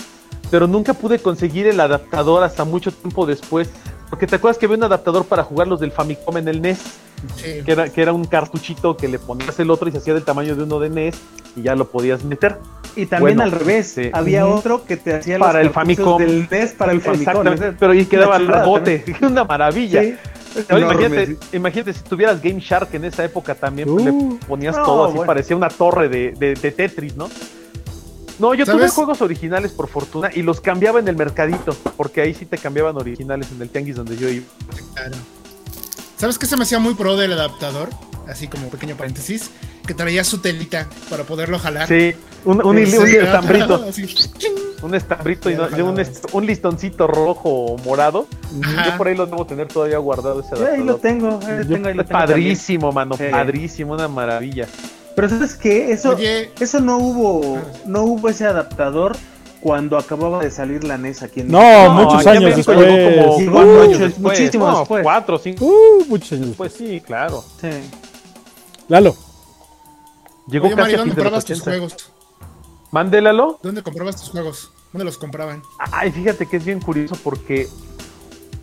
pero 0.51 0.67
nunca 0.67 0.93
pude 0.93 1.19
conseguir 1.19 1.67
el 1.67 1.79
adaptador 1.79 2.43
hasta 2.43 2.65
mucho 2.65 2.91
tiempo 2.91 3.25
después. 3.25 3.69
Porque 4.13 4.27
te 4.27 4.35
acuerdas 4.35 4.59
que 4.59 4.67
había 4.67 4.77
un 4.77 4.83
adaptador 4.83 5.25
para 5.25 5.43
jugar 5.43 5.67
los 5.67 5.79
del 5.79 5.91
Famicom 5.91 6.37
en 6.37 6.47
el 6.47 6.61
NES, 6.61 6.77
sí. 7.35 7.63
que 7.65 7.71
era, 7.71 7.89
que 7.89 7.99
era 7.99 8.13
un 8.13 8.25
cartuchito 8.25 8.95
que 8.95 9.07
le 9.07 9.17
ponías 9.17 9.59
el 9.59 9.71
otro 9.71 9.89
y 9.89 9.91
se 9.91 9.97
hacía 9.97 10.13
del 10.13 10.21
tamaño 10.23 10.55
de 10.55 10.61
uno 10.61 10.79
de 10.79 10.91
NES 10.91 11.15
y 11.55 11.63
ya 11.63 11.73
lo 11.73 11.85
podías 11.89 12.23
meter. 12.23 12.57
Y 12.95 13.07
también 13.07 13.37
Bueno, 13.37 13.41
al 13.41 13.51
revés, 13.59 13.99
había 14.13 14.45
otro 14.45 14.85
que 14.85 14.97
te 14.97 15.15
hacía 15.15 15.39
Para 15.39 15.57
los 15.63 15.69
el 15.69 15.73
Famicom. 15.73 16.19
del 16.19 16.47
NES 16.47 16.73
para 16.73 16.91
el 16.91 17.01
Famicom. 17.01 17.37
Exactamente, 17.37 17.75
pero 17.79 17.91
ahí 17.93 18.05
quedaba 18.05 18.37
el 18.37 18.47
rebote, 18.47 19.03
una 19.23 19.45
maravilla. 19.45 20.03
Sí, 20.03 20.13
No, 20.69 20.77
enorme, 20.77 20.93
imagínate, 21.07 21.37
imagínate 21.57 21.93
si 21.93 22.03
tuvieras 22.03 22.39
Game 22.39 22.59
Shark 22.59 22.89
en 22.93 23.05
esa 23.05 23.23
época 23.25 23.55
también, 23.55 23.87
pues, 23.91 24.05
Uh. 24.05 24.37
le 24.39 24.45
ponías 24.45 24.77
No, 24.77 24.83
todo 24.85 25.05
así, 25.05 25.15
bueno. 25.15 25.25
parecía 25.27 25.55
una 25.55 25.69
torre 25.69 26.07
de, 26.07 26.33
de- 26.37 26.53
de 26.53 26.71
Tetris, 26.71 27.15
¿no? 27.15 27.31
No, 28.39 28.53
yo 28.53 28.65
tuve 28.65 28.75
¿Sabes? 28.75 28.91
juegos 28.93 29.21
originales 29.21 29.71
por 29.71 29.87
fortuna 29.87 30.29
y 30.33 30.41
los 30.41 30.59
cambiaba 30.59 30.99
en 30.99 31.07
el 31.07 31.15
mercadito, 31.15 31.75
porque 31.97 32.21
ahí 32.21 32.33
sí 32.33 32.45
te 32.45 32.57
cambiaban 32.57 32.95
originales 32.97 33.47
en 33.55 33.61
el 33.61 33.69
tianguis 33.69 33.95
donde 33.95 34.17
yo 34.17 34.27
iba. 34.29 34.45
Claro. 34.95 35.15
¿Sabes 36.17 36.39
qué 36.39 36.45
se 36.45 36.55
me 36.57 36.63
hacía 36.63 36.79
muy 36.79 36.93
pro 36.95 37.15
del 37.17 37.33
adaptador? 37.33 37.89
Así 38.27 38.47
como 38.47 38.69
pequeño 38.69 38.95
paréntesis. 38.95 39.51
Que 39.85 39.93
traía 39.93 40.23
su 40.23 40.37
telita 40.37 40.87
para 41.09 41.25
poderlo 41.25 41.59
jalar. 41.59 41.89
Sí, 41.89 42.13
un, 42.45 42.65
un, 42.65 42.77
Sí, 42.87 42.95
un 42.97 43.05
sí, 43.07 43.15
estambrito, 43.17 43.85
un 44.81 44.95
estambrito 44.95 45.49
y, 45.49 45.55
no- 45.55 45.63
un, 45.67 45.73
ojalá. 45.73 46.01
est- 46.01 46.25
un 46.31 46.45
listoncito 46.45 47.05
rojo 47.05 47.49
o 47.49 47.77
morado. 47.79 48.25
Ajá. 48.63 48.91
Yo 48.91 48.97
por 48.97 49.09
ahí 49.09 49.15
lo 49.17 49.25
debo 49.25 49.45
tener 49.45 49.67
todavía 49.67 49.97
guardado 49.97 50.39
ese 50.39 50.55
ahí 50.55 50.61
adaptador. 50.61 50.85
lo 50.85 50.95
tengo, 50.97 51.27
ahí 51.45 51.57
lo 51.57 51.67
tengo, 51.67 51.87
ahí 51.89 51.93
lo 51.95 52.05
tengo 52.05 52.19
Padrísimo, 52.19 52.91
mano, 52.93 53.17
Sí. 53.17 53.25
padrísimo, 53.29 53.93
una 53.93 54.07
maravilla. 54.07 54.67
Pero 55.15 55.29
¿sabes 55.29 55.55
qué? 55.55 55.91
Eso, 55.91 56.11
Oye. 56.15 56.51
eso 56.59 56.79
no 56.79 56.97
hubo, 56.97 57.59
no 57.85 58.03
hubo 58.03 58.29
ese 58.29 58.45
adaptador 58.45 59.15
cuando 59.61 59.97
acababa 59.97 60.43
de 60.43 60.51
salir 60.51 60.83
la 60.83 60.97
NES 60.97 61.23
aquí 61.23 61.41
en 61.41 61.47
No, 61.49 61.59
México. 61.59 61.93
muchos 61.93 62.27
años 62.27 62.55
después. 62.55 62.77
llegó 62.79 63.21
como 63.21 63.37
Sí, 63.37 63.45
cuatro 63.47 63.71
muchos, 63.73 63.83
años 63.87 63.99
después. 63.99 64.21
muchísimo 64.39 64.67
No, 64.71 64.79
después. 64.79 65.03
Cuatro, 65.03 65.37
cinco. 65.37 65.65
Uh, 65.65 66.05
muchos 66.09 66.31
años 66.33 66.47
después. 66.47 66.73
Pues 66.73 66.89
sí, 66.89 67.01
claro. 67.01 67.43
Sí. 67.61 67.69
Lalo, 68.87 69.15
Llegó 70.47 70.65
Oye, 70.67 70.75
casi 70.75 70.81
Mario, 70.81 70.95
a 70.95 70.99
¿dónde 70.99 71.15
comprabas 71.15 71.45
tus 71.45 71.61
80. 71.61 71.71
juegos? 71.71 72.11
Mándélalo. 72.91 73.59
¿Dónde 73.63 73.81
comprabas 73.81 74.17
tus 74.17 74.29
juegos? 74.29 74.71
¿Dónde 74.91 75.05
los 75.05 75.17
compraban? 75.17 75.61
Ay, 75.79 76.11
fíjate 76.11 76.45
que 76.47 76.57
es 76.57 76.65
bien 76.65 76.81
curioso 76.81 77.15
porque 77.23 77.67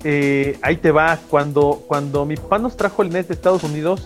eh, 0.04 0.58
ahí 0.62 0.76
te 0.76 0.90
va. 0.90 1.18
Cuando, 1.30 1.82
cuando 1.88 2.26
mi 2.26 2.36
papá 2.36 2.58
nos 2.58 2.76
trajo 2.76 3.02
el 3.02 3.08
NES 3.10 3.28
de 3.28 3.34
Estados 3.34 3.64
Unidos, 3.64 4.02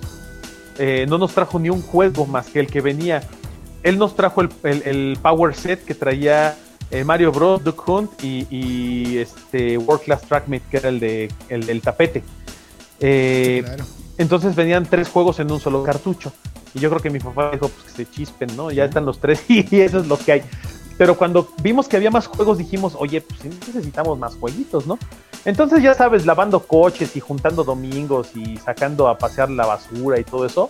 eh, 0.78 1.06
no 1.08 1.18
nos 1.18 1.32
trajo 1.32 1.58
ni 1.58 1.70
un 1.70 1.82
juego 1.82 2.26
más 2.26 2.46
que 2.46 2.60
el 2.60 2.66
que 2.66 2.80
venía. 2.80 3.22
Él 3.82 3.98
nos 3.98 4.16
trajo 4.16 4.40
el, 4.40 4.48
el- 4.62 4.82
el 4.86 5.18
Power 5.22 5.54
Set 5.54 5.84
que 5.84 5.94
traía 5.94 6.56
eh, 6.90 7.04
Mario 7.04 7.32
Bros, 7.32 7.62
Duck 7.64 7.86
Hunt 7.88 8.22
y, 8.24 8.46
y, 8.50 9.18
este 9.18 9.76
World 9.78 10.02
Class 10.04 10.22
Trackmate, 10.22 10.62
que 10.70 10.76
era 10.78 10.88
el 10.88 11.00
de 11.00 11.30
el, 11.48 11.66
del 11.66 11.80
tapete. 11.80 12.22
Eh, 13.00 13.62
claro. 13.64 13.84
Entonces 14.16 14.54
venían 14.54 14.86
tres 14.86 15.08
juegos 15.08 15.40
en 15.40 15.50
un 15.50 15.60
solo 15.60 15.82
cartucho. 15.82 16.32
Y 16.72 16.80
yo 16.80 16.88
creo 16.90 17.00
que 17.02 17.10
mi 17.10 17.18
papá 17.20 17.50
dijo, 17.52 17.68
pues 17.68 17.84
que 17.92 18.04
se 18.04 18.10
chispen, 18.10 18.56
¿no? 18.56 18.70
Ya 18.70 18.84
están 18.84 19.04
los 19.04 19.18
tres 19.18 19.42
y 19.48 19.80
eso 19.80 19.98
es 20.00 20.06
lo 20.06 20.16
que 20.18 20.32
hay. 20.32 20.42
Pero 20.96 21.16
cuando 21.16 21.48
vimos 21.62 21.88
que 21.88 21.96
había 21.96 22.10
más 22.10 22.26
juegos, 22.28 22.58
dijimos, 22.58 22.94
oye, 22.98 23.20
pues 23.20 23.44
necesitamos 23.44 24.16
más 24.18 24.36
jueguitos, 24.36 24.86
¿no? 24.86 24.98
Entonces, 25.44 25.82
ya 25.82 25.94
sabes, 25.94 26.24
lavando 26.24 26.60
coches 26.60 27.16
y 27.16 27.20
juntando 27.20 27.64
domingos 27.64 28.30
y 28.34 28.56
sacando 28.56 29.08
a 29.08 29.18
pasear 29.18 29.50
la 29.50 29.66
basura 29.66 30.18
y 30.18 30.24
todo 30.24 30.46
eso, 30.46 30.68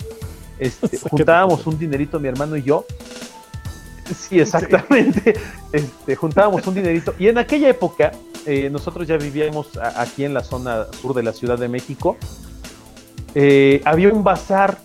este, 0.58 0.98
juntábamos 1.10 1.66
un 1.66 1.78
dinerito 1.78 2.18
mi 2.18 2.28
hermano 2.28 2.56
y 2.56 2.62
yo. 2.62 2.84
Sí, 4.16 4.40
exactamente. 4.40 5.34
Este, 5.72 6.14
juntábamos 6.14 6.66
un 6.68 6.74
dinerito. 6.74 7.14
Y 7.18 7.26
en 7.28 7.38
aquella 7.38 7.68
época, 7.68 8.12
eh, 8.46 8.68
nosotros 8.70 9.08
ya 9.08 9.16
vivíamos 9.16 9.76
a- 9.76 10.00
aquí 10.02 10.24
en 10.24 10.32
la 10.34 10.44
zona 10.44 10.86
sur 11.00 11.14
de 11.14 11.22
la 11.24 11.32
Ciudad 11.32 11.58
de 11.58 11.66
México. 11.68 12.16
Eh, 13.34 13.80
había 13.84 14.10
un 14.12 14.22
bazar 14.22 14.78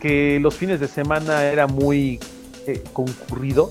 que 0.00 0.38
los 0.40 0.54
fines 0.56 0.80
de 0.80 0.88
semana 0.88 1.44
era 1.44 1.66
muy 1.68 2.18
eh, 2.66 2.82
concurrido, 2.92 3.70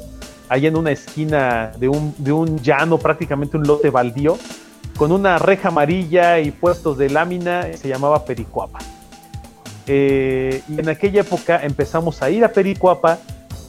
allá 0.49 0.69
en 0.69 0.77
una 0.77 0.91
esquina 0.91 1.71
de 1.77 1.89
un, 1.89 2.15
de 2.17 2.31
un 2.31 2.59
llano, 2.61 2.97
prácticamente 2.97 3.57
un 3.57 3.63
lote 3.67 3.89
baldío, 3.89 4.37
con 4.97 5.11
una 5.11 5.37
reja 5.37 5.67
amarilla 5.69 6.39
y 6.39 6.51
puestos 6.51 6.97
de 6.97 7.09
lámina, 7.09 7.67
se 7.77 7.87
llamaba 7.87 8.25
Pericuapa. 8.25 8.79
Eh, 9.85 10.61
y 10.67 10.79
en 10.79 10.89
aquella 10.89 11.21
época 11.21 11.61
empezamos 11.63 12.21
a 12.21 12.29
ir 12.29 12.43
a 12.43 12.51
Pericuapa 12.51 13.19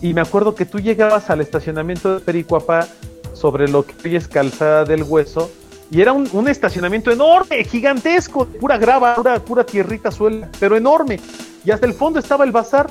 y 0.00 0.14
me 0.14 0.20
acuerdo 0.20 0.54
que 0.54 0.64
tú 0.64 0.80
llegabas 0.80 1.30
al 1.30 1.40
estacionamiento 1.40 2.14
de 2.14 2.20
Pericuapa 2.20 2.88
sobre 3.34 3.68
lo 3.68 3.84
que 3.86 3.94
hoy 4.04 4.16
es 4.16 4.26
Calzada 4.26 4.84
del 4.84 5.04
Hueso 5.04 5.50
y 5.90 6.00
era 6.00 6.12
un, 6.12 6.48
estacionamiento 6.48 7.10
enorme, 7.10 7.62
gigantesco, 7.64 8.46
pura 8.46 8.76
grava, 8.76 9.14
pura, 9.14 9.38
pura 9.38 9.64
tierrita 9.64 10.10
suelta, 10.10 10.48
pero 10.58 10.76
enorme. 10.76 11.18
Y 11.64 11.70
hasta 11.70 11.86
el 11.86 11.94
fondo 11.94 12.18
estaba 12.18 12.44
el 12.44 12.52
bazar, 12.52 12.90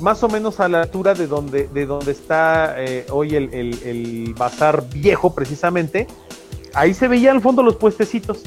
más 0.00 0.22
o 0.22 0.28
menos 0.28 0.60
a 0.60 0.68
la 0.68 0.82
altura 0.82 1.14
de 1.14 1.26
donde, 1.26 1.66
de 1.68 1.86
donde 1.86 2.12
está 2.12 2.74
eh, 2.78 3.06
hoy 3.10 3.34
el- 3.34 3.52
el 3.54 4.34
bazar 4.36 4.84
viejo 4.90 5.34
precisamente. 5.34 6.06
Ahí 6.74 6.94
se 6.94 7.08
veía 7.08 7.32
al 7.32 7.40
fondo 7.40 7.62
los 7.62 7.76
puestecitos. 7.76 8.42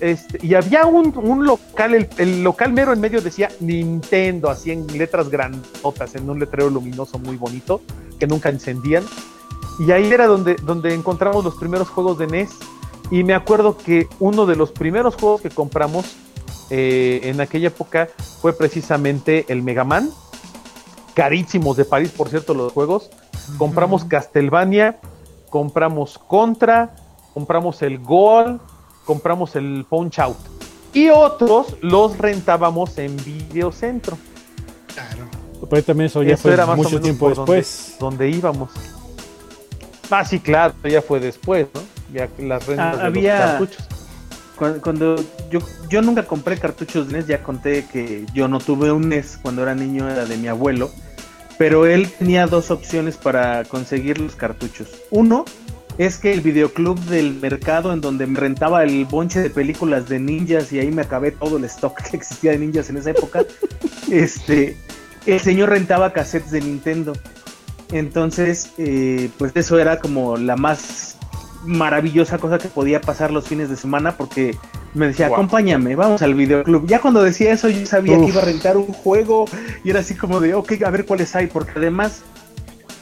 Este, 0.00 0.44
y 0.44 0.54
había 0.54 0.86
un, 0.86 1.16
un 1.18 1.44
local, 1.44 1.94
el, 1.94 2.08
el 2.16 2.42
local 2.42 2.72
mero 2.72 2.92
en 2.92 3.00
medio 3.00 3.20
decía 3.20 3.50
Nintendo, 3.60 4.48
así 4.48 4.70
en 4.70 4.86
letras 4.86 5.28
grandotas, 5.28 6.14
en 6.14 6.28
un 6.30 6.40
letrero 6.40 6.70
luminoso 6.70 7.18
muy 7.18 7.36
bonito, 7.36 7.82
que 8.18 8.26
nunca 8.26 8.48
encendían. 8.48 9.04
Y 9.78 9.92
ahí 9.92 10.12
era 10.12 10.26
donde, 10.26 10.56
donde 10.56 10.94
encontramos 10.94 11.44
los 11.44 11.54
primeros 11.56 11.88
juegos 11.88 12.18
de 12.18 12.26
NES. 12.26 12.50
Y 13.10 13.24
me 13.24 13.34
acuerdo 13.34 13.76
que 13.76 14.06
uno 14.20 14.46
de 14.46 14.56
los 14.56 14.72
primeros 14.72 15.16
juegos 15.16 15.40
que 15.40 15.50
compramos 15.50 16.16
eh, 16.70 17.20
en 17.24 17.40
aquella 17.40 17.68
época 17.68 18.08
fue 18.40 18.52
precisamente 18.52 19.46
el 19.48 19.62
Mega 19.62 19.84
Man. 19.84 20.10
Carísimos 21.14 21.76
de 21.76 21.84
París, 21.84 22.10
por 22.10 22.28
cierto, 22.28 22.54
los 22.54 22.72
juegos. 22.72 23.10
compramos 23.58 24.04
Castlevania, 24.04 24.98
compramos 25.48 26.18
Contra, 26.18 26.94
compramos 27.34 27.82
el 27.82 27.98
Gol, 27.98 28.60
compramos 29.04 29.56
el 29.56 29.84
Punch 29.88 30.18
Out. 30.18 30.36
Y 30.92 31.08
otros 31.08 31.76
los 31.82 32.18
rentábamos 32.18 32.98
en 32.98 33.16
Videocentro. 33.24 34.18
Claro. 34.92 35.26
Pero 35.60 35.76
ahí 35.76 35.82
también 35.82 36.06
eso 36.06 36.22
ya 36.22 36.34
Eso 36.34 36.42
fue 36.44 36.52
era 36.54 36.66
más 36.66 36.74
o 36.74 36.76
mucho 36.78 36.90
menos 36.90 37.02
tiempo 37.02 37.26
donde- 37.30 37.40
después. 37.56 37.96
Donde, 38.00 38.28
íbamos. 38.30 38.70
Ah, 40.10 40.24
sí, 40.24 40.40
claro, 40.40 40.74
ya 40.84 41.00
fue 41.02 41.20
después, 41.20 41.68
¿no? 41.72 41.80
Ya 42.12 42.28
las 42.38 42.66
rentas 42.66 42.94
Ah, 42.94 42.96
de 43.02 43.06
había- 43.06 43.38
los 43.38 43.50
cartuchos. 43.50 43.84
Cuando, 44.56 44.80
cuando 44.82 45.16
yo, 45.50 45.60
yo 45.88 46.02
nunca 46.02 46.24
compré 46.26 46.58
cartuchos 46.58 47.06
de 47.08 47.14
NES, 47.18 47.26
ya 47.28 47.42
conté 47.42 47.86
que 47.86 48.26
yo 48.34 48.46
no 48.48 48.58
tuve 48.58 48.90
un 48.92 49.08
NES 49.08 49.38
cuando 49.40 49.62
era 49.62 49.74
niño, 49.74 50.10
era 50.10 50.26
de 50.26 50.36
mi 50.36 50.48
abuelo, 50.48 50.90
pero 51.56 51.86
él 51.86 52.10
tenía 52.10 52.46
dos 52.46 52.70
opciones 52.70 53.16
para 53.16 53.64
conseguir 53.64 54.18
los 54.20 54.34
cartuchos. 54.34 54.88
Uno 55.10 55.44
es 55.98 56.18
que 56.18 56.32
el 56.32 56.40
videoclub 56.40 56.98
del 57.06 57.34
mercado 57.34 57.92
en 57.92 58.00
donde 58.00 58.26
me 58.26 58.38
rentaba 58.38 58.82
el 58.84 59.04
bonche 59.04 59.40
de 59.40 59.50
películas 59.50 60.08
de 60.08 60.18
ninjas 60.18 60.72
y 60.72 60.78
ahí 60.78 60.90
me 60.90 61.02
acabé 61.02 61.30
todo 61.32 61.56
el 61.58 61.64
stock 61.64 62.00
que 62.02 62.16
existía 62.16 62.52
de 62.52 62.58
ninjas 62.58 62.90
en 62.90 62.96
esa 62.96 63.10
época, 63.10 63.44
este, 64.10 64.76
el 65.26 65.40
señor 65.40 65.70
rentaba 65.70 66.12
cassettes 66.12 66.50
de 66.50 66.60
Nintendo. 66.60 67.12
Entonces, 67.92 68.70
eh, 68.78 69.30
pues 69.36 69.52
eso 69.54 69.78
era 69.78 69.98
como 69.98 70.36
la 70.36 70.56
más 70.56 71.16
maravillosa 71.64 72.38
cosa 72.38 72.58
que 72.58 72.68
podía 72.68 73.00
pasar 73.00 73.30
los 73.30 73.46
fines 73.46 73.68
de 73.68 73.76
semana 73.76 74.16
porque 74.16 74.56
me 74.94 75.08
decía, 75.08 75.26
Wow. 75.28 75.36
acompáñame, 75.36 75.94
vamos 75.96 76.22
al 76.22 76.34
videoclub. 76.34 76.86
Ya 76.86 77.00
cuando 77.00 77.22
decía 77.22 77.52
eso 77.52 77.68
yo 77.68 77.84
sabía 77.86 78.16
Uf. 78.16 78.24
que 78.24 78.30
iba 78.30 78.42
a 78.42 78.44
rentar 78.44 78.76
un 78.76 78.86
juego 78.86 79.44
y 79.84 79.90
era 79.90 80.00
así 80.00 80.14
como 80.14 80.40
de, 80.40 80.54
ok, 80.54 80.72
a 80.84 80.90
ver 80.90 81.04
cuáles 81.04 81.34
hay, 81.36 81.48
porque 81.48 81.72
además 81.76 82.22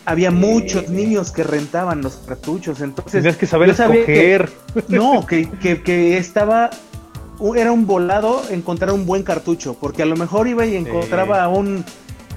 había 0.09 0.31
muchos 0.31 0.89
niños 0.89 1.31
que 1.31 1.43
rentaban 1.43 2.01
los 2.01 2.15
cartuchos, 2.17 2.81
entonces 2.81 3.37
que 3.37 3.47
saber 3.47 4.51
no, 4.89 5.27
que, 5.29 5.49
que, 5.51 5.83
que 5.83 6.17
estaba. 6.17 6.71
Era 7.55 7.71
un 7.71 7.87
volado 7.87 8.43
encontrar 8.51 8.93
un 8.93 9.07
buen 9.07 9.23
cartucho, 9.23 9.75
porque 9.75 10.03
a 10.03 10.07
lo 10.07 10.17
mejor 10.17 10.49
iba 10.49 10.67
y 10.67 10.75
encontraba 10.77 11.47
un, 11.49 11.85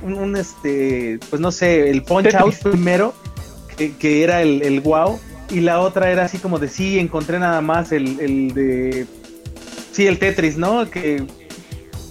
un, 0.04 0.14
un, 0.14 0.36
este, 0.36 1.20
pues 1.30 1.42
no 1.42 1.52
sé, 1.52 1.90
el 1.90 2.04
Punch 2.04 2.36
Out 2.36 2.56
primero, 2.62 3.14
que, 3.78 3.96
que 3.96 4.24
era 4.24 4.42
el, 4.44 4.62
el 4.62 4.82
wow, 4.82 5.18
y 5.50 5.62
la 5.62 5.80
otra 5.80 6.12
era 6.12 6.26
así 6.26 6.38
como 6.38 6.60
de 6.60 6.68
sí, 6.68 7.00
encontré 7.00 7.40
nada 7.40 7.62
más 7.62 7.92
el, 7.92 8.20
el 8.20 8.54
de. 8.54 9.08
Sí, 9.92 10.08
el 10.08 10.20
Tetris, 10.20 10.58
¿no? 10.58 10.90
Que. 10.90 11.24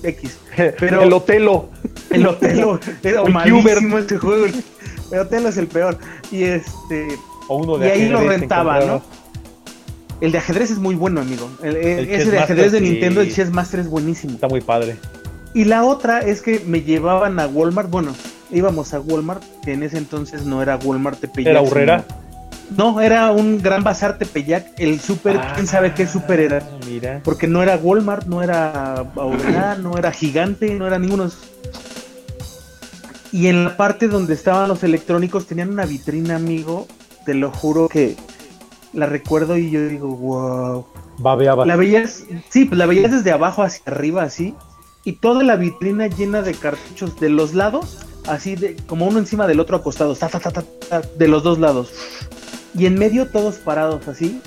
X. 0.03 0.39
Pero- 0.57 1.03
el 1.03 1.13
Otelo. 1.13 1.69
El 2.11 2.27
Otelo 2.27 2.81
era 3.03 3.23
El 3.23 3.33
malísimo 3.33 3.99
este 3.99 4.17
juego. 4.19 4.47
El 5.11 5.19
Otelo 5.21 5.49
es 5.49 5.57
el 5.57 5.67
peor. 5.67 5.99
Y 6.31 6.45
este. 6.45 7.19
O 7.49 7.57
uno 7.57 7.85
Y 7.85 7.89
ahí 7.89 8.09
lo 8.09 8.21
rentaba, 8.21 8.81
¿no? 8.81 9.03
El 10.21 10.33
de 10.33 10.39
ajedrez 10.39 10.71
es 10.71 10.79
muy 10.79 10.95
bueno, 10.95 11.21
amigo. 11.21 11.49
El- 11.63 11.77
el- 11.77 11.99
El 12.01 12.11
ese 12.11 12.31
de 12.31 12.39
ajedrez 12.39 12.73
de 12.73 12.81
Nintendo, 12.81 13.21
el. 13.23 13.33
Chess 13.35 13.51
Master 13.51 13.81
es 13.81 13.89
buenísimo. 13.89 14.35
Está 14.35 14.49
muy 14.49 14.61
padre. 14.61 14.97
Y 15.55 15.65
la 15.65 15.85
otra 15.85 16.21
es 16.21 16.43
que 16.43 16.63
me 16.67 16.83
llevaban 16.83 17.41
a 17.41 17.47
Walmart. 17.47 17.91
Bueno, 17.91 18.15
íbamos 18.51 18.93
a 18.95 19.01
Walmart, 19.01 19.43
que 19.65 19.73
en 19.73 19.83
ese 19.83 19.99
entonces 19.99 20.45
no 20.45 20.63
era 20.63 20.77
Walmart 20.77 21.19
Tepeyac. 21.21 21.51
¿Era 21.51 21.63
Urrera? 21.63 22.05
sino- 22.07 22.21
No, 22.77 23.01
era 23.01 23.33
un 23.33 23.61
gran 23.61 23.83
bazar 23.83 24.17
Tepeyac. 24.19 24.79
El 24.79 25.01
super, 25.01 25.41
quién 25.55 25.67
sabe 25.67 25.93
qué 25.95 26.07
super 26.07 26.39
era. 26.39 26.59
Ah, 26.63 26.79
Mira. 26.87 27.21
Porque 27.25 27.49
no 27.49 27.63
era 27.65 27.77
Walmart, 27.77 28.27
no 28.27 28.43
era 28.43 28.99
Aurrera, 29.17 29.75
no 29.77 29.97
era 29.99 30.13
Gigante, 30.13 30.73
no 30.75 30.87
era 30.87 30.99
ninguno. 30.99 31.29
Y 33.33 33.47
en 33.47 33.64
la 33.64 33.76
parte 33.76 34.09
donde 34.09 34.35
estaban 34.35 34.68
los 34.68 34.83
electrónicos 34.83 35.47
tenían 35.47 35.70
una 35.70 35.87
vitrina, 35.87 36.37
amigo. 36.37 36.87
Te 37.24 37.35
lo 37.35 37.51
juro 37.51 37.89
que 37.89 38.16
la 38.93 39.07
recuerdo 39.07 39.57
y 39.57 39.70
yo 39.70 39.87
digo, 39.87 40.09
wow. 40.16 40.87
Babeaba. 41.18 41.66
La 41.66 41.76
veías, 41.76 42.24
sí, 42.49 42.64
pues 42.64 42.78
la 42.78 42.87
veías 42.87 43.12
desde 43.12 43.31
abajo 43.31 43.62
hacia 43.62 43.83
arriba, 43.87 44.22
así. 44.22 44.55
Y 45.05 45.12
toda 45.14 45.43
la 45.45 45.57
vitrina 45.57 46.09
llena 46.09 46.43
de 46.43 46.55
cartuchos 46.55 47.18
de 47.20 47.31
los 47.31 47.55
lados, 47.55 47.99
así 48.26 48.57
de 48.57 48.76
como 48.87 49.07
uno 49.07 49.18
encima 49.18 49.47
del 49.47 49.61
otro 49.61 49.76
acostados, 49.76 50.18
ta, 50.18 50.28
ta, 50.28 50.41
ta, 50.41 50.51
ta, 50.51 50.64
ta, 50.89 51.01
de 51.01 51.28
los 51.28 51.43
dos 51.43 51.59
lados. 51.59 51.93
Y 52.74 52.87
en 52.87 52.99
medio 52.99 53.28
todos 53.28 53.57
parados 53.57 54.09
así. 54.09 54.41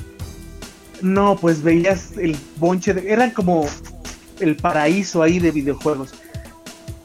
No, 1.02 1.36
pues 1.36 1.64
veías 1.64 2.18
el 2.18 2.38
bonche 2.58 2.94
de. 2.94 3.12
Eran 3.12 3.32
como 3.32 3.66
el 4.40 4.56
paraíso 4.56 5.22
ahí 5.22 5.40
de 5.40 5.52
videojuegos. 5.52 6.14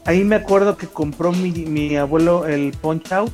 Ahí 0.09 0.23
me 0.23 0.37
acuerdo 0.37 0.75
que 0.75 0.87
compró 0.87 1.31
mi, 1.31 1.51
mi 1.51 1.95
abuelo 1.95 2.47
el 2.47 2.71
Punch 2.71 3.11
Out. 3.11 3.31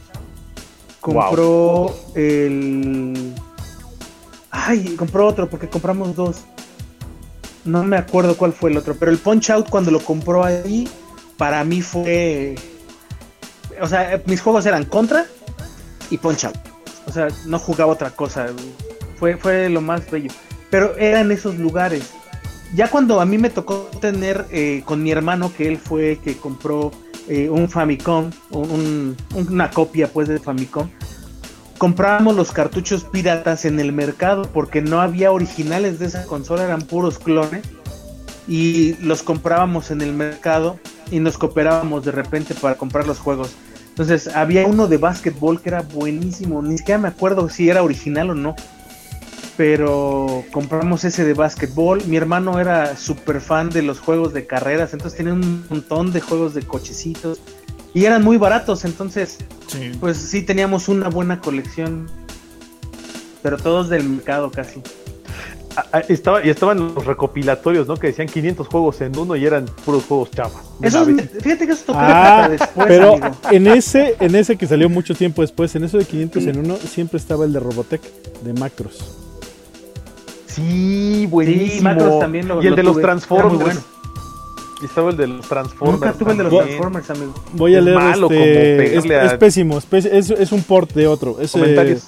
Compró 0.99 1.95
el. 2.15 3.33
Ay, 4.51 4.93
compró 4.97 5.25
otro 5.25 5.49
porque 5.49 5.69
compramos 5.69 6.17
dos. 6.17 6.41
No 7.63 7.85
me 7.85 7.95
acuerdo 7.95 8.35
cuál 8.35 8.51
fue 8.51 8.71
el 8.71 8.77
otro, 8.77 8.93
pero 8.99 9.09
el 9.09 9.19
Punch 9.19 9.51
Out 9.51 9.69
cuando 9.69 9.89
lo 9.89 10.01
compró 10.01 10.43
ahí, 10.43 10.89
para 11.37 11.63
mí 11.63 11.81
fue. 11.81 12.55
O 13.79 13.87
sea, 13.87 14.21
mis 14.25 14.41
juegos 14.41 14.65
eran 14.65 14.83
Contra 14.83 15.27
y 16.09 16.17
Punch 16.17 16.43
Out. 16.43 16.57
O 17.07 17.11
sea, 17.13 17.29
no 17.45 17.57
jugaba 17.57 17.93
otra 17.93 18.09
cosa. 18.09 18.47
Fue, 19.15 19.37
fue 19.37 19.69
lo 19.69 19.79
más 19.79 20.11
bello. 20.11 20.29
Pero 20.69 20.93
eran 20.97 21.31
esos 21.31 21.55
lugares. 21.55 22.11
Ya 22.73 22.89
cuando 22.89 23.21
a 23.21 23.25
mí 23.25 23.37
me 23.37 23.49
tocó 23.49 23.89
tener 24.01 24.45
eh, 24.51 24.81
con 24.85 25.01
mi 25.03 25.11
hermano, 25.11 25.51
que 25.55 25.67
él 25.67 25.77
fue 25.77 26.19
que 26.23 26.37
compró 26.37 26.91
eh, 27.27 27.49
un 27.49 27.69
Famicom, 27.69 28.29
un- 28.51 29.15
una 29.47 29.69
copia 29.71 30.07
pues 30.11 30.27
de 30.27 30.39
Famicom, 30.39 30.89
comprábamos 31.77 32.35
los 32.35 32.51
cartuchos 32.51 33.03
piratas 33.03 33.65
en 33.65 33.79
el 33.79 33.91
mercado 33.91 34.43
porque 34.53 34.81
no 34.81 35.01
había 35.01 35.31
originales 35.31 35.99
de 35.99 36.05
esa 36.07 36.25
consola, 36.25 36.63
eran 36.63 36.81
puros 36.81 37.17
clones. 37.19 37.63
Y 38.47 38.93
los 39.01 39.23
comprábamos 39.23 39.89
en 39.89 40.01
el 40.01 40.13
mercado 40.13 40.79
y 41.09 41.19
nos 41.19 41.35
cooperábamos 41.37 42.05
de 42.05 42.11
repente 42.11 42.53
para 42.53 42.75
comprar 42.75 43.07
los 43.07 43.17
juegos. 43.17 43.55
Entonces 43.89 44.27
había 44.27 44.67
uno 44.67 44.87
de 44.87 44.97
básquetbol 44.97 45.61
que 45.61 45.69
era 45.69 45.81
buenísimo, 45.81 46.61
ni 46.61 46.77
siquiera 46.77 46.99
me 46.99 47.07
acuerdo 47.07 47.49
si 47.49 47.69
era 47.69 47.81
original 47.81 48.29
o 48.31 48.35
no. 48.35 48.55
Pero 49.57 50.43
compramos 50.51 51.03
ese 51.05 51.23
de 51.23 51.33
básquetbol. 51.33 52.03
Mi 52.07 52.17
hermano 52.17 52.59
era 52.59 52.97
súper 52.97 53.39
fan 53.39 53.69
de 53.69 53.81
los 53.83 53.99
juegos 53.99 54.33
de 54.33 54.45
carreras, 54.45 54.91
entonces 54.93 55.17
tenía 55.17 55.33
un 55.33 55.65
montón 55.69 56.11
de 56.11 56.19
juegos 56.21 56.53
de 56.53 56.61
cochecitos. 56.63 57.39
Y 57.93 58.03
eran 58.05 58.23
muy 58.23 58.35
baratos, 58.37 58.83
entonces 58.83 59.37
Sí. 59.67 59.91
pues 59.99 60.17
sí 60.17 60.41
teníamos 60.41 60.89
una 60.89 61.07
buena 61.09 61.39
colección. 61.39 62.07
Pero 63.41 63.57
todos 63.57 63.89
del 63.89 64.03
mercado 64.03 64.51
casi. 64.51 64.81
Ah, 65.77 65.85
ah, 65.93 65.99
estaba, 66.07 66.45
y 66.45 66.49
estaban 66.49 66.79
los 66.95 67.05
recopilatorios, 67.05 67.87
¿no? 67.87 67.95
Que 67.97 68.07
decían 68.07 68.27
500 68.27 68.67
juegos 68.67 69.01
en 69.01 69.17
uno 69.17 69.35
y 69.35 69.45
eran 69.45 69.65
puros 69.85 70.03
juegos 70.05 70.31
chavas. 70.31 70.63
Eso, 70.81 71.05
naves. 71.05 71.29
fíjate 71.41 71.67
que 71.67 71.73
eso 71.73 71.83
tocó 71.87 71.99
Ah, 72.01 72.47
después, 72.49 72.87
pero 72.87 73.11
amigo. 73.13 73.35
en 73.51 73.67
ese, 73.67 74.15
en 74.19 74.35
ese 74.35 74.57
que 74.57 74.67
salió 74.67 74.89
mucho 74.89 75.13
tiempo 75.15 75.41
después, 75.41 75.75
en 75.75 75.83
eso 75.83 75.97
de 75.97 76.05
500 76.05 76.43
en 76.43 76.59
uno, 76.59 76.77
siempre 76.77 77.17
estaba 77.17 77.43
el 77.45 77.51
de 77.53 77.59
Robotech, 77.59 78.01
de 78.43 78.53
Macros. 78.53 79.17
Sí, 80.55 81.27
buenísimo. 81.29 81.71
Sí, 81.71 81.81
Macros 81.81 82.19
también 82.19 82.47
lo- 82.47 82.61
Y 82.61 82.65
el 82.67 82.71
lo 82.71 82.75
de 82.77 82.83
los. 82.83 83.01
Transformers. 83.01 83.59
Bueno. 83.61 83.79
Y 84.81 84.85
estaba 84.85 85.09
el 85.11 85.17
de 85.17 85.27
los 85.27 85.47
Transformers. 85.47 85.99
Nunca 86.01 86.13
tuve 86.13 86.31
el 86.31 86.37
de 86.37 86.43
los 86.43 86.51
también. 86.53 86.77
Transformers, 86.79 87.09
amigo. 87.09 87.33
Voy 87.53 87.75
a 87.75 87.79
Es 87.79 87.83
leer 87.85 87.97
malo 87.97 88.27
como 88.27 88.39
este, 88.39 88.83
es, 88.85 88.89
pegarle 89.03 89.15
a- 89.19 89.25
es 89.25 89.33
pésimo, 89.35 89.77
es, 89.77 90.05
es- 90.05 90.29
es 90.31 90.51
un 90.51 90.63
port 90.63 90.91
de 90.93 91.07
otro. 91.07 91.37
es, 91.39 91.55
eh, 91.55 91.59
Comentarios. 91.59 92.03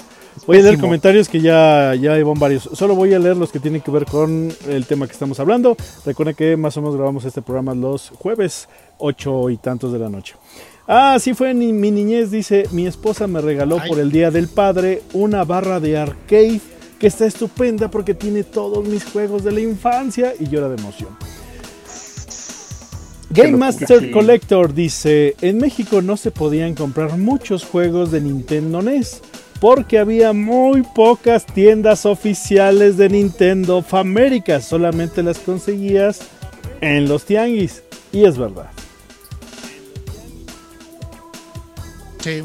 voy 0.45 0.59
a 0.59 0.61
leer 0.63 0.79
comentarios 0.79 1.29
que 1.29 1.39
ya, 1.41 1.95
ya 1.95 2.21
van 2.23 2.39
varios. 2.39 2.69
Solo 2.73 2.93
voy 2.95 3.13
a 3.13 3.19
leer 3.19 3.37
los 3.37 3.51
que 3.51 3.59
tienen 3.59 3.81
que 3.81 3.89
ver 3.91 4.05
con 4.05 4.51
el 4.67 4.85
tema 4.85 5.07
que 5.07 5.13
estamos 5.13 5.39
hablando. 5.39 5.75
Recuerden 6.05 6.35
que 6.35 6.57
más 6.57 6.75
o 6.77 6.81
menos 6.81 6.95
grabamos 6.95 7.23
este 7.25 7.41
programa 7.41 7.73
los 7.73 8.09
jueves, 8.09 8.67
ocho 8.97 9.49
y 9.49 9.57
tantos 9.57 9.91
de 9.93 9.99
la 9.99 10.09
noche. 10.09 10.35
Ah, 10.89 11.17
sí 11.19 11.33
fue 11.33 11.53
ni- 11.53 11.73
mi 11.73 11.91
niñez, 11.91 12.31
dice, 12.31 12.65
mi 12.71 12.85
esposa 12.87 13.27
me 13.27 13.41
regaló 13.41 13.77
Ay. 13.81 13.89
por 13.89 13.99
el 13.99 14.11
Día 14.11 14.29
del 14.31 14.47
Padre 14.47 15.01
una 15.13 15.43
barra 15.43 15.79
de 15.79 15.97
arcade 15.97 16.61
que 16.99 17.07
está 17.07 17.25
estupenda 17.25 17.89
porque 17.89 18.13
tiene 18.13 18.43
todos 18.43 18.87
mis 18.87 19.03
juegos 19.05 19.43
de 19.43 19.51
la 19.51 19.61
infancia 19.61 20.33
y 20.39 20.47
llora 20.47 20.69
de 20.69 20.75
emoción. 20.75 21.09
Game. 23.29 23.57
Master 23.57 23.99
Sí. 23.99 24.11
Collector 24.11 24.73
dice, 24.73 25.35
en 25.41 25.57
México 25.57 26.01
no 26.01 26.15
se 26.17 26.31
podían 26.31 26.75
comprar 26.75 27.17
muchos 27.17 27.65
juegos 27.65 28.11
de 28.11 28.21
Nintendo 28.21 28.81
NES 28.81 29.21
porque 29.59 29.99
había 29.99 30.33
muy 30.33 30.83
pocas 30.83 31.45
tiendas 31.45 32.05
oficiales 32.05 32.95
de 32.95 33.09
Nintendo 33.09 33.77
of 33.77 33.93
America, 33.93 34.61
solamente 34.61 35.23
las 35.23 35.39
conseguías 35.39 36.21
en 36.79 37.07
los 37.07 37.25
tianguis. 37.25 37.83
Y 38.11 38.25
es 38.25 38.37
verdad. 38.37 38.69
Sí. 42.23 42.43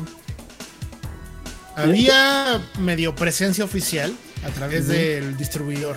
Había 1.77 2.61
medio 2.79 3.15
presencia 3.15 3.65
oficial 3.65 4.15
a 4.45 4.49
través 4.51 4.89
del 4.89 5.37
distribuidor, 5.37 5.97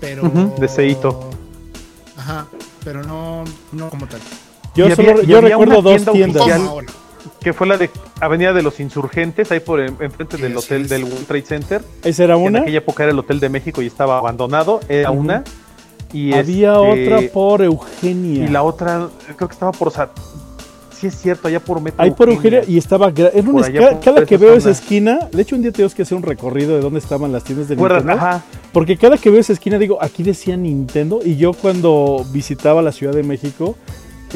pero 0.00 0.28
de 0.58 0.68
Seito. 0.68 1.30
Ajá, 2.16 2.46
pero 2.84 3.02
no, 3.02 3.44
no 3.72 3.90
como 3.90 4.06
tal. 4.06 4.20
Yo, 4.74 4.94
solo, 4.94 5.22
yo 5.22 5.40
recuerdo 5.40 5.78
una 5.80 5.82
dos 5.90 5.96
tienda 6.04 6.12
tiendas. 6.12 6.42
Oficial. 6.42 6.66
ahora. 6.68 6.86
que 7.40 7.52
fue 7.52 7.66
la 7.66 7.76
de 7.76 7.90
Avenida 8.20 8.52
de 8.52 8.62
los 8.62 8.80
Insurgentes, 8.80 9.50
ahí 9.52 9.60
por 9.60 9.80
en- 9.80 9.96
enfrente 10.00 10.36
del 10.36 10.56
hotel 10.56 10.82
es. 10.82 10.88
del 10.90 11.04
World 11.04 11.26
Trade 11.26 11.42
Center. 11.42 11.82
¿Esa 12.02 12.24
era 12.24 12.34
que 12.34 12.40
En 12.40 12.46
una? 12.46 12.60
aquella 12.60 12.78
época 12.78 13.02
era 13.04 13.12
el 13.12 13.18
Hotel 13.18 13.38
de 13.40 13.48
México 13.50 13.82
y 13.82 13.86
estaba 13.86 14.18
abandonado, 14.18 14.80
era 14.88 15.10
una. 15.10 15.44
Y 16.12 16.32
Había 16.32 16.74
este, 16.80 17.14
otra 17.14 17.32
por 17.32 17.62
Eugenia. 17.62 18.44
Y 18.44 18.48
la 18.48 18.62
otra, 18.62 19.08
creo 19.36 19.48
que 19.48 19.52
estaba 19.52 19.72
por. 19.72 19.90
Sa- 19.90 20.10
Sí, 20.98 21.08
es 21.08 21.16
cierto, 21.20 21.48
allá 21.48 21.60
por 21.60 21.80
Metro. 21.80 22.02
Ahí 22.02 22.10
por 22.12 22.28
Eugenia 22.30 22.62
y 22.66 22.78
estaba. 22.78 23.06
allá 23.08 23.32
esca- 23.32 23.90
por 23.90 24.00
cada 24.00 24.24
que 24.26 24.36
veo 24.36 24.54
esa 24.54 24.70
esquina, 24.70 25.28
de 25.32 25.42
hecho 25.42 25.56
un 25.56 25.62
día 25.62 25.72
tenemos 25.72 25.94
que 25.94 26.02
hacer 26.02 26.16
un 26.16 26.22
recorrido 26.22 26.74
de 26.74 26.80
dónde 26.80 26.98
estaban 27.00 27.32
las 27.32 27.44
tiendas 27.44 27.68
de. 27.68 27.76
Nintendo. 27.76 28.12
Ajá. 28.12 28.44
Porque 28.72 28.96
cada 28.96 29.18
que 29.18 29.30
veo 29.30 29.40
esa 29.40 29.52
esquina 29.52 29.78
digo, 29.78 29.98
aquí 30.02 30.22
decía 30.22 30.56
Nintendo. 30.56 31.20
Y 31.24 31.36
yo 31.36 31.52
cuando 31.52 32.24
visitaba 32.32 32.80
la 32.82 32.92
Ciudad 32.92 33.12
de 33.12 33.22
México, 33.22 33.76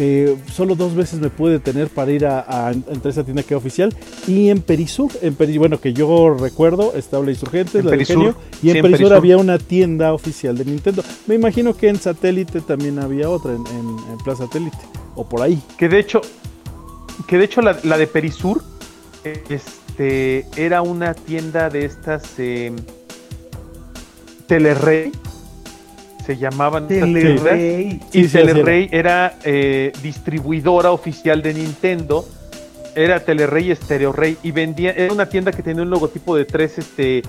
eh, 0.00 0.36
solo 0.52 0.76
dos 0.76 0.94
veces 0.94 1.18
me 1.20 1.28
pude 1.28 1.52
detener 1.54 1.88
para 1.88 2.12
ir 2.12 2.24
a, 2.26 2.44
a- 2.68 2.70
entre 2.72 3.11
esa 3.11 3.24
tienda 3.24 3.42
que 3.42 3.54
era 3.54 3.59
oficial. 3.59 3.92
Y 4.28 4.48
en 4.50 4.61
Perisur, 4.61 5.11
en 5.22 5.36
Peri- 5.36 5.59
bueno, 5.59 5.80
que 5.80 5.92
yo 5.92 6.34
recuerdo, 6.38 6.92
estaba 6.94 7.24
la 7.24 7.30
Insurgentes, 7.32 7.74
En 7.76 7.84
la 7.86 7.90
de 7.90 7.96
Perisur, 7.96 8.16
Genio. 8.16 8.34
Y 8.62 8.68
en 8.68 8.72
sí, 8.74 8.78
en 8.78 8.82
Perisur 8.82 8.98
Perisur. 9.09 9.12
había 9.16 9.36
una 9.38 9.59
tienda 9.59 10.12
oficial 10.12 10.56
de 10.56 10.64
Nintendo. 10.66 11.02
Me 11.26 11.34
imagino 11.34 11.74
que 11.76 11.88
en 11.88 11.96
Satélite 11.96 12.61
también 12.61 12.98
había 13.00 13.28
otra, 13.28 13.52
en, 13.52 13.66
en- 13.66 13.96
en 14.12 14.18
Plaza 14.24 14.44
Satélite. 14.44 14.76
O 15.16 15.24
por 15.28 15.42
ahí. 15.42 15.61
Que 15.76 15.88
de 15.88 15.98
hecho, 15.98 16.20
que 17.27 17.39
de 17.39 17.45
hecho 17.45 17.61
la, 17.61 17.79
la 17.83 17.99
de 17.99 18.07
Perisur, 18.07 18.62
este, 19.49 20.47
era 20.57 20.83
una 20.83 21.14
tienda 21.14 21.69
de 21.71 21.85
estas 21.85 22.39
eh, 22.39 22.73
Telerrey, 24.47 25.12
se 26.25 26.37
llamaban. 26.37 26.89
Telerrey. 26.89 28.01
Sí, 28.11 28.21
y 28.21 28.25
sí, 28.25 28.33
Telerrey 28.33 28.89
era 28.93 29.39
eh, 29.45 29.93
distribuidora 30.03 30.91
oficial 30.91 31.43
de 31.43 31.55
Nintendo. 31.55 32.29
Era 32.95 33.21
Telerrey 33.21 33.71
y 33.71 33.75
Stereo 33.77 34.12
Rey. 34.12 34.37
Y 34.43 34.51
vendía, 34.51 34.91
era 34.91 35.12
una 35.12 35.29
tienda 35.29 35.53
que 35.53 35.62
tenía 35.62 35.83
un 35.83 35.91
logotipo 35.91 36.35
de 36.35 36.45
tres 36.45 36.79
este, 36.79 37.23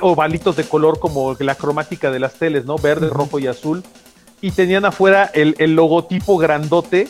ovalitos 0.00 0.56
de 0.56 0.64
color 0.64 0.98
como 1.00 1.34
la 1.38 1.54
cromática 1.54 2.10
de 2.10 2.18
las 2.18 2.34
teles, 2.34 2.64
¿no? 2.64 2.76
Verde, 2.76 3.08
rojo 3.08 3.38
y 3.38 3.46
azul. 3.46 3.82
Y 4.40 4.50
tenían 4.50 4.84
afuera 4.84 5.30
el, 5.34 5.54
el 5.58 5.74
logotipo 5.74 6.36
grandote, 6.36 7.08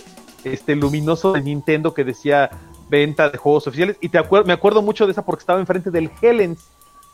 este, 0.53 0.74
luminoso 0.76 1.32
de 1.32 1.40
Nintendo 1.42 1.94
que 1.94 2.05
decía 2.05 2.51
venta 2.90 3.28
de 3.30 3.38
juegos 3.38 3.66
oficiales. 3.66 3.96
Y 4.01 4.09
te 4.09 4.18
acuer- 4.18 4.44
me 4.44 4.53
acuerdo 4.53 4.82
mucho 4.82 5.07
de 5.07 5.12
esa 5.12 5.24
porque 5.24 5.40
estaba 5.42 5.61
enfrente 5.61 5.90
del 5.90 6.11
Helens. 6.22 6.61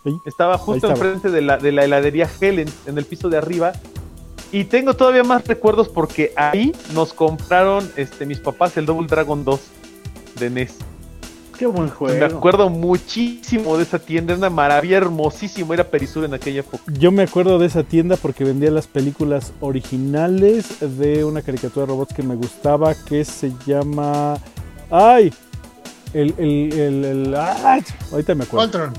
Sí. 0.04 0.16
Estaba 0.26 0.58
justo 0.58 0.88
estaba. 0.88 0.92
enfrente 0.94 1.30
de 1.30 1.40
la, 1.40 1.56
de 1.56 1.72
la 1.72 1.84
heladería 1.84 2.28
Helens, 2.40 2.72
en 2.86 2.98
el 2.98 3.04
piso 3.06 3.28
de 3.28 3.38
arriba. 3.38 3.72
Y 4.52 4.64
tengo 4.64 4.94
todavía 4.94 5.24
más 5.24 5.46
recuerdos 5.48 5.88
porque 5.88 6.32
ahí 6.36 6.72
nos 6.92 7.12
compraron 7.12 7.90
este, 7.96 8.24
mis 8.26 8.38
papás 8.38 8.76
el 8.76 8.86
Double 8.86 9.06
Dragon 9.08 9.44
2 9.44 9.60
de 10.38 10.50
NES. 10.50 10.76
Qué 11.58 11.66
buen 11.66 11.88
juego. 11.88 12.18
Me 12.18 12.24
acuerdo 12.24 12.68
muchísimo 12.70 13.76
de 13.76 13.84
esa 13.84 13.98
tienda, 13.98 14.32
era 14.32 14.38
una 14.38 14.50
maravilla 14.50 14.96
hermosísimo, 14.98 15.72
era 15.72 15.84
Perisur 15.84 16.24
en 16.24 16.34
aquella 16.34 16.60
época. 16.60 16.82
Yo 16.98 17.12
me 17.12 17.22
acuerdo 17.22 17.58
de 17.58 17.66
esa 17.66 17.82
tienda 17.84 18.16
porque 18.16 18.44
vendía 18.44 18.70
las 18.70 18.86
películas 18.86 19.52
originales 19.60 20.80
de 20.98 21.24
una 21.24 21.42
caricatura 21.42 21.86
de 21.86 21.92
robots 21.92 22.14
que 22.14 22.22
me 22.22 22.34
gustaba 22.34 22.94
que 22.94 23.24
se 23.24 23.52
llama. 23.66 24.36
¡Ay! 24.90 25.32
El. 26.12 26.34
el, 26.38 26.72
el, 26.72 27.04
el- 27.04 27.34
¡ay! 27.36 27.82
Ahorita 28.10 28.34
me 28.34 28.44
acuerdo. 28.44 28.66
Voltron. 28.66 28.92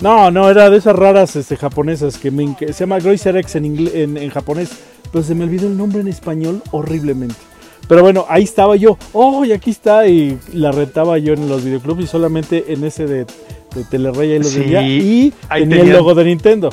No, 0.00 0.30
no, 0.30 0.50
era 0.50 0.70
de 0.70 0.76
esas 0.78 0.96
raras 0.96 1.36
este, 1.36 1.56
japonesas 1.56 2.18
que, 2.18 2.30
me, 2.30 2.54
se 2.58 2.72
llama 2.72 2.98
Groiser 2.98 3.36
X 3.38 3.54
en, 3.56 3.64
ingle- 3.76 3.94
en, 3.94 4.16
en 4.16 4.28
japonés, 4.30 4.70
pero 5.12 5.24
se 5.24 5.34
me 5.34 5.44
olvidó 5.44 5.66
el 5.68 5.76
nombre 5.78 6.00
en 6.00 6.08
español 6.08 6.62
horriblemente. 6.72 7.36
Pero 7.88 8.02
bueno, 8.02 8.24
ahí 8.28 8.44
estaba 8.44 8.76
yo, 8.76 8.96
oh, 9.12 9.44
y 9.44 9.52
aquí 9.52 9.70
está, 9.70 10.06
y 10.08 10.38
la 10.52 10.72
rentaba 10.72 11.18
yo 11.18 11.34
en 11.34 11.48
los 11.48 11.64
videoclubs 11.64 12.04
y 12.04 12.06
solamente 12.06 12.72
en 12.72 12.84
ese 12.84 13.06
de, 13.06 13.26
de 13.74 13.84
Telerrey 13.90 14.32
ahí 14.32 14.38
lo 14.38 14.44
Sí, 14.44 14.62
y 14.62 15.32
tenía 15.50 15.82
el 15.82 15.90
logo 15.90 16.14
de 16.14 16.24
Nintendo. 16.24 16.70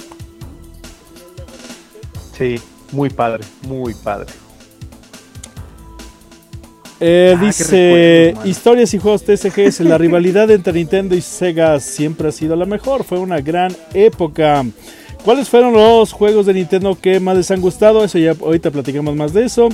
Sí, 2.37 2.59
muy 2.91 3.09
padre, 3.09 3.43
muy 3.67 3.93
padre. 3.93 4.27
Eh, 7.03 7.35
Ah, 7.35 7.43
dice, 7.43 8.35
historias 8.45 8.93
y 8.93 8.99
juegos 8.99 9.23
TSGs, 9.23 9.79
la 9.81 9.97
rivalidad 9.97 10.49
entre 10.51 10.71
Nintendo 10.73 11.15
y 11.15 11.21
Sega 11.21 11.79
siempre 11.79 12.29
ha 12.29 12.31
sido 12.31 12.55
la 12.55 12.65
mejor, 12.65 13.03
fue 13.03 13.17
una 13.17 13.41
gran 13.41 13.75
época. 13.93 14.63
¿Cuáles 15.25 15.49
fueron 15.49 15.73
los 15.73 16.13
juegos 16.13 16.45
de 16.45 16.53
Nintendo 16.53 16.97
que 16.99 17.19
más 17.19 17.37
les 17.37 17.49
han 17.51 17.61
gustado? 17.61 18.03
Eso 18.03 18.17
ya 18.17 18.31
ahorita 18.39 18.71
platicamos 18.71 19.15
más 19.15 19.33
de 19.33 19.45
eso. 19.45 19.69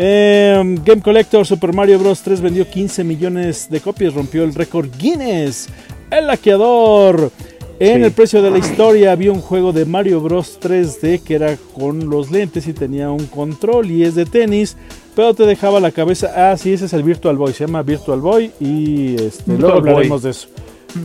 Eh, 0.00 0.62
Game 0.84 1.02
Collector 1.02 1.44
Super 1.44 1.72
Mario 1.74 1.98
Bros. 1.98 2.20
3 2.22 2.40
vendió 2.40 2.68
15 2.70 3.02
millones 3.02 3.68
de 3.68 3.80
copias, 3.80 4.14
rompió 4.14 4.44
el 4.44 4.54
récord 4.54 4.88
Guinness. 4.96 5.68
El 6.10 6.28
laqueador. 6.28 7.32
En 7.80 7.98
Sí. 7.98 8.04
el 8.04 8.12
precio 8.12 8.40
de 8.42 8.50
la 8.50 8.58
historia 8.58 9.10
había 9.12 9.30
un 9.32 9.40
juego 9.40 9.72
de 9.72 9.84
Mario 9.84 10.20
Bros 10.20 10.58
3D 10.60 11.20
que 11.20 11.34
era 11.34 11.56
con 11.74 12.08
los 12.10 12.30
lentes 12.30 12.66
y 12.68 12.72
tenía 12.72 13.10
un 13.10 13.26
control 13.26 13.90
y 13.90 14.02
es 14.04 14.14
de 14.16 14.24
tenis, 14.24 14.76
pero 15.16 15.32
te 15.34 15.46
dejaba 15.46 15.78
la 15.80 15.90
cabeza. 15.92 16.32
Ah, 16.52 16.56
sí, 16.56 16.72
ese 16.72 16.86
es 16.86 16.92
el 16.92 17.02
Virtual 17.04 17.36
Boy, 17.36 17.52
se 17.52 17.66
llama 17.66 17.82
Virtual 17.82 18.20
Boy 18.20 18.50
y 18.60 19.14
este, 19.14 19.44
Virtual 19.46 19.58
luego 19.58 19.80
Boy. 19.80 19.90
hablaremos 19.90 20.22
de 20.24 20.30
eso. 20.30 20.48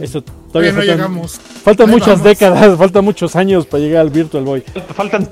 Eso 0.01 0.21
Todavía 0.23 0.51
todavía 0.51 0.71
no 0.71 0.77
faltan, 0.77 0.95
llegamos. 0.97 1.31
faltan 1.63 1.87
Ahí 1.89 1.93
muchas 1.93 2.07
vamos. 2.07 2.23
décadas, 2.23 2.77
faltan 2.77 3.05
muchos 3.05 3.35
años 3.35 3.65
para 3.67 3.83
llegar 3.83 4.01
al 4.01 4.09
Virtual 4.09 4.43
Boy. 4.43 4.63
Faltan 4.95 5.29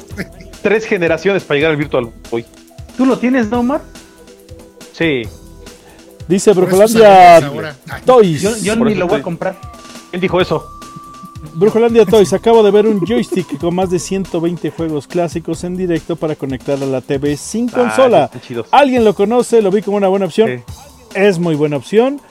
tres 0.62 0.86
generaciones 0.86 1.44
para 1.44 1.56
llegar 1.58 1.72
al 1.72 1.78
Virtual 1.78 2.08
Boy. 2.30 2.46
¿Tú 2.98 3.06
lo 3.06 3.18
tienes, 3.18 3.50
no, 3.50 3.60
Omar? 3.60 3.82
Sí, 4.94 5.24
Dice 6.28 6.54
Brujolandia 6.54 7.52
Toys. 8.06 8.62
Yo, 8.64 8.76
ni 8.78 8.96
lo 8.96 9.08
voy 9.08 9.20
a 9.20 9.24
comprar. 9.24 9.58
¿quién 10.12 10.22
dijo 10.22 10.40
eso? 10.40 10.66
Brujolandia 11.56 12.06
Toys, 12.06 12.32
acabo 12.34 12.64
de 12.64 12.72
ver 12.72 12.86
un 12.88 13.02
joystick 13.06 13.58
con 13.58 13.76
más 13.76 13.90
de 13.90 14.00
120 14.00 14.70
juegos 14.70 15.08
clásicos 15.08 15.64
en 15.64 15.76
directo 15.76 16.16
para 16.16 16.36
conectar 16.36 16.82
a 16.82 16.86
la 16.86 17.02
TV 17.02 17.36
sin 17.36 17.68
consola. 17.68 18.30
Ah, 18.34 18.40
chidos. 18.40 18.68
¿Alguien 18.72 19.04
lo 19.04 19.14
conoce? 19.16 19.62
¿Lo 19.62 19.72
vi 19.72 19.82
como 19.82 19.98
una 19.98 20.08
buena 20.08 20.28
opción? 20.28 20.64
Sí. 20.66 20.74
Es 21.16 21.40
muy 21.40 21.56
buena 21.56 21.76
opción, 21.78 22.22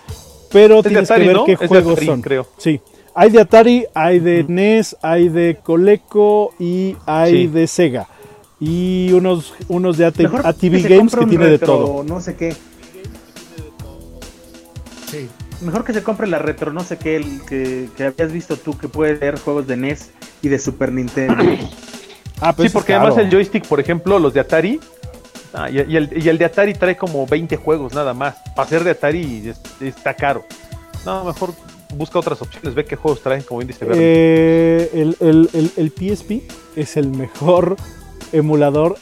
pero 0.51 0.77
Es 0.79 0.85
tienes 0.85 1.11
Atari, 1.11 1.23
que 1.23 1.27
ver 1.29 1.37
¿no? 1.37 1.45
qué 1.45 1.53
Es 1.53 1.69
juegos 1.69 1.93
Atari, 1.93 2.07
son. 2.07 2.23
creo. 2.23 2.47
Sí. 2.57 2.81
Hay 3.15 3.31
de 3.31 3.41
Atari, 3.41 3.85
hay 3.93 4.21
de 4.21 4.45
NES, 4.49 4.97
hay 5.03 5.29
de 5.29 5.59
Coleco 5.63 6.55
y 6.59 6.97
hay 7.05 7.33
Sí. 7.33 7.47
de 7.49 7.67
Sega. 7.67 8.09
Y 8.61 9.11
unos, 9.13 9.55
unos 9.69 9.97
de 9.97 10.05
AT- 10.07 10.19
Mejor 10.23 10.47
ATV 10.47 10.83
Games 10.89 11.15
que 11.17 11.27
tiene 11.27 11.47
de 11.47 11.59
todo. 11.59 12.05
No 12.05 12.21
sé 12.21 12.37
qué. 12.37 12.55
sí. 15.11 15.29
Mejor 15.63 15.85
que 15.85 15.93
se 15.93 16.03
compre 16.03 16.27
la 16.27 16.39
retro, 16.39 16.73
no 16.73 16.83
sé 16.83 16.97
qué, 16.97 17.17
el 17.17 17.43
que, 17.47 17.89
que 17.95 18.05
habías 18.05 18.33
visto 18.33 18.57
tú 18.57 18.79
que 18.79 18.89
puede 18.89 19.17
leer 19.19 19.39
juegos 19.39 19.67
de 19.67 19.77
NES 19.77 20.11
y 20.41 20.49
de 20.49 20.59
Super 20.59 20.91
Nintendo. 20.91 21.35
Ah, 22.41 22.55
Sí, 22.59 22.71
porque 22.71 22.95
además 22.95 23.19
el 23.19 23.31
joystick, 23.31 23.67
por 23.67 23.79
ejemplo, 23.81 24.19
los 24.19 24.33
de 24.33 24.41
Atari, 24.41 24.81
ah, 25.53 25.69
y, 25.69 25.75
y 25.77 25.97
el, 25.97 26.11
y 26.17 26.27
el 26.31 26.39
de 26.39 26.47
Atari 26.47 26.73
trae 26.73 26.97
como 26.97 27.27
20 27.27 27.57
juegos 27.57 27.93
nada 27.93 28.15
más. 28.15 28.37
Para 28.57 28.67
ser 28.71 28.83
de 28.85 28.93
Atari 28.93 29.51
es- 29.51 29.61
está 29.83 30.15
caro. 30.15 30.45
No, 31.05 31.25
mejor 31.25 31.53
busca 31.95 32.19
otras 32.19 32.41
opciones, 32.41 32.75
ve 32.75 32.87
qué 32.87 32.97
juegos 32.97 33.21
traen, 33.23 33.43
como 33.43 33.59
bien 33.59 33.69
dice. 33.69 33.85
Eh, 33.91 34.91
el, 34.95 35.17
el- 35.21 35.51
el- 35.53 35.73
el 35.77 35.91
PSP 35.91 36.43
es 36.77 36.97
el 36.97 37.09
mejor 37.11 37.77
emulador 38.33 38.97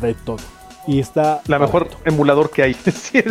de 0.00 0.14
todo. 0.14 0.38
Y 0.86 1.00
está. 1.00 1.40
La 1.48 1.58
mejor 1.58 1.88
emulador 2.04 2.50
que 2.50 2.62
hay. 2.62 2.74
sí, 2.92 3.18
es 3.18 3.26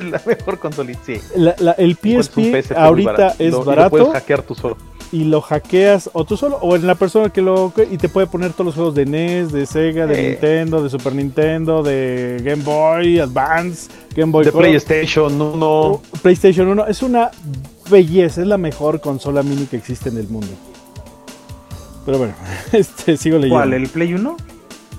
la 0.00 0.20
mejor 0.26 0.58
consola. 0.58 0.92
Sí. 1.06 1.20
La- 1.36 1.54
la- 1.58 1.72
el 1.72 1.94
PSP 1.96 2.72
ahorita 2.76 3.12
barato. 3.12 3.34
es 3.38 3.50
Lo- 3.52 3.58
y 3.58 3.60
lo 3.60 3.64
barato 3.64 3.90
puedes 3.90 4.08
hackear 4.12 4.42
tú 4.42 4.54
solo. 4.54 4.76
y 5.12 5.24
lo 5.24 5.40
hackeas 5.40 6.08
o 6.12 6.24
tú 6.24 6.36
solo 6.36 6.56
o 6.62 6.74
en 6.76 6.86
la 6.86 6.94
persona 6.94 7.30
que 7.30 7.42
lo 7.42 7.72
y 7.90 7.96
te 7.98 8.08
puede 8.08 8.26
poner 8.28 8.52
todos 8.52 8.66
los 8.66 8.74
juegos 8.76 8.94
de 8.94 9.06
NES, 9.06 9.52
de 9.52 9.66
Sega, 9.66 10.06
de 10.06 10.14
Eh. 10.18 10.28
Nintendo, 10.30 10.82
de 10.82 10.88
Super 10.90 11.14
Nintendo, 11.14 11.82
de 11.82 12.40
Game 12.44 12.62
Boy 12.62 13.18
Advance, 13.20 13.90
Game 14.16 14.32
Boy 14.32 14.44
De 14.44 14.52
Color, 14.52 14.68
PlayStation 14.68 15.40
1. 15.40 16.02
PlayStation 16.22 16.68
1. 16.68 16.86
Es 16.86 17.02
una 17.02 17.30
belleza, 17.90 18.40
es 18.40 18.46
la 18.46 18.56
mejor 18.58 19.00
consola 19.00 19.42
mini 19.42 19.66
que 19.66 19.76
existe 19.76 20.08
en 20.10 20.16
el 20.18 20.28
mundo. 20.28 20.48
Pero 22.06 22.18
bueno, 22.18 22.34
este 22.72 23.16
sigo 23.16 23.36
leyendo. 23.36 23.56
¿Cuál? 23.56 23.74
¿El 23.74 23.88
Play 23.88 24.14
1? 24.14 24.36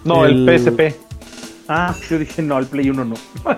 No, 0.04 0.26
el, 0.26 0.48
El- 0.48 0.60
PSP. 0.60 0.96
Ah, 1.68 1.96
yo 2.10 2.20
dije 2.20 2.42
no, 2.42 2.58
el 2.60 2.66
Play 2.66 2.90
1 2.90 3.06
no. 3.06 3.16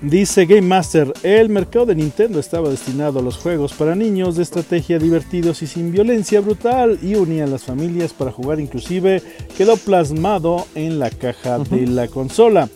Dice 0.00 0.46
Game 0.46 0.62
Master, 0.62 1.12
el 1.24 1.48
mercado 1.48 1.86
de 1.86 1.96
Nintendo 1.96 2.38
estaba 2.38 2.68
destinado 2.70 3.18
a 3.18 3.22
los 3.22 3.36
juegos 3.36 3.72
para 3.72 3.96
niños 3.96 4.36
de 4.36 4.44
estrategia 4.44 4.96
divertidos 5.00 5.60
y 5.62 5.66
sin 5.66 5.90
violencia 5.90 6.40
brutal 6.40 7.00
y 7.02 7.16
unía 7.16 7.44
a 7.44 7.48
las 7.48 7.64
familias 7.64 8.12
para 8.12 8.30
jugar 8.30 8.60
inclusive 8.60 9.20
quedó 9.56 9.76
plasmado 9.76 10.66
en 10.76 11.00
la 11.00 11.10
caja 11.10 11.58
de 11.58 11.88
la 11.88 12.06
consola. 12.06 12.68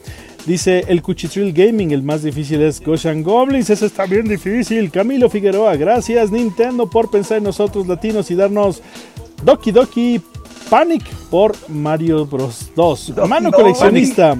Dice 0.47 0.85
el 0.89 1.01
Cuchitril 1.01 1.53
Gaming, 1.53 1.93
el 1.93 2.03
más 2.03 2.25
difícil 2.25 2.61
es 2.63 2.81
Ghosts 2.81 3.07
and 3.07 3.25
Goblins, 3.25 3.71
eso 3.71 3.87
está 3.87 4.07
bien 4.07 4.27
difícil. 4.27 4.91
Camilo 4.91 5.31
Figueroa, 5.31 5.77
gracias 5.77 6.33
Nintendo 6.33 6.91
por 6.91 7.09
pensar 7.09 7.39
en 7.39 7.45
nosotros 7.45 7.87
latinos 7.87 8.33
y 8.33 8.35
darnos 8.35 8.83
Doki 9.45 9.71
Doki 9.71 10.21
Panic 10.69 11.05
por 11.31 11.55
Mario 11.69 12.27
Bros 12.27 12.71
2. 12.75 13.15
Doki 13.15 13.29
Mano 13.29 13.51
coleccionista. 13.53 14.37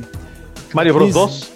Mario 0.73 0.95
Bros. 0.95 1.07
Dice- 1.09 1.19
2. 1.19 1.49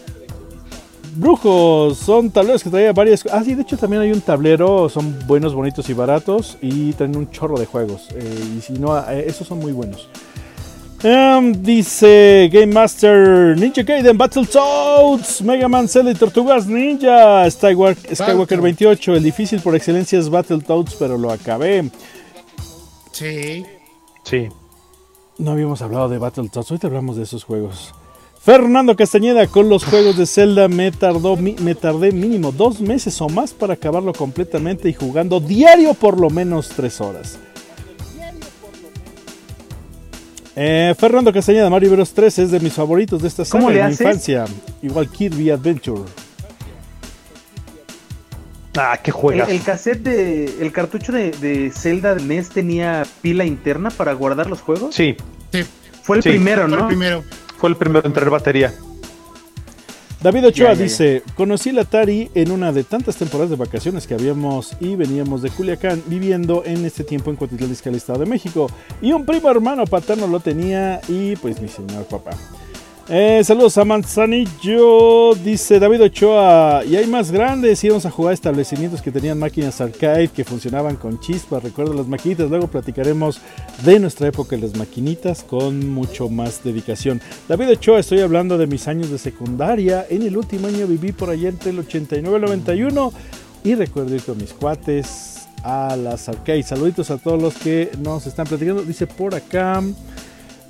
brujos 1.16 1.96
son 1.96 2.30
tableros 2.30 2.62
que 2.62 2.68
traía 2.70 2.92
varias. 2.92 3.24
Ah, 3.32 3.42
sí, 3.42 3.54
de 3.54 3.62
hecho 3.62 3.76
también 3.78 4.02
hay 4.02 4.12
un 4.12 4.20
tablero. 4.20 4.88
Son 4.88 5.16
buenos, 5.26 5.54
bonitos 5.54 5.88
y 5.88 5.94
baratos. 5.94 6.58
Y 6.60 6.92
traen 6.92 7.16
un 7.16 7.30
chorro 7.30 7.58
de 7.58 7.64
juegos. 7.66 8.08
Eh, 8.14 8.54
y 8.58 8.60
si 8.60 8.74
no, 8.74 8.96
eh, 9.10 9.24
esos 9.26 9.46
son 9.46 9.58
muy 9.58 9.72
buenos. 9.72 10.08
Em, 11.02 11.52
dice 11.62 12.48
Game 12.50 12.72
Master 12.72 13.54
Ninja 13.58 13.82
Gaiden 13.82 14.16
Battletoads 14.16 15.42
Mega 15.42 15.68
Man 15.68 15.86
Cell 15.88 16.08
y 16.08 16.14
Tortugas 16.14 16.66
Ninja 16.66 17.48
Skywalker, 17.50 18.16
Skywalker 18.16 18.62
28 18.62 19.14
El 19.14 19.22
difícil 19.22 19.60
por 19.60 19.76
excelencia 19.76 20.18
es 20.18 20.30
Battletoads 20.30 20.94
Pero 20.98 21.18
lo 21.18 21.30
acabé 21.30 21.90
Sí. 23.12 23.62
Sí. 24.26 24.48
No 25.38 25.52
habíamos 25.52 25.82
hablado 25.82 26.08
de 26.08 26.18
Battletoads 26.18 26.72
Hoy 26.72 26.78
te 26.78 26.88
hablamos 26.88 27.16
de 27.16 27.22
esos 27.22 27.44
juegos 27.44 27.94
Fernando 28.40 28.96
Castañeda 28.96 29.46
Con 29.46 29.68
los 29.68 29.84
juegos 29.84 30.16
de 30.16 30.26
Zelda 30.26 30.66
me, 30.66 30.90
tardó, 30.90 31.36
me 31.36 31.74
tardé 31.76 32.10
mínimo 32.10 32.50
dos 32.50 32.80
meses 32.80 33.20
o 33.20 33.28
más 33.28 33.52
Para 33.52 33.74
acabarlo 33.74 34.12
completamente 34.12 34.88
Y 34.88 34.94
jugando 34.94 35.38
diario 35.38 35.94
por 35.94 36.18
lo 36.18 36.28
menos 36.28 36.70
tres 36.70 37.00
horas 37.00 37.38
Eh, 40.58 40.94
Fernando 40.98 41.32
Castañeda, 41.34 41.68
Mario 41.68 41.90
Bros 41.92 42.14
3 42.14 42.38
es 42.38 42.50
de 42.50 42.58
mis 42.60 42.72
favoritos 42.72 43.20
de 43.20 43.28
esta 43.28 43.44
saga 43.44 43.60
¿Cómo 43.60 43.70
le 43.70 43.78
en 43.78 43.86
mi 43.88 43.92
infancia. 43.92 44.46
Igual 44.82 45.10
Kirby 45.10 45.50
Adventure. 45.50 46.00
Ah, 48.76 48.98
qué 49.02 49.10
El, 49.10 49.16
juegas. 49.16 49.48
el 49.48 49.62
cassette 49.62 50.02
de. 50.02 50.44
El 50.60 50.72
cartucho 50.72 51.12
de, 51.12 51.30
de 51.32 51.70
Zelda 51.70 52.14
de 52.14 52.22
NES 52.22 52.50
tenía 52.50 53.04
pila 53.22 53.44
interna 53.44 53.90
para 53.90 54.12
guardar 54.12 54.48
los 54.48 54.60
juegos. 54.60 54.94
Sí, 54.94 55.16
Sí. 55.52 55.64
Fue 56.02 56.18
el 56.18 56.22
Sí. 56.22 56.28
primero, 56.30 56.62
Fue 56.68 56.74
el 56.76 56.80
¿no? 56.82 56.86
primero. 56.88 57.24
fue 57.58 57.68
el 57.70 57.76
primero 57.76 58.06
en 58.06 58.12
traer 58.12 58.30
batería. 58.30 58.74
David 60.22 60.46
Ochoa 60.46 60.68
Ya, 60.68 60.72
ya, 60.72 60.78
ya. 60.78 60.82
dice, 60.84 61.22
conocí 61.36 61.68
el 61.70 61.78
Atari 61.78 62.30
en 62.34 62.50
una 62.50 62.72
de 62.72 62.84
tantas 62.84 63.16
temporadas 63.16 63.50
de 63.50 63.56
vacaciones 63.56 64.06
que 64.06 64.14
habíamos 64.14 64.74
y 64.80 64.96
veníamos 64.96 65.42
de 65.42 65.50
Culiacán 65.50 66.02
viviendo 66.06 66.62
en 66.64 66.84
este 66.84 67.04
tiempo 67.04 67.30
en 67.30 67.36
Cotitlán 67.36 67.70
Izcalli, 67.70 67.98
Estado 67.98 68.20
de 68.20 68.26
México. 68.26 68.68
Y 69.02 69.12
un 69.12 69.26
primo 69.26 69.50
hermano 69.50 69.84
paterno 69.84 70.26
lo 70.26 70.40
tenía 70.40 71.00
y 71.06 71.36
pues 71.36 71.60
mi 71.60 71.68
señor 71.68 72.06
papá. 72.06 72.30
Eh, 73.08 73.44
saludos 73.44 73.78
a 73.78 73.84
Manzanillo, 73.84 75.32
dice 75.36 75.78
David 75.78 76.02
Ochoa. 76.02 76.84
Y 76.84 76.96
hay 76.96 77.06
más 77.06 77.30
grandes, 77.30 77.84
íbamos 77.84 78.04
a 78.04 78.10
jugar 78.10 78.32
a 78.32 78.34
establecimientos 78.34 79.00
que 79.00 79.12
tenían 79.12 79.38
máquinas 79.38 79.80
arcade 79.80 80.26
que 80.26 80.42
funcionaban 80.42 80.96
con 80.96 81.20
chispas. 81.20 81.62
Recuerdo 81.62 81.94
las 81.94 82.08
maquinitas, 82.08 82.50
luego 82.50 82.66
platicaremos 82.66 83.40
de 83.84 84.00
nuestra 84.00 84.26
época 84.26 84.56
en 84.56 84.62
las 84.62 84.76
maquinitas 84.76 85.44
con 85.44 85.88
mucho 85.88 86.28
más 86.28 86.64
dedicación. 86.64 87.20
David 87.48 87.70
Ochoa, 87.70 88.00
estoy 88.00 88.22
hablando 88.22 88.58
de 88.58 88.66
mis 88.66 88.88
años 88.88 89.08
de 89.08 89.18
secundaria. 89.18 90.04
En 90.10 90.22
el 90.22 90.36
último 90.36 90.66
año 90.66 90.88
viví 90.88 91.12
por 91.12 91.30
allá 91.30 91.48
entre 91.48 91.70
el 91.70 91.78
89 91.78 92.32
y 92.32 92.34
el 92.34 92.42
91 92.44 93.12
y 93.62 93.74
recuerdo 93.76 94.16
ir 94.16 94.22
con 94.22 94.36
mis 94.36 94.52
cuates 94.52 95.46
a 95.62 95.94
las 95.94 96.28
arcades. 96.28 96.66
Saluditos 96.66 97.12
a 97.12 97.18
todos 97.18 97.40
los 97.40 97.54
que 97.54 97.88
nos 98.00 98.26
están 98.26 98.48
platicando. 98.48 98.82
Dice 98.82 99.06
por 99.06 99.36
acá. 99.36 99.80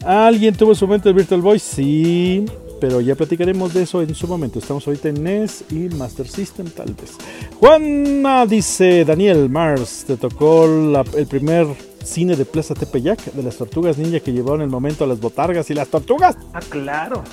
¿Alguien 0.04 0.54
tuvo 0.54 0.70
en 0.70 0.76
su 0.76 0.86
momento 0.86 1.08
el 1.08 1.14
Virtual 1.14 1.40
Boy? 1.40 1.58
Sí, 1.58 2.44
pero 2.80 3.00
ya 3.00 3.14
platicaremos 3.14 3.74
de 3.74 3.82
eso 3.82 4.02
en 4.02 4.14
su 4.14 4.26
momento. 4.28 4.58
Estamos 4.58 4.86
ahorita 4.86 5.08
en 5.08 5.22
NES 5.24 5.64
y 5.70 5.74
Master 5.94 6.28
System, 6.28 6.66
tal 6.70 6.94
vez. 6.94 7.12
Juana 7.58 8.46
dice: 8.46 9.04
Daniel 9.04 9.48
Mars, 9.50 10.04
te 10.06 10.16
tocó 10.16 10.66
la- 10.66 11.04
el 11.16 11.26
primer 11.26 11.66
cine 12.04 12.36
de 12.36 12.44
Plaza 12.44 12.74
Tepeyac 12.74 13.32
de 13.32 13.42
las 13.42 13.56
tortugas 13.56 13.98
ninja 13.98 14.20
que 14.20 14.32
llevaron 14.32 14.62
el 14.62 14.68
momento 14.68 15.02
a 15.04 15.06
las 15.08 15.18
botargas 15.18 15.68
y 15.70 15.74
las 15.74 15.88
tortugas. 15.88 16.36
Ah, 16.52 16.60
claro. 16.68 17.24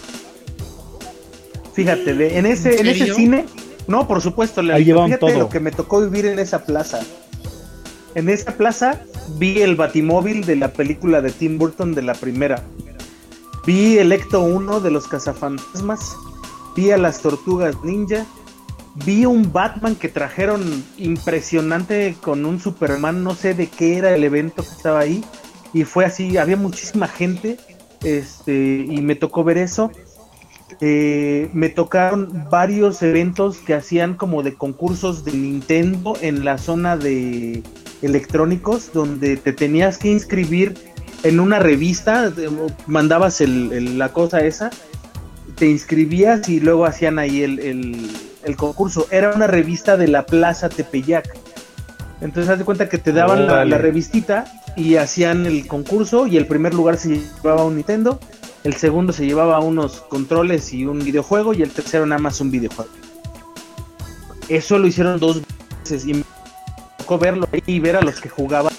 Fíjate, 1.74 2.14
de- 2.14 2.38
en 2.38 2.46
ese, 2.46 2.80
¿En 2.80 2.88
en 2.88 2.96
ese 2.96 3.14
cine, 3.14 3.46
no, 3.88 4.08
por 4.08 4.22
supuesto, 4.22 4.62
Lealito, 4.62 5.02
Ahí 5.02 5.06
fíjate 5.10 5.20
todo. 5.32 5.40
lo 5.40 5.50
que 5.50 5.60
me 5.60 5.72
tocó 5.72 6.02
vivir 6.02 6.26
en 6.28 6.40
esa 6.40 6.64
plaza. 6.66 7.02
En 8.16 8.30
esa 8.30 8.56
plaza 8.56 9.02
vi 9.38 9.62
el 9.62 9.76
batimóvil 9.76 10.46
de 10.46 10.56
la 10.56 10.74
película 10.74 11.22
de 11.22 11.32
Tim 11.32 11.58
Burton 11.58 11.96
de 11.96 12.04
la 12.04 12.14
primera. 12.14 12.64
Vi 13.66 13.98
el 13.98 14.12
Ecto 14.12 14.42
1 14.44 14.82
de 14.82 14.92
los 14.92 15.08
cazafantasmas. 15.08 16.16
Vi 16.76 16.92
a 16.92 16.98
las 16.98 17.22
tortugas 17.22 17.76
ninja. 17.84 18.26
Vi 19.06 19.26
un 19.26 19.52
Batman 19.52 19.96
que 19.96 20.10
trajeron 20.10 20.84
impresionante 20.98 22.16
con 22.22 22.46
un 22.46 22.60
Superman, 22.60 23.24
no 23.24 23.34
sé 23.34 23.56
de 23.56 23.68
qué 23.68 23.98
era 23.98 24.14
el 24.14 24.24
evento 24.24 24.62
que 24.62 24.70
estaba 24.70 25.00
ahí. 25.00 25.24
Y 25.74 25.84
fue 25.84 26.06
así, 26.06 26.38
había 26.38 26.58
muchísima 26.58 27.08
gente. 27.08 27.58
Este, 28.04 28.86
y 28.88 29.02
me 29.02 29.16
tocó 29.16 29.44
ver 29.44 29.58
eso. 29.58 29.90
Eh, 30.82 31.50
me 31.54 31.70
tocaron 31.70 32.48
varios 32.52 33.02
eventos 33.02 33.58
que 33.58 33.74
hacían 33.74 34.16
como 34.16 34.44
de 34.44 34.54
concursos 34.54 35.24
de 35.24 35.32
Nintendo 35.32 36.16
en 36.22 36.46
la 36.46 36.58
zona 36.58 36.98
de 36.98 37.64
electrónicos, 38.04 38.92
donde 38.94 39.38
te 39.38 39.54
tenías 39.54 39.98
que 39.98 40.10
inscribir 40.10 40.76
en 41.24 41.40
una 41.40 41.60
revista, 41.60 42.32
mandabas 42.86 43.42
el- 43.42 43.72
el- 43.72 43.98
la 43.98 44.10
cosa 44.10 44.42
esa, 44.42 44.70
te 45.56 45.70
inscribías 45.70 46.50
y 46.50 46.60
luego 46.60 46.86
hacían 46.86 47.18
ahí 47.20 47.42
el, 47.44 47.98
concurso. 48.58 49.08
Era 49.10 49.32
una 49.34 49.48
revista 49.48 49.96
de 49.96 50.08
la 50.10 50.26
Plaza 50.26 50.68
Tepeyac. 50.68 51.26
Entonces 52.22 52.50
haz 52.52 52.60
de 52.60 52.66
cuenta 52.66 52.90
que 52.90 52.98
te 52.98 53.12
daban 53.14 53.48
la, 53.48 53.64
la 53.66 53.78
revistita 53.78 54.46
y 54.76 54.96
hacían 54.96 55.46
el 55.46 55.66
concurso 55.68 56.28
y 56.28 56.36
el 56.38 56.46
primer 56.46 56.74
lugar 56.74 56.98
se 56.98 57.20
llevaba 57.20 57.64
un 57.64 57.76
Nintendo, 57.76 58.20
el 58.64 58.74
segundo 58.76 59.14
se 59.14 59.26
llevaba 59.26 59.60
unos 59.60 60.02
controles 60.02 60.74
y 60.74 60.86
un 60.86 61.00
videojuego 61.04 61.54
y 61.54 61.62
el 61.62 61.72
tercero 61.72 62.06
nada 62.06 62.20
más 62.22 62.42
un 62.42 62.52
videojuego. 62.52 62.92
Eso 64.50 64.78
lo 64.78 64.88
hicieron 64.88 65.20
dos 65.20 65.42
veces 65.84 66.06
y 66.06 66.14
me 66.16 66.24
tocó 67.04 67.18
verlo 67.20 67.48
ahí 67.52 67.62
y 67.66 67.80
ver 67.80 67.98
a 67.98 68.02
los 68.02 68.20
que 68.22 68.30
jugaban. 68.30 68.74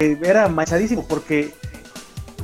Eh, 0.00 0.18
Era 0.22 0.48
manchadísimo 0.48 1.06
porque 1.08 1.52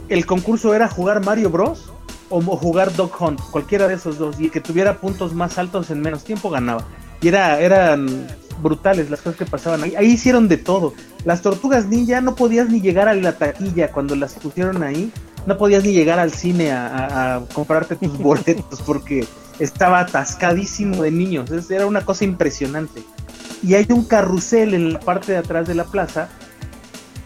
el 0.08 0.24
concurso 0.26 0.74
era 0.74 0.88
jugar 0.88 1.24
Mario 1.24 1.50
Bros. 1.50 1.92
o 2.30 2.40
jugar 2.40 2.94
Dog 2.94 3.10
Hunt, 3.20 3.40
cualquiera 3.50 3.88
de 3.88 3.94
esos 3.94 4.16
dos, 4.18 4.36
y 4.40 4.50
que 4.50 4.60
tuviera 4.60 4.98
puntos 5.00 5.34
más 5.34 5.58
altos 5.58 5.90
en 5.90 6.00
menos 6.00 6.22
tiempo 6.24 6.48
ganaba. 6.48 6.84
Y 7.20 7.28
era, 7.28 7.60
eran 7.60 8.26
brutales 8.62 9.10
las 9.10 9.20
cosas 9.20 9.36
que 9.36 9.44
pasaban 9.46 9.82
ahí. 9.82 9.94
Ahí 9.96 10.06
hicieron 10.12 10.46
de 10.48 10.56
todo. 10.56 10.94
Las 11.24 11.42
tortugas 11.42 11.86
ninja 11.86 12.20
no 12.20 12.34
podías 12.36 12.68
ni 12.68 12.80
llegar 12.80 13.08
a 13.08 13.14
la 13.14 13.32
taquilla 13.36 13.90
cuando 13.90 14.14
las 14.16 14.34
pusieron 14.34 14.82
ahí. 14.84 15.12
No 15.46 15.56
podías 15.58 15.82
ni 15.84 15.92
llegar 15.92 16.18
al 16.20 16.32
cine 16.32 16.70
a, 16.72 17.36
a- 17.36 17.40
comprarte 17.52 17.96
tus 17.96 18.16
boletos 18.28 18.80
porque 18.86 19.26
estaba 19.58 19.98
atascadísimo 20.00 21.02
de 21.02 21.10
niños. 21.10 21.50
Era 21.70 21.86
una 21.86 22.04
cosa 22.04 22.24
impresionante. 22.24 23.02
Y 23.62 23.74
hay 23.74 23.86
un 23.90 24.04
carrusel 24.04 24.74
en 24.74 24.92
la 24.94 25.00
parte 25.00 25.32
de 25.32 25.38
atrás 25.38 25.66
de 25.68 25.74
la 25.74 25.84
plaza 25.84 26.28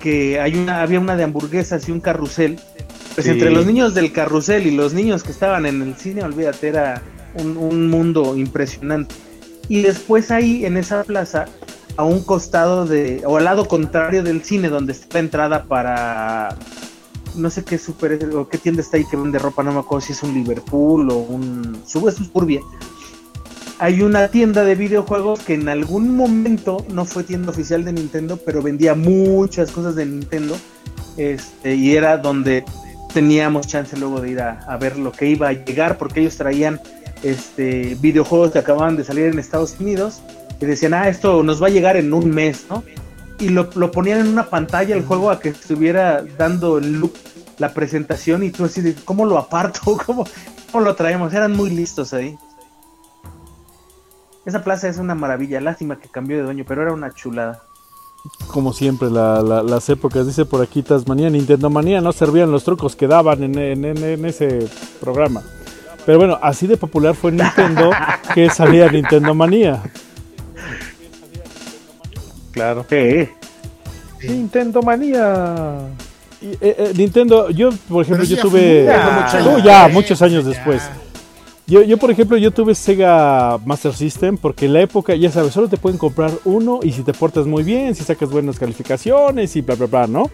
que 0.00 0.40
hay 0.40 0.54
una, 0.56 0.82
había 0.82 1.00
una 1.00 1.16
de 1.16 1.24
hamburguesas 1.24 1.88
y 1.88 1.92
un 1.92 2.00
carrusel. 2.00 2.58
Pues 3.14 3.26
Sí. 3.26 3.30
entre 3.30 3.50
los 3.52 3.64
niños 3.64 3.94
del 3.94 4.12
carrusel 4.12 4.66
y 4.66 4.72
los 4.72 4.92
niños 4.92 5.22
que 5.22 5.30
estaban 5.30 5.66
en 5.66 5.80
el 5.82 5.94
cine, 5.94 6.24
olvídate, 6.24 6.68
era 6.68 7.00
un, 7.36 7.56
un 7.56 7.88
mundo 7.88 8.36
impresionante. 8.36 9.14
Y 9.68 9.82
después 9.82 10.30
ahí 10.32 10.66
en 10.66 10.76
esa 10.76 11.04
plaza, 11.04 11.46
a 11.96 12.04
un 12.04 12.24
costado 12.24 12.86
de, 12.86 13.22
o 13.24 13.36
al 13.36 13.44
lado 13.44 13.68
contrario 13.68 14.22
del 14.24 14.42
cine, 14.42 14.68
donde 14.68 14.92
está 14.92 15.06
la 15.14 15.20
entrada 15.20 15.64
para, 15.64 16.56
no 17.36 17.48
sé 17.50 17.64
qué 17.64 17.78
super, 17.78 18.18
o 18.34 18.48
qué 18.48 18.58
tienda 18.58 18.82
está 18.82 18.96
ahí 18.96 19.04
que 19.08 19.16
vende 19.16 19.38
ropa, 19.38 19.62
no 19.62 19.72
me 19.72 19.78
acuerdo 19.78 20.04
si 20.06 20.12
es 20.12 20.22
un 20.24 20.34
Liverpool 20.34 21.08
o 21.10 21.16
un, 21.16 21.82
sube 21.86 22.10
es 22.10 22.18
un 22.18 22.26
Suburbia. 22.26 22.60
Hay 23.78 24.02
una 24.02 24.28
tienda 24.28 24.64
de 24.64 24.74
videojuegos 24.74 25.40
que 25.40 25.54
en 25.54 25.68
algún 25.68 26.16
momento 26.16 26.84
no 26.90 27.04
fue 27.04 27.24
tienda 27.24 27.50
oficial 27.50 27.84
de 27.84 27.92
Nintendo, 27.92 28.36
pero 28.36 28.62
vendía 28.62 28.94
muchas 28.94 29.70
cosas 29.70 29.96
de 29.96 30.06
Nintendo. 30.06 30.56
Este, 31.16 31.74
y 31.74 31.96
era 31.96 32.18
donde 32.18 32.64
teníamos 33.12 33.66
chance 33.66 33.96
luego 33.96 34.20
de 34.20 34.30
ir 34.30 34.40
a, 34.40 34.60
a 34.66 34.76
ver 34.76 34.98
lo 34.98 35.12
que 35.12 35.26
iba 35.26 35.48
a 35.48 35.52
llegar, 35.52 35.98
porque 35.98 36.20
ellos 36.20 36.36
traían 36.36 36.80
este, 37.24 37.96
videojuegos 38.00 38.52
que 38.52 38.58
acababan 38.58 38.96
de 38.96 39.04
salir 39.04 39.26
en 39.26 39.38
Estados 39.38 39.76
Unidos 39.80 40.20
y 40.60 40.66
decían, 40.66 40.94
ah, 40.94 41.08
esto 41.08 41.42
nos 41.42 41.62
va 41.62 41.66
a 41.66 41.70
llegar 41.70 41.96
en 41.96 42.12
un 42.12 42.30
mes, 42.30 42.66
¿no? 42.70 42.84
Y 43.40 43.48
lo, 43.48 43.70
lo 43.74 43.90
ponían 43.90 44.20
en 44.20 44.28
una 44.28 44.48
pantalla 44.50 44.94
el 44.94 45.04
juego 45.04 45.30
a 45.30 45.40
que 45.40 45.48
estuviera 45.48 46.24
dando 46.38 46.78
el 46.78 47.00
look, 47.00 47.14
la 47.58 47.72
presentación, 47.72 48.42
y 48.42 48.50
tú 48.50 48.64
así 48.64 48.80
de, 48.80 48.94
¿cómo 49.04 49.26
lo 49.26 49.38
aparto? 49.38 49.80
¿Cómo, 50.06 50.26
cómo 50.70 50.84
lo 50.84 50.94
traemos? 50.94 51.32
Eran 51.32 51.52
muy 51.52 51.70
listos 51.70 52.12
ahí. 52.14 52.36
Esa 54.46 54.62
plaza 54.62 54.88
es 54.88 54.98
una 54.98 55.14
maravilla, 55.14 55.60
lástima 55.60 55.96
que 55.98 56.08
cambió 56.08 56.36
de 56.36 56.42
dueño, 56.42 56.64
pero 56.66 56.82
era 56.82 56.92
una 56.92 57.12
chulada. 57.12 57.62
Como 58.48 58.72
siempre, 58.72 59.10
la- 59.10 59.42
la- 59.42 59.62
las 59.62 59.88
épocas, 59.90 60.26
dice 60.26 60.44
por 60.44 60.62
aquí 60.62 60.82
Tasmanía, 60.82 61.28
Nintendo 61.30 61.68
Manía, 61.70 62.00
no 62.00 62.12
servían 62.12 62.50
los 62.50 62.64
trucos 62.64 62.96
que 62.96 63.06
daban 63.06 63.42
en, 63.42 63.58
en- 63.58 63.84
en- 63.84 64.02
en 64.04 64.24
ese 64.24 64.66
programa. 65.00 65.42
Pero 66.06 66.18
bueno, 66.18 66.38
así 66.42 66.66
de 66.66 66.76
popular 66.76 67.14
fue 67.14 67.32
Nintendo 67.32 67.90
que 68.34 68.48
salía 68.50 68.90
Nintendo 68.90 69.34
Manía. 69.34 69.82
Claro. 72.52 72.86
Sí. 72.88 73.28
Nintendo 74.28 74.82
Manía. 74.82 75.88
Y, 76.40 76.48
eh, 76.52 76.58
eh, 76.62 76.92
Nintendo, 76.96 77.50
yo 77.50 77.70
por 77.88 78.04
ejemplo, 78.04 78.24
yo 78.24 78.36
tuve 78.40 78.86
mucho 78.86 79.56
Uh, 79.56 79.58
ya. 79.62 79.88
muchos 79.88 80.20
años 80.22 80.44
después. 80.44 80.82
Yo, 81.66 81.82
yo, 81.82 81.96
por 81.96 82.10
ejemplo, 82.10 82.36
yo 82.36 82.50
tuve 82.50 82.74
Sega 82.74 83.58
Master 83.64 83.94
System 83.94 84.36
porque 84.36 84.66
en 84.66 84.74
la 84.74 84.82
época, 84.82 85.14
ya 85.14 85.30
sabes, 85.30 85.54
solo 85.54 85.66
te 85.68 85.78
pueden 85.78 85.96
comprar 85.96 86.30
uno 86.44 86.80
y 86.82 86.92
si 86.92 87.02
te 87.02 87.14
portas 87.14 87.46
muy 87.46 87.62
bien, 87.62 87.94
si 87.94 88.04
sacas 88.04 88.28
buenas 88.28 88.58
calificaciones 88.58 89.56
y 89.56 89.62
bla, 89.62 89.74
bla, 89.74 89.86
bla, 89.86 90.06
¿no? 90.06 90.30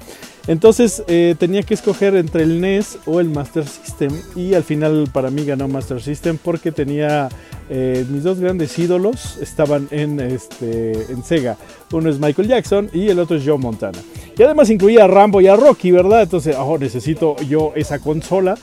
Entonces 0.49 1.05
eh, 1.07 1.37
tenía 1.39 1.63
que 1.63 1.75
escoger 1.75 2.17
entre 2.17 2.43
el 2.43 2.61
NES 2.61 2.99
o 3.07 3.21
el 3.21 3.31
Master 3.31 3.65
System 3.65 4.11
y 4.35 4.55
al 4.55 4.65
final 4.65 5.09
para 5.13 5.31
mí 5.31 5.45
ganó 5.45 5.69
Master 5.69 6.03
System 6.03 6.37
porque 6.43 6.73
tenía 6.73 7.29
eh, 7.69 8.05
mis 8.11 8.25
dos 8.25 8.41
grandes 8.41 8.77
ídolos 8.77 9.39
estaban 9.41 9.87
en, 9.93 10.19
este, 10.19 11.13
en 11.13 11.23
Sega. 11.23 11.57
Uno 11.93 12.11
es 12.11 12.19
Michael 12.19 12.49
Jackson 12.49 12.91
y 12.93 13.09
el 13.09 13.21
otro 13.21 13.37
es 13.37 13.45
Joe 13.47 13.59
Montana. 13.59 13.99
Y 14.37 14.43
además 14.43 14.69
incluía 14.71 15.05
a 15.05 15.07
Rambo 15.07 15.41
y 15.41 15.47
a 15.47 15.55
Rocky, 15.55 15.93
¿verdad? 15.93 16.23
Entonces, 16.23 16.57
oh, 16.59 16.77
necesito 16.79 17.37
yo 17.49 17.73
esa 17.77 18.01
consola. 18.01 18.57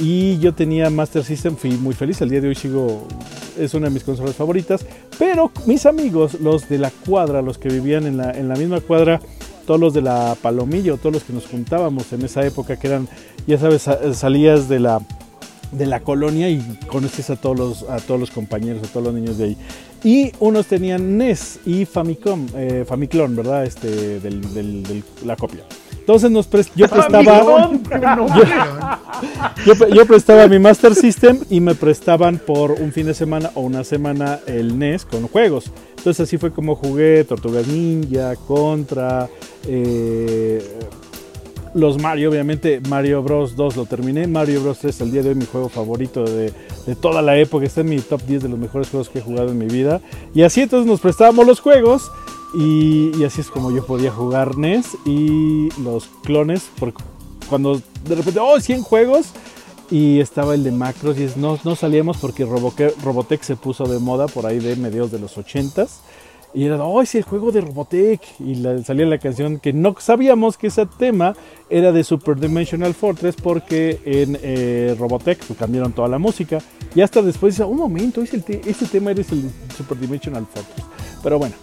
Y 0.00 0.38
yo 0.38 0.54
tenía 0.54 0.88
Master 0.88 1.22
System, 1.22 1.56
fui 1.56 1.72
muy 1.72 1.94
feliz. 1.94 2.20
El 2.22 2.30
día 2.30 2.40
de 2.40 2.48
hoy 2.48 2.54
sigo, 2.54 3.06
es 3.58 3.74
una 3.74 3.88
de 3.88 3.94
mis 3.94 4.02
consolas 4.02 4.34
favoritas. 4.34 4.84
Pero 5.18 5.52
mis 5.66 5.84
amigos, 5.84 6.40
los 6.40 6.68
de 6.70 6.78
la 6.78 6.90
cuadra, 6.90 7.42
los 7.42 7.58
que 7.58 7.68
vivían 7.68 8.06
en 8.06 8.16
la, 8.16 8.30
en 8.30 8.48
la 8.48 8.56
misma 8.56 8.80
cuadra, 8.80 9.20
todos 9.66 9.78
los 9.78 9.92
de 9.92 10.00
la 10.00 10.36
Palomillo, 10.40 10.96
todos 10.96 11.12
los 11.12 11.24
que 11.24 11.34
nos 11.34 11.46
juntábamos 11.46 12.12
en 12.14 12.24
esa 12.24 12.44
época, 12.46 12.78
que 12.78 12.86
eran, 12.86 13.08
ya 13.46 13.58
sabes, 13.58 13.88
salías 14.14 14.70
de 14.70 14.80
la, 14.80 15.02
de 15.72 15.84
la 15.84 16.00
colonia 16.00 16.48
y 16.48 16.60
conoces 16.86 17.28
a 17.28 17.36
todos 17.36 17.58
los, 17.58 17.82
a 17.82 17.98
todos 17.98 18.18
los 18.18 18.30
compañeros, 18.30 18.88
a 18.88 18.90
todos 18.90 19.04
los 19.04 19.14
niños 19.14 19.36
de 19.36 19.44
ahí. 19.44 19.56
Y 20.02 20.32
unos 20.40 20.66
tenían 20.66 21.18
NES 21.18 21.60
y 21.66 21.84
Famicom, 21.84 22.46
eh, 22.56 22.84
Famiclon, 22.86 23.36
¿verdad? 23.36 23.64
Este, 23.64 24.20
del, 24.20 24.54
del, 24.54 24.82
del, 24.82 25.04
la 25.24 25.36
copia. 25.36 25.64
Entonces 26.10 26.30
nos 26.30 26.48
yo 26.74 26.88
prestaba 26.88 27.22
yo, 29.64 29.74
yo, 29.94 30.06
prestaba 30.06 30.48
mi 30.48 30.58
Master 30.58 30.94
System 30.94 31.38
y 31.50 31.60
me 31.60 31.74
prestaban 31.74 32.38
por 32.38 32.72
un 32.72 32.90
fin 32.90 33.06
de 33.06 33.14
semana 33.14 33.52
o 33.54 33.60
una 33.60 33.84
semana 33.84 34.40
el 34.46 34.76
NES 34.78 35.04
con 35.04 35.28
juegos. 35.28 35.70
Entonces 35.98 36.26
así 36.26 36.38
fue 36.38 36.50
como 36.50 36.74
jugué 36.74 37.22
Tortugas 37.24 37.66
Ninja, 37.66 38.34
Contra, 38.34 39.28
eh, 39.68 40.60
los 41.74 42.00
Mario, 42.00 42.30
obviamente 42.30 42.80
Mario 42.88 43.22
Bros 43.22 43.56
2 43.56 43.76
lo 43.76 43.86
terminé, 43.86 44.26
Mario 44.26 44.62
Bros 44.62 44.78
3 44.78 45.00
el 45.02 45.12
día 45.12 45.22
de 45.22 45.30
hoy 45.30 45.34
mi 45.34 45.46
juego 45.46 45.68
favorito 45.68 46.24
de, 46.24 46.52
de, 46.86 46.96
toda 46.96 47.22
la 47.22 47.38
época, 47.38 47.66
está 47.66 47.82
en 47.82 47.90
mi 47.90 47.98
top 48.00 48.22
10 48.22 48.42
de 48.42 48.48
los 48.48 48.58
mejores 48.58 48.88
juegos 48.88 49.08
que 49.08 49.20
he 49.20 49.22
jugado 49.22 49.50
en 49.50 49.58
mi 49.58 49.66
vida. 49.66 50.00
Y 50.34 50.42
así 50.42 50.62
entonces 50.62 50.86
nos 50.86 51.00
prestábamos 51.00 51.46
los 51.46 51.60
juegos 51.60 52.10
y, 52.54 53.22
así 53.24 53.40
es 53.40 53.48
como 53.48 53.70
yo 53.70 53.86
podía 53.86 54.10
jugar 54.10 54.56
NES 54.56 54.96
y 55.04 55.68
los 55.80 56.08
clones, 56.24 56.68
porque 56.78 57.02
cuando 57.48 57.80
de 58.04 58.14
repente, 58.14 58.40
oh, 58.40 58.58
100 58.58 58.82
juegos, 58.82 59.28
y 59.90 60.20
estaba 60.20 60.54
el 60.54 60.62
de 60.64 60.70
Macros, 60.70 61.18
y 61.18 61.28
no, 61.36 61.58
no 61.64 61.76
salíamos 61.76 62.16
porque 62.18 62.44
Robotech 62.44 63.42
se 63.42 63.56
puso 63.56 63.84
de 63.86 63.98
moda 63.98 64.28
por 64.28 64.46
ahí 64.46 64.58
de 64.58 64.76
mediados 64.76 65.10
de 65.10 65.18
los 65.18 65.36
80s. 65.36 65.88
Y 66.52 66.64
era, 66.64 66.82
oh, 66.82 67.00
es 67.00 67.14
el 67.14 67.22
juego 67.22 67.52
de 67.52 67.60
Robotech. 67.60 68.20
Y 68.40 68.56
la, 68.56 68.82
salía 68.82 69.06
la 69.06 69.18
canción 69.18 69.58
que 69.60 69.72
no 69.72 69.94
sabíamos 69.98 70.56
que 70.56 70.66
ese 70.66 70.86
tema 70.86 71.36
era 71.68 71.92
de 71.92 72.02
Super 72.02 72.38
Dimensional 72.38 72.94
Fortress 72.94 73.36
porque 73.36 74.00
en 74.04 74.38
eh, 74.42 74.96
Robotech 74.98 75.44
pues, 75.44 75.58
cambiaron 75.58 75.92
toda 75.92 76.08
la 76.08 76.18
música. 76.18 76.58
Y 76.94 77.00
hasta 77.00 77.22
después 77.22 77.54
dice, 77.54 77.64
un 77.64 77.78
momento, 77.78 78.20
ese, 78.22 78.40
te 78.40 78.68
ese 78.68 78.86
tema 78.86 79.12
eres 79.12 79.30
el 79.32 79.50
Super 79.76 79.98
Dimensional 79.98 80.46
Fortress. 80.46 80.84
Pero 81.22 81.38
bueno, 81.38 81.54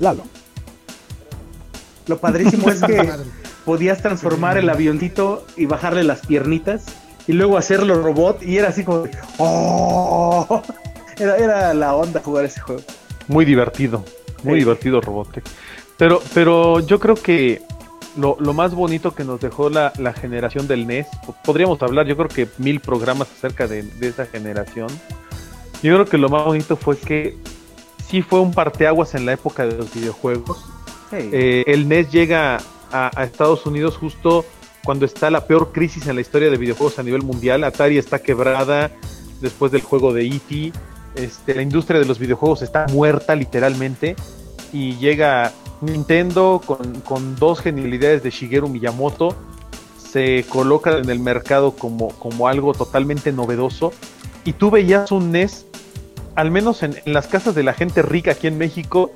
Lalo. 0.00 0.22
Lo 2.06 2.18
padrísimo 2.18 2.68
es 2.70 2.82
que 2.82 3.08
podías 3.64 4.02
transformar 4.02 4.58
el 4.58 4.68
avioncito 4.68 5.46
y 5.56 5.66
bajarle 5.66 6.02
las 6.02 6.26
piernitas 6.26 6.86
y 7.28 7.32
luego 7.32 7.56
hacerlo 7.56 8.02
robot 8.02 8.42
y 8.42 8.56
era 8.56 8.68
así 8.68 8.82
como, 8.82 9.04
oh, 9.38 10.62
era, 11.18 11.36
era 11.36 11.74
la 11.74 11.94
onda 11.94 12.20
jugar 12.24 12.46
ese 12.46 12.60
juego. 12.60 12.82
Muy 13.30 13.44
divertido, 13.44 14.04
muy 14.42 14.54
sí. 14.54 14.58
divertido 14.58 15.00
Robotech. 15.00 15.44
Pero, 15.96 16.20
pero 16.34 16.80
yo 16.80 16.98
creo 16.98 17.14
que 17.14 17.62
lo, 18.16 18.36
lo, 18.40 18.52
más 18.52 18.74
bonito 18.74 19.14
que 19.14 19.22
nos 19.22 19.40
dejó 19.40 19.70
la, 19.70 19.92
la, 19.98 20.12
generación 20.12 20.66
del 20.66 20.84
NES, 20.86 21.06
podríamos 21.44 21.80
hablar, 21.80 22.06
yo 22.06 22.16
creo 22.16 22.28
que 22.28 22.48
mil 22.58 22.80
programas 22.80 23.28
acerca 23.30 23.68
de, 23.68 23.84
de, 23.84 24.08
esa 24.08 24.26
generación. 24.26 24.88
Yo 25.80 25.94
creo 25.94 26.06
que 26.06 26.18
lo 26.18 26.28
más 26.28 26.44
bonito 26.44 26.76
fue 26.76 26.98
que 26.98 27.36
sí 28.08 28.20
fue 28.20 28.40
un 28.40 28.52
parteaguas 28.52 29.14
en 29.14 29.26
la 29.26 29.34
época 29.34 29.64
de 29.64 29.76
los 29.76 29.94
videojuegos. 29.94 30.64
Eh, 31.12 31.62
el 31.68 31.88
NES 31.88 32.10
llega 32.10 32.58
a, 32.90 33.10
a, 33.14 33.24
Estados 33.24 33.64
Unidos 33.64 33.96
justo 33.96 34.44
cuando 34.82 35.06
está 35.06 35.30
la 35.30 35.46
peor 35.46 35.70
crisis 35.70 36.08
en 36.08 36.16
la 36.16 36.20
historia 36.20 36.50
de 36.50 36.56
videojuegos 36.56 36.98
a 36.98 37.04
nivel 37.04 37.22
mundial. 37.22 37.62
Atari 37.62 37.96
está 37.96 38.18
quebrada 38.18 38.90
después 39.40 39.70
del 39.70 39.82
juego 39.82 40.12
de 40.12 40.26
E.T. 40.26 40.72
Este, 41.14 41.54
la 41.54 41.62
industria 41.62 41.98
de 41.98 42.06
los 42.06 42.18
videojuegos 42.18 42.62
está 42.62 42.86
muerta 42.92 43.34
literalmente 43.34 44.14
y 44.72 44.96
llega 44.96 45.52
Nintendo 45.80 46.60
con, 46.64 47.00
con, 47.00 47.34
dos 47.36 47.60
genialidades 47.60 48.22
de 48.22 48.30
Shigeru 48.30 48.68
Miyamoto, 48.68 49.34
se 49.98 50.44
coloca 50.48 50.98
en 50.98 51.10
el 51.10 51.18
mercado 51.18 51.72
como, 51.72 52.08
como 52.10 52.46
algo 52.46 52.74
totalmente 52.74 53.32
novedoso 53.32 53.92
y 54.44 54.52
tú 54.52 54.70
veías 54.70 55.10
un 55.10 55.32
NES, 55.32 55.66
al 56.36 56.50
menos 56.50 56.82
en, 56.82 56.96
las 57.06 57.26
casas 57.26 57.54
de 57.54 57.64
la 57.64 57.72
gente 57.72 58.02
rica 58.02 58.32
aquí 58.32 58.46
en 58.46 58.56
México, 58.56 59.10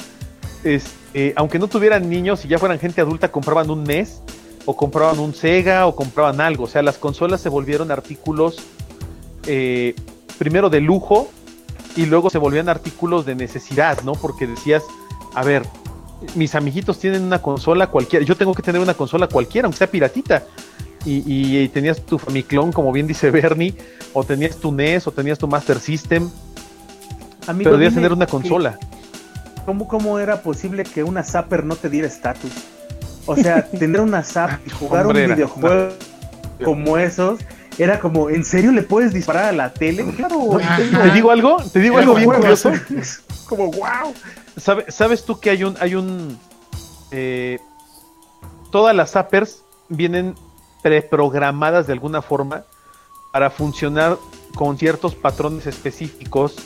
es, 0.65 0.87
eh, 1.15 1.33
aunque 1.37 1.59
no 1.59 1.69
tuvieran 1.69 2.11
niños 2.11 2.45
y 2.45 2.49
ya 2.49 2.59
fueran 2.59 2.79
gente 2.81 3.01
adulta, 3.01 3.31
compraban 3.31 3.71
un 3.71 3.85
NES 3.85 4.21
o 4.65 4.77
compraban 4.77 5.21
un 5.21 5.35
Sega 5.35 5.87
o 5.87 5.95
compraban 5.95 6.41
algo, 6.41 6.65
o 6.65 6.69
sea, 6.69 6.83
las 6.83 6.99
consolas 6.99 7.41
se 7.41 7.49
volvieron 7.49 7.93
artículos 7.93 8.57
eh, 9.47 9.95
primero 10.39 10.71
de 10.71 10.81
lujo 10.81 11.29
y 11.97 12.07
luego 12.07 12.31
se 12.31 12.39
volvían 12.39 12.69
artículos 12.69 13.27
de 13.27 13.35
necesidad, 13.35 14.03
¿no? 14.03 14.13
Porque 14.13 14.47
decías, 14.47 14.83
a 15.35 15.45
ver, 15.45 15.63
mis 16.35 16.55
amiguitos 16.55 16.99
tienen 16.99 17.23
una 17.23 17.41
consola 17.41 17.89
cualquiera, 17.89 18.25
yo 18.25 18.37
tengo 18.37 18.55
que 18.55 18.63
tener 18.63 18.81
una 18.81 18.95
consola 18.95 19.29
cualquiera, 19.29 19.67
aunque 19.67 19.79
sea 19.79 19.91
piratita. 19.91 20.45
Y, 21.05 21.23
y, 21.31 21.59
y 21.59 21.69
tenías 21.69 22.01
tu 22.01 22.19
Famiclone, 22.19 22.73
como 22.73 22.91
bien 22.91 23.07
dice 23.07 23.31
Bernie, 23.31 23.75
o 24.15 24.25
tenías 24.25 24.57
tu 24.57 24.73
NES, 24.73 25.07
o 25.07 25.11
tenías 25.11 25.39
tu 25.39 25.47
Master 25.47 25.79
System. 25.79 26.31
Amigo, 27.47 27.65
pero 27.69 27.77
debías 27.77 27.95
tener 27.95 28.13
una 28.13 28.27
consola. 28.27 28.79
¿cómo, 29.65 29.89
¿Cómo 29.89 30.19
era 30.19 30.43
posible 30.43 30.85
que 30.85 31.03
una 31.03 31.23
Zapper 31.23 31.65
no 31.65 31.77
te 31.77 31.89
diera 31.89 32.07
estatus? 32.07 32.53
O 33.27 33.37
sea, 33.37 33.67
tener 33.79 34.01
una 34.01 34.23
Zapper 34.23 34.61
y 34.67 34.71
jugar 34.71 35.07
un 35.07 35.13
videojuego 35.13 35.91
no. 36.59 36.65
como 36.65 36.99
esos 36.99 37.41
era 37.79 37.99
como, 38.01 38.31
¿en 38.31 38.45
serio 38.45 38.73
le 38.73 38.83
puedes 38.83 39.13
disparar 39.13 39.47
a 39.47 39.53
la 39.53 39.73
tele? 39.73 40.05
Claro, 40.17 40.59
¿Te 41.03 41.11
digo 41.11 41.31
algo? 41.31 41.57
¿Te 41.73 41.81
digo 41.81 41.99
algo 41.99 42.15
bien 42.15 42.31
curioso? 42.31 42.73
como, 43.49 43.71
wow. 43.71 44.15
¿Sabe, 44.57 44.91
¿Sabes 44.91 45.25
tú 45.25 45.41
que 45.41 45.51
hay 45.51 45.65
un... 45.65 45.77
Hay 45.81 45.95
un 45.95 46.39
eh, 47.11 47.59
todas 48.71 48.95
las 48.95 49.13
zappers 49.13 49.63
vienen 49.89 50.35
preprogramadas 50.83 51.87
de 51.87 51.93
alguna 51.93 52.23
forma 52.23 52.65
para 53.33 53.51
funcionar 53.51 54.19
con 54.55 54.79
ciertos 54.79 55.15
patrones 55.15 55.67
específicos 55.67 56.57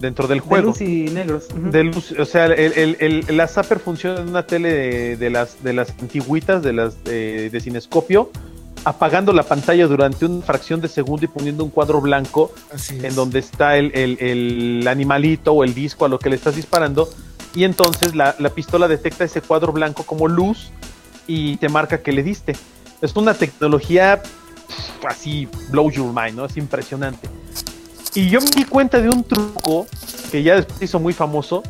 dentro 0.00 0.26
del 0.28 0.40
juego. 0.40 0.72
De 0.72 0.78
luz 0.78 0.80
y 0.80 1.10
negros. 1.10 1.48
Uh 1.54 1.58
-huh. 1.58 1.70
De 1.70 1.84
luz, 1.84 2.12
o 2.18 2.24
sea, 2.24 2.46
el, 2.46 2.72
el, 2.72 2.96
el, 3.00 3.36
la 3.36 3.48
zapper 3.48 3.78
funciona 3.78 4.20
en 4.20 4.28
una 4.28 4.46
tele 4.46 4.72
de, 4.72 5.16
de, 5.16 5.30
las, 5.30 5.62
de 5.62 5.72
las 5.72 5.90
antiguitas, 5.90 6.62
de 6.62 6.72
las 6.72 7.04
de, 7.04 7.50
de 7.50 7.60
cinescopio, 7.60 8.30
apagando 8.84 9.32
la 9.32 9.42
pantalla 9.44 9.86
durante 9.86 10.24
una 10.24 10.44
fracción 10.44 10.80
de 10.80 10.88
segundo 10.88 11.24
y 11.24 11.28
poniendo 11.28 11.64
un 11.64 11.70
cuadro 11.70 12.00
blanco 12.00 12.52
en 12.90 13.14
donde 13.14 13.38
está 13.38 13.76
el, 13.76 13.92
el, 13.94 14.18
el, 14.20 14.88
animalito 14.88 15.52
o 15.52 15.64
el 15.64 15.74
disco 15.74 16.04
a 16.04 16.08
lo 16.08 16.18
que 16.18 16.30
le 16.30 16.36
estás 16.36 16.56
disparando 16.56 17.08
y 17.54 17.64
entonces 17.64 18.14
la, 18.14 18.34
la, 18.38 18.50
pistola 18.50 18.88
detecta 18.88 19.24
ese 19.24 19.40
cuadro 19.40 19.72
blanco 19.72 20.04
como 20.04 20.26
luz 20.26 20.70
y 21.26 21.56
te 21.58 21.68
marca 21.68 22.02
que 22.02 22.12
le 22.12 22.22
diste. 22.22 22.56
Es 23.00 23.14
una 23.14 23.34
tecnología 23.34 24.22
pff, 24.22 25.04
así 25.06 25.48
blow 25.70 25.90
your 25.90 26.12
mind, 26.12 26.36
¿no? 26.36 26.46
Es 26.46 26.56
impresionante. 26.56 27.28
Y 28.14 28.28
yo 28.28 28.40
me 28.40 28.50
di 28.50 28.64
cuenta 28.64 29.00
de 29.00 29.08
un 29.08 29.24
truco 29.24 29.86
que 30.30 30.42
ya 30.42 30.56
después 30.56 30.82
hizo 30.82 30.98
muy 30.98 31.12
famoso, 31.12 31.62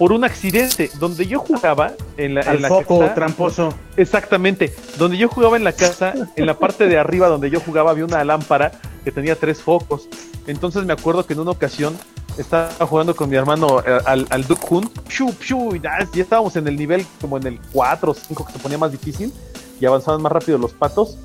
por 0.00 0.12
un 0.12 0.24
accidente 0.24 0.90
donde 0.98 1.26
yo 1.26 1.40
jugaba 1.40 1.92
en 2.16 2.32
la, 2.32 2.40
Al 2.40 2.56
en 2.56 2.62
la 2.62 2.68
foco 2.68 3.00
casa, 3.00 3.14
tramposo. 3.14 3.74
Exactamente, 3.98 4.74
donde 4.96 5.18
yo 5.18 5.28
jugaba 5.28 5.58
en 5.58 5.64
la 5.64 5.74
casa, 5.74 6.14
en 6.36 6.46
la 6.46 6.58
parte 6.58 6.86
de 6.86 6.96
arriba 6.96 7.28
donde 7.28 7.50
yo 7.50 7.60
jugaba 7.60 7.90
había 7.90 8.06
una 8.06 8.24
lámpara 8.24 8.72
que 9.04 9.12
tenía 9.12 9.36
tres 9.36 9.60
focos. 9.60 10.08
Entonces 10.46 10.86
me 10.86 10.94
acuerdo 10.94 11.26
que 11.26 11.34
en 11.34 11.40
una 11.40 11.50
ocasión 11.50 11.98
estaba 12.38 12.70
jugando 12.86 13.14
con 13.14 13.28
mi 13.28 13.36
hermano 13.36 13.80
eh, 13.86 13.98
al, 14.06 14.26
al 14.30 14.46
Duck 14.46 14.72
Hunt, 14.72 14.90
pshu, 15.06 15.34
pshu, 15.34 15.76
y 15.76 15.80
ya, 15.80 15.98
ya 16.14 16.22
estábamos 16.22 16.56
en 16.56 16.66
el 16.66 16.78
nivel 16.78 17.04
como 17.20 17.36
en 17.36 17.46
el 17.46 17.60
4 17.70 18.10
o 18.10 18.14
5 18.14 18.46
que 18.46 18.52
se 18.54 18.58
ponía 18.58 18.78
más 18.78 18.92
difícil 18.92 19.30
y 19.78 19.84
avanzaban 19.84 20.22
más 20.22 20.32
rápido 20.32 20.56
los 20.56 20.72
patos. 20.72 21.18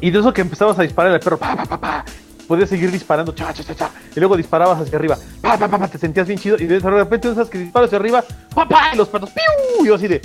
Y 0.00 0.10
de 0.10 0.18
eso 0.18 0.32
que 0.32 0.40
empezabas 0.40 0.76
a 0.80 0.82
disparar 0.82 1.12
al 1.12 1.20
perro, 1.20 1.38
pa, 1.38 1.54
pa, 1.54 1.66
pa, 1.66 1.80
pa, 1.80 2.04
podías 2.48 2.70
seguir 2.70 2.90
disparando, 2.90 3.32
cha, 3.32 3.52
cha, 3.52 3.62
cha, 3.62 3.74
cha, 3.76 3.90
y 4.16 4.18
luego 4.18 4.36
disparabas 4.36 4.80
hacia 4.80 4.98
arriba, 4.98 5.16
pa, 5.40 5.56
pa, 5.58 5.68
pa, 5.68 5.78
pa, 5.78 5.88
te 5.88 5.98
sentías 5.98 6.26
bien 6.26 6.40
chido, 6.40 6.56
y 6.58 6.66
de 6.66 6.80
repente 6.80 7.32
sabes 7.34 7.50
que 7.50 7.58
disparas 7.58 7.88
hacia 7.88 7.98
arriba, 7.98 8.24
pa, 8.54 8.66
pa, 8.66 8.90
y 8.94 8.96
los 8.96 9.08
patos, 9.08 9.30
¡piu! 9.30 9.84
y 9.84 9.88
yo 9.88 9.94
así 9.94 10.08
de, 10.08 10.22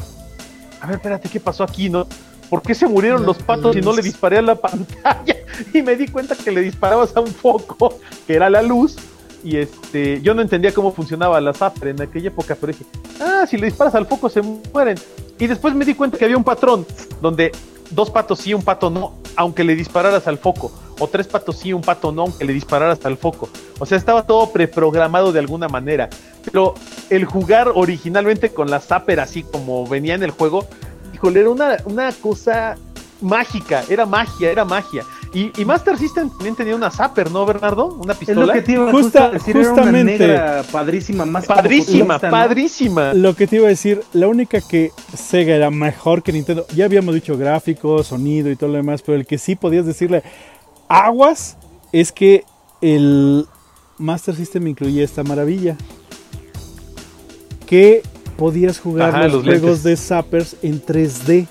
a 0.82 0.88
ver, 0.88 0.96
espérate, 0.96 1.30
¿qué 1.30 1.40
pasó 1.40 1.64
aquí, 1.64 1.90
no? 1.90 2.08
¿Por 2.50 2.62
qué 2.62 2.74
se 2.74 2.88
murieron 2.88 3.26
los 3.26 3.38
patos 3.38 3.76
y 3.76 3.82
no 3.82 3.94
le 3.94 4.02
disparé 4.02 4.38
a 4.38 4.42
la 4.42 4.56
pantalla? 4.62 5.36
y 5.74 5.82
me 5.82 5.96
di 5.96 6.08
cuenta 6.08 6.36
que 6.36 6.52
le 6.52 6.62
disparabas 6.62 7.16
a 7.16 7.20
un 7.20 7.28
foco, 7.28 8.00
que 8.26 8.36
era 8.36 8.50
la 8.50 8.62
luz, 8.62 8.96
y 9.44 9.58
este, 9.58 10.22
yo 10.22 10.34
no 10.34 10.42
entendía 10.42 10.74
cómo 10.74 10.94
funcionaba 10.94 11.42
la 11.42 11.54
zapper 11.54 11.90
en 11.90 12.02
aquella 12.02 12.30
época, 12.30 12.56
pero 12.60 12.72
dije, 12.72 12.86
ah, 13.20 13.46
si 13.48 13.58
le 13.58 13.66
disparas 13.66 13.94
al 13.96 14.08
foco 14.08 14.30
se 14.30 14.42
mueren. 14.42 14.98
Y 15.38 15.48
después 15.48 15.76
me 15.76 15.84
di 15.84 15.96
cuenta 15.96 16.18
que 16.18 16.26
había 16.26 16.38
un 16.38 16.44
patrón 16.44 16.86
donde 17.22 17.52
dos 17.94 18.10
patos 18.10 18.40
sí, 18.40 18.54
un 18.54 18.64
pato 18.64 18.90
no, 18.90 19.14
aunque 19.36 19.64
le 19.64 19.76
dispararas 19.76 20.28
al 20.28 20.38
foco. 20.38 20.72
O 21.00 21.08
tres 21.08 21.28
patos 21.28 21.58
sí, 21.58 21.74
un 21.74 21.82
pato 21.82 22.12
no, 22.12 22.24
aunque 22.24 22.46
le 22.46 22.54
dispararas 22.54 23.06
al 23.06 23.18
foco. 23.18 23.50
O 23.80 23.86
sea, 23.86 23.98
estaba 23.98 24.26
todo 24.26 24.52
preprogramado 24.52 25.32
de 25.32 25.40
alguna 25.40 25.68
manera. 25.68 26.10
Pero 26.44 26.76
el 27.10 27.26
jugar 27.26 27.72
originalmente 27.74 28.54
con 28.54 28.70
la 28.70 28.80
zapper 28.80 29.20
así 29.20 29.44
como 29.44 29.88
venía 29.88 30.16
en 30.16 30.24
el 30.24 30.32
juego, 30.32 30.66
híjole, 31.14 31.42
era 31.42 31.50
una, 31.50 31.78
una 31.86 32.12
cosa 32.12 32.78
mágica, 33.22 33.84
era 33.90 34.06
magia, 34.06 34.52
era 34.52 34.66
magia. 34.66 35.04
Y, 35.34 35.52
y, 35.60 35.66
Master 35.66 35.98
System 35.98 36.30
también 36.30 36.56
tenía 36.56 36.76
una 36.76 36.92
Zapper, 36.92 37.32
¿no, 37.32 37.44
Bernardo? 37.44 37.88
Una 37.88 38.14
pistola. 38.14 38.42
Es 38.42 38.48
lo 38.48 38.54
que 38.54 38.62
te 38.62 38.72
iba 38.74 38.92
Justa, 38.92 39.26
a 39.26 39.30
decir, 39.32 39.56
justamente. 39.56 40.16
Era 40.16 40.34
una 40.34 40.44
negra 40.44 40.64
padrísima, 40.72 41.26
más 41.26 41.46
Padrísima, 41.48 42.20
padrísima. 42.20 43.14
Lo 43.16 43.36
que 43.36 43.48
te 43.48 43.56
iba 43.56 43.66
a 43.66 43.70
decir, 43.70 44.04
la 44.14 44.28
única 44.28 44.62
que 44.62 44.92
Sega 45.16 45.56
era 45.56 45.72
mejor 45.72 46.22
que 46.22 46.32
Nintendo, 46.32 46.68
ya 46.76 46.86
habíamos 46.86 47.16
dicho 47.16 47.36
gráficos, 47.36 48.08
sonido 48.08 48.52
y 48.52 48.56
todo 48.56 48.70
lo 48.70 48.78
demás, 48.78 49.02
pero 49.02 49.18
el 49.18 49.26
que 49.26 49.40
sí 49.40 49.56
podías 49.56 49.88
decirle 49.88 50.22
aguas 50.88 51.58
es 51.92 52.12
que 52.12 52.44
el 52.82 53.48
Master 53.98 54.36
System 54.36 54.68
incluía 54.68 55.04
esta 55.04 55.24
maravilla. 55.24 55.78
Que 57.66 58.04
podías 58.38 58.80
jugar 58.80 59.10
Ajá, 59.10 59.24
los, 59.28 59.46
los 59.46 59.46
juegos 59.46 59.84
de 59.84 59.96
Zappers 59.98 60.58
en 60.62 60.80
3D. 60.80 61.48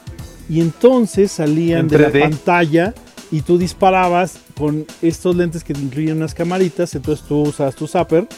Y 0.49 0.61
entonces 0.61 1.33
salían 1.33 1.81
En 1.81 1.89
de 1.89 1.99
la 1.99 2.11
3D. 2.11 2.21
pantalla 2.21 2.95
y 3.33 3.41
tú 3.41 3.59
disparabas 3.59 4.37
con 4.57 4.87
estos 5.01 5.35
lentes 5.35 5.65
que 5.65 5.75
te 5.75 5.81
incluyen 5.81 6.19
unas 6.19 6.35
camaritas. 6.35 6.95
Entonces 6.95 7.27
tú 7.27 7.41
usas 7.43 7.75
tu 7.75 7.89
Zapper 7.89 8.29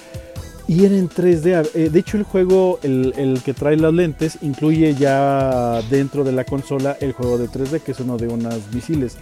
y 0.68 0.84
era 0.84 0.96
en 0.96 1.10
3D. 1.10 1.68
Eh, 1.74 1.90
De 1.90 1.98
hecho, 1.98 2.16
el 2.16 2.22
juego, 2.22 2.78
el, 2.82 3.12
el 3.16 3.42
que 3.42 3.52
trae 3.52 3.76
las 3.76 3.92
lentes, 3.92 4.38
incluye 4.40 4.94
ya 4.94 5.82
dentro 5.90 6.22
de 6.24 6.32
la 6.32 6.44
consola 6.44 6.96
el 7.00 7.12
juego 7.12 7.36
de 7.36 7.48
3D, 7.48 7.80
que 7.80 7.92
es 7.92 8.00
uno 8.00 8.16
de 8.16 8.28
unas 8.28 8.72
misiles. 8.72 9.16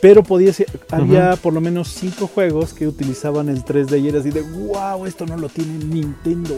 Pero 0.00 0.22
podía 0.22 0.52
ser, 0.52 0.68
había 0.92 1.34
por 1.34 1.52
lo 1.52 1.60
menos 1.60 1.88
cinco 1.88 2.28
juegos 2.28 2.72
que 2.72 2.86
utilizaban 2.86 3.48
el 3.48 3.64
3D 3.64 4.00
y 4.00 4.06
era 4.08 4.20
así 4.20 4.30
de 4.30 4.42
wow, 4.42 5.04
esto 5.06 5.26
no 5.26 5.36
lo 5.36 5.48
tiene 5.48 5.84
Nintendo. 5.84 6.54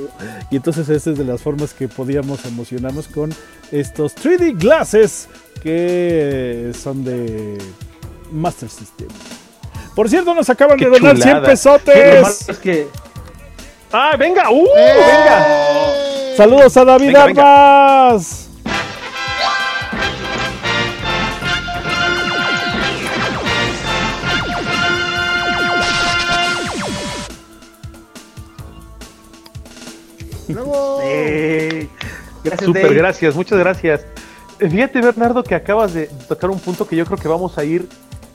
Y 0.50 0.56
entonces 0.56 0.86
esa 0.90 1.12
es 1.12 1.16
de 1.16 1.24
las 1.24 1.40
formas 1.40 1.72
que 1.72 1.88
podíamos 1.88 2.44
emocionarnos 2.44 3.08
con 3.08 3.32
estos 3.72 4.14
3D 4.14 4.58
glasses 4.58 5.28
que 5.62 6.72
son 6.78 7.02
de 7.02 7.56
Master 8.30 8.68
System. 8.68 9.08
Por 9.94 10.08
cierto, 10.08 10.34
nos 10.34 10.48
acaban 10.48 10.78
Qué 10.78 10.84
de 10.86 10.90
donar 10.92 11.16
100 11.16 11.22
chulada. 11.22 11.40
Lo 11.40 11.46
pesotes. 11.46 12.22
malo 12.22 12.34
es 12.48 12.58
que 12.58 12.88
¡Ah, 13.92 14.16
venga! 14.16 14.50
¡Uh! 14.50 14.66
¡Eh! 14.76 14.94
¡Venga! 14.96 16.36
Saludos 16.36 16.76
a 16.76 16.84
David 16.84 17.06
Venga, 17.08 17.26
venga. 17.26 18.06
Armas. 18.10 18.48
Gracias 32.42 32.66
Super, 32.66 32.82
Dave. 32.84 32.94
gracias, 32.94 33.34
muchas 33.34 33.58
gracias. 33.58 34.00
Eh, 34.58 34.68
Fíjate, 34.68 35.00
Bernardo, 35.00 35.42
que 35.42 35.54
acabas 35.54 35.94
de 35.94 36.06
tocar 36.28 36.50
un 36.50 36.58
punto 36.58 36.86
que 36.86 36.96
yo 36.96 37.04
creo 37.04 37.18
que 37.18 37.28
vamos 37.28 37.56
a 37.58 37.64
ir, 37.64 37.86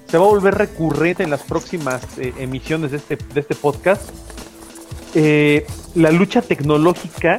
se 0.08 0.18
va 0.18 0.26
a 0.26 0.28
volver 0.28 0.56
recurrente 0.56 1.24
en 1.24 1.30
las 1.30 1.44
próximas 1.44 2.02
eh, 2.18 2.34
emisiones 2.38 2.92
de 2.92 2.98
este, 2.98 3.16
de 3.16 3.40
este 3.40 3.56
podcast. 3.56 4.10
Eh, 5.14 5.66
la 5.96 6.12
lucha 6.12 6.42
tecnológica 6.42 7.38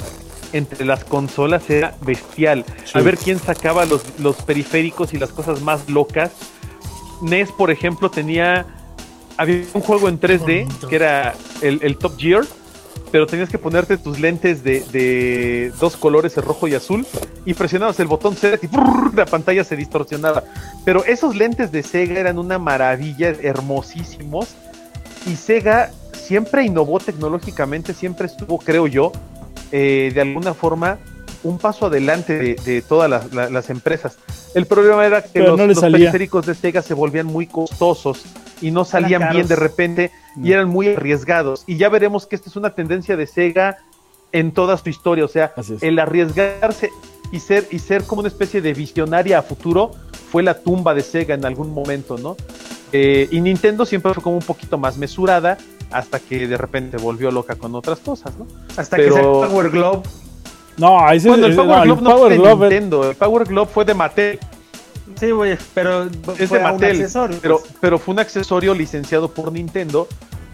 entre 0.53 0.85
las 0.85 1.05
consolas 1.05 1.69
era 1.71 1.95
bestial. 2.03 2.65
A 2.95 3.01
ver 3.01 3.19
quién 3.19 3.39
sacaba 3.39 3.85
los, 3.85 4.03
los 4.19 4.37
periféricos 4.37 5.13
y 5.13 5.19
las 5.19 5.31
cosas 5.31 5.61
más 5.61 5.89
locas. 5.89 6.33
NES, 7.23 7.53
por 7.53 7.71
ejemplo, 7.71 8.11
tenía. 8.11 8.67
Había 9.37 9.65
un 9.75 9.83
juego 9.83 10.09
en 10.09 10.19
3D 10.19 10.65
Bonito. 10.65 10.89
que 10.89 10.97
era 10.97 11.35
el, 11.61 11.81
el 11.83 11.99
Top 11.99 12.19
Gear, 12.19 12.45
pero 13.17 13.27
tenías 13.27 13.49
que 13.49 13.57
ponerte 13.57 13.97
tus 13.97 14.21
lentes 14.21 14.63
de, 14.63 14.81
de 14.93 15.73
dos 15.81 15.97
colores, 15.97 16.37
el 16.37 16.43
rojo 16.43 16.69
y 16.69 16.75
azul, 16.75 17.07
y 17.47 17.55
presionabas 17.55 17.99
el 17.99 18.09
botón 18.09 18.37
select 18.37 18.65
y 18.65 18.69
la 19.17 19.25
pantalla 19.25 19.65
se 19.65 19.75
distorsionaba. 19.75 20.45
Pero 20.85 21.03
esos 21.03 21.35
lentes 21.35 21.73
de 21.73 21.83
Sega 21.83 22.21
eran 22.21 22.39
una 22.39 22.59
maravilla, 22.59 23.31
hermosísimos, 23.31 24.55
y 25.27 25.37
Sega 25.37 25.93
siempre 26.13 26.65
innovó 26.65 27.01
tecnológicamente, 27.01 27.95
siempre 27.95 28.27
estuvo, 28.27 28.59
creo 28.59 28.87
yo, 28.87 29.13
eh, 29.73 30.11
de 30.13 30.21
alguna 30.21 30.53
forma 30.53 30.99
un 31.49 31.59
paso 31.59 31.87
adelante 31.87 32.39
de, 32.39 32.55
de 32.65 32.83
todas 32.83 33.09
las, 33.11 33.33
la- 33.33 33.49
las 33.51 33.71
empresas. 33.71 34.19
El 34.55 34.67
problema 34.67 35.05
era 35.07 35.23
que 35.23 35.31
Pero 35.41 35.57
los, 35.57 35.77
no 35.77 35.91
periféricos 35.91 36.47
de 36.47 36.55
Sega 36.55 36.83
se 36.83 36.95
volvían 36.95 37.27
muy 37.27 37.47
costosos 37.47 38.25
y 38.63 38.71
no 38.71 38.85
salían 38.85 39.31
bien 39.33 39.47
de 39.47 39.57
repente 39.57 40.11
y 40.37 40.41
No. 40.49 40.55
eran 40.55 40.69
muy 40.69 40.89
arriesgados. 40.95 41.65
Y 41.67 41.77
ya 41.77 41.89
veremos 41.89 42.27
que 42.27 42.37
esta 42.37 42.49
es 42.51 42.57
una 42.57 42.75
tendencia 42.75 43.17
de 43.17 43.27
Sega 43.27 43.79
en 44.33 44.53
toda 44.53 44.77
su 44.77 44.89
historia, 44.89 45.25
o 45.25 45.29
sea, 45.29 45.53
el 45.81 45.99
arriesgarse 45.99 46.91
y 47.33 47.41
ser, 47.41 47.67
y 47.71 47.79
ser 47.79 48.05
como 48.05 48.21
una 48.21 48.29
especie 48.29 48.61
de 48.61 48.75
visionaria 48.75 49.39
a 49.39 49.43
futuro 49.43 49.93
fue 50.31 50.43
la 50.43 50.55
tumba 50.59 50.95
de 50.95 51.03
Sega 51.03 51.35
en 51.35 51.45
algún 51.45 51.73
momento, 51.73 52.19
¿no? 52.19 52.37
Eh, 52.93 53.29
y 53.31 53.41
Nintendo 53.41 53.85
siempre 53.87 54.13
fue 54.15 54.23
como 54.23 54.37
un 54.37 54.43
poquito 54.43 54.79
más 54.79 54.97
mesurada 54.97 55.59
hasta 55.91 56.19
que 56.19 56.47
de 56.49 56.57
repente 56.57 56.97
volvió 56.97 57.31
loca 57.31 57.55
con 57.57 57.75
otras 57.75 57.99
cosas, 58.01 58.37
¿no? 58.39 58.47
Hasta 58.77 58.97
que 58.97 59.05
pero- 59.05 59.43
se 59.43 59.49
Power 59.49 59.71
Glove. 59.71 60.03
No, 60.79 61.11
ese 61.11 61.29
Bueno, 61.29 61.47
el 61.47 61.53
eh, 61.53 61.57
Power 61.57 61.77
no, 61.79 61.83
Glove 61.85 62.03
no 62.03 62.11
Power 62.11 62.21
fue 62.21 62.31
de 62.31 62.37
Glove, 62.37 62.67
eh, 62.67 62.71
Nintendo, 62.71 63.11
el 63.11 63.17
Power 63.17 63.45
Glove 63.47 63.69
fue 63.73 63.85
de 63.85 63.95
Mattel, 63.95 64.39
Sí, 65.19 65.31
güey, 65.31 65.57
pero 65.73 66.05
es 66.05 66.49
fue 66.49 66.59
de 66.59 66.65
Mattel, 66.65 66.91
accesorio, 66.91 67.39
pero, 67.41 67.59
pues. 67.61 67.73
pero 67.81 67.99
fue 67.99 68.13
un 68.13 68.21
accesorio 68.21 68.75
licenciado 68.75 69.29
por 69.31 69.51
Nintendo, 69.51 70.07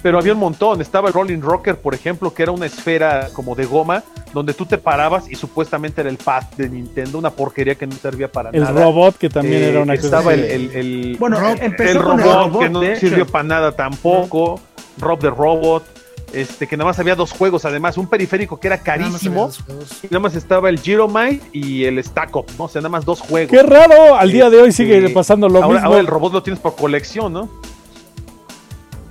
pero 0.03 0.19
había 0.19 0.33
un 0.35 0.39
montón, 0.39 0.81
estaba 0.81 1.09
el 1.09 1.15
Rolling 1.15 1.41
Rocker, 1.41 1.77
por 1.77 1.95
ejemplo, 1.95 2.33
que 2.33 2.45
era 2.45 2.53
una 2.53 2.67
esfera 2.67 3.29
como 3.33 3.55
de 3.57 3.65
goma, 3.65 4.05
donde 4.33 4.55
tú 4.55 4.65
te 4.65 4.79
parabas 4.79 5.29
y 5.31 5.35
supuestamente 5.35 6.01
era 6.01 6.11
el 6.11 6.17
pad 6.17 6.45
de 6.57 6.69
Nintendo, 6.69 7.19
una 7.19 7.31
porquería 7.31 7.75
que 7.75 7.87
no 7.87 7.95
servía 7.97 8.31
para 8.31 8.51
el 8.51 8.63
nada. 8.63 8.83
robot 8.85 9.17
que 9.19 9.29
también 9.29 9.63
Eh, 9.63 9.69
era 9.71 9.81
una 9.83 9.95
cosa. 9.97 10.07
estaba 10.07 10.33
el, 10.35 10.45
el, 10.45 10.71
el- 10.77 11.17
Bueno, 11.19 11.39
empezó 11.61 11.99
el 11.99 12.05
con 12.05 12.19
robot, 12.19 12.35
el 12.35 12.43
robot, 12.53 12.63
que 12.63 12.69
no 12.71 12.97
sirvió 12.97 13.27
para 13.27 13.45
nada 13.45 13.73
tampoco. 13.73 14.61
Rob 14.99 15.19
the 15.21 15.31
Robot. 15.31 15.85
Este, 16.33 16.67
que 16.67 16.77
nada 16.79 16.89
más 16.89 16.99
había 16.99 17.15
dos 17.15 17.31
juegos, 17.33 17.65
además, 17.67 17.99
un 17.99 18.07
periférico 18.07 18.59
que 18.59 18.67
era 18.69 18.77
Nada 18.79 18.97
más 18.97 19.05
carísimo. 19.11 19.47
dos 19.47 19.59
juegos. 19.67 19.91
Y 20.03 20.07
nada 20.07 20.21
más 20.21 20.35
estaba 20.35 20.71
el 20.71 20.81
Gyromite 20.81 21.43
y 21.53 21.85
el 21.85 22.03
Stack 22.03 22.35
Up, 22.35 22.47
¿no? 22.59 22.65
O 22.65 22.69
sea, 22.69 22.81
nada 22.81 22.89
más 22.89 23.05
dos 23.05 23.21
juegos. 23.21 23.51
Qué 23.51 23.63
raro, 23.63 24.15
al 24.17 24.33
día 24.33 24.49
de 24.49 24.63
hoy 24.63 24.73
sigue 24.73 24.97
Este, 24.99 25.11
pasando 25.11 25.49
lo 25.49 25.63
ahora, 25.63 25.75
mismo. 25.81 25.89
ahora 25.89 26.01
el 26.01 26.07
robot 26.07 26.33
lo 26.33 26.43
tienes 26.43 26.59
por 26.61 26.75
colección, 26.75 27.33
¿no? 27.35 27.51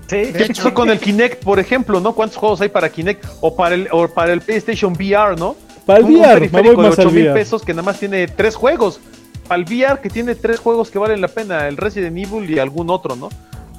Sí, 0.07 0.17
De 0.17 0.33
¿Qué 0.33 0.43
hecho, 0.45 0.63
pasó 0.63 0.73
con 0.73 0.89
el 0.89 0.99
Kinect, 1.05 1.43
por 1.43 1.59
ejemplo, 1.59 1.99
no? 1.99 2.13
¿Cuántos 2.13 2.37
juegos 2.37 2.59
hay 2.61 2.69
para 2.69 2.89
Kinect? 2.89 3.23
O 3.41 3.55
para 3.55 3.75
el, 3.75 3.87
o 3.91 4.07
para 4.07 4.33
el 4.33 4.41
PlayStation 4.41 4.93
VR, 4.93 5.35
¿no? 5.37 5.55
Para 5.85 5.99
el 5.99 6.05
un, 6.05 6.11
un 6.15 6.19
VR, 6.21 6.33
me 6.41 6.47
periférico 6.49 6.75
voy 6.75 6.83
de 6.85 6.89
más 6.89 6.99
al 6.99 7.07
8 7.07 7.15
mil 7.15 7.33
pesos 7.33 7.61
que 7.63 7.73
nada 7.73 7.83
más 7.83 7.99
tiene 7.99 8.27
tres 8.27 8.55
juegos. 8.55 8.99
Para 9.47 9.61
el 9.61 9.65
VR 9.67 9.99
que 10.01 10.09
tiene 10.09 10.35
tres 10.35 10.59
juegos 10.59 10.89
que 10.91 10.99
valen 10.99 11.21
la 11.21 11.27
pena, 11.27 11.67
el 11.67 11.77
Resident 11.77 12.17
Evil 12.17 12.49
y 12.49 12.59
algún 12.59 12.89
otro, 12.89 13.15
¿no? 13.15 13.29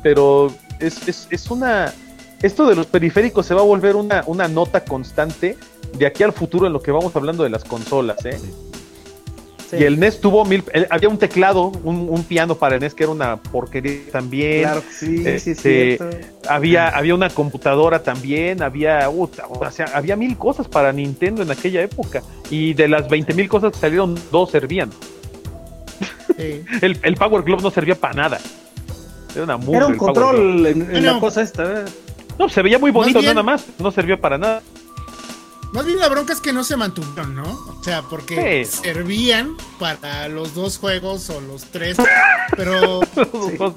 Pero 0.03 0.53
es, 0.81 1.07
es, 1.09 1.27
es 1.31 1.51
una... 1.51 1.93
Esto 2.43 2.67
de 2.67 2.75
los 2.75 2.87
periféricos 2.87 3.47
se 3.47 3.55
va 3.55 3.61
a 3.61 3.65
volver 3.65 3.97
una, 3.97 4.25
una 4.27 4.49
nota 4.49 4.85
constante 4.85 5.57
de 5.97 6.07
aquí 6.07 6.23
al 6.23 6.33
futuro 6.33 6.67
en 6.67 6.73
lo 6.73 6.83
que 6.83 6.91
vamos 6.91 7.15
hablando 7.15 7.45
de 7.45 7.51
las 7.51 7.65
consolas, 7.65 8.25
¿eh? 8.25 8.39
sí. 8.39 9.77
Y 9.79 9.85
el 9.85 9.99
NES 9.99 10.21
tuvo 10.21 10.45
mil... 10.45 10.63
el- 10.75 10.87
había 10.91 11.09
un 11.09 11.17
teclado, 11.19 11.69
un, 11.85 12.09
un 12.11 12.25
piano 12.25 12.57
para 12.57 12.75
el 12.75 12.81
NES 12.83 12.95
que 12.95 13.05
era 13.05 13.13
una 13.13 13.37
porquería 13.37 14.01
también. 14.13 14.63
Claro 14.65 14.83
que 14.83 14.93
sí, 14.93 15.19
sí, 15.19 15.29
es 15.29 15.47
Este. 15.49 15.99
Había, 16.49 16.89
había 16.89 17.15
una 17.15 17.31
computadora 17.31 18.03
también, 18.03 18.61
había, 18.63 19.09
puta, 19.09 19.47
o 19.49 19.71
sea, 19.71 19.87
había 19.95 20.15
mil 20.17 20.37
cosas 20.37 20.69
para 20.69 20.93
Nintendo 20.93 21.43
en 21.43 21.51
aquella 21.51 21.81
época. 21.83 22.23
Y 22.51 22.75
de 22.75 22.89
las 22.89 23.09
20 23.09 23.33
mil 23.35 23.49
cosas 23.49 23.73
que 23.73 23.79
salieron, 23.79 24.15
dos 24.31 24.51
servían. 24.51 24.91
sí. 26.37 26.63
El, 26.83 26.99
el 27.03 27.15
Power 27.15 27.43
Glove 27.43 27.63
no 27.63 27.71
servía 27.71 27.95
para 27.95 28.15
nada. 28.15 28.41
Era 29.35 29.45
una 29.45 29.57
mugre 29.57 29.77
Era 29.79 29.87
un 29.87 29.97
control 29.97 30.67
en, 30.67 30.95
en 30.97 31.07
la 31.07 31.19
cosa 31.19 31.41
esta. 31.41 31.63
¿eh? 31.65 31.85
No, 32.39 32.49
se 32.49 32.63
veía 32.63 32.79
muy 32.79 32.91
bonito 32.91 33.21
bien. 33.21 33.33
nada 33.35 33.43
más. 33.43 33.65
No 33.79 33.91
servía 33.91 34.21
para 34.21 34.39
nada. 34.39 34.63
Más 35.73 35.87
bien 35.87 35.99
la 35.99 36.09
bronca 36.09 36.33
es 36.35 36.41
que 36.41 36.53
no 36.53 36.65
se 36.65 36.77
mantuvieron, 36.77 37.35
¿no? 37.35 37.45
O 37.45 37.83
sea, 37.83 38.03
porque 38.03 38.65
Sí. 38.67 38.83
servían 38.83 39.57
para 39.79 40.29
los 40.29 40.55
dos 40.55 40.79
juegos 40.79 41.31
o 41.31 41.41
los 41.41 41.65
tres, 41.65 41.97
pero 42.57 43.01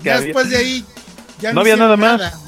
ya 0.04 0.20
después 0.20 0.50
de 0.50 0.58
ahí 0.58 0.86
ya 1.40 1.54
No 1.54 1.62
había 1.62 1.78
nada 1.78 1.96
más. 1.96 2.42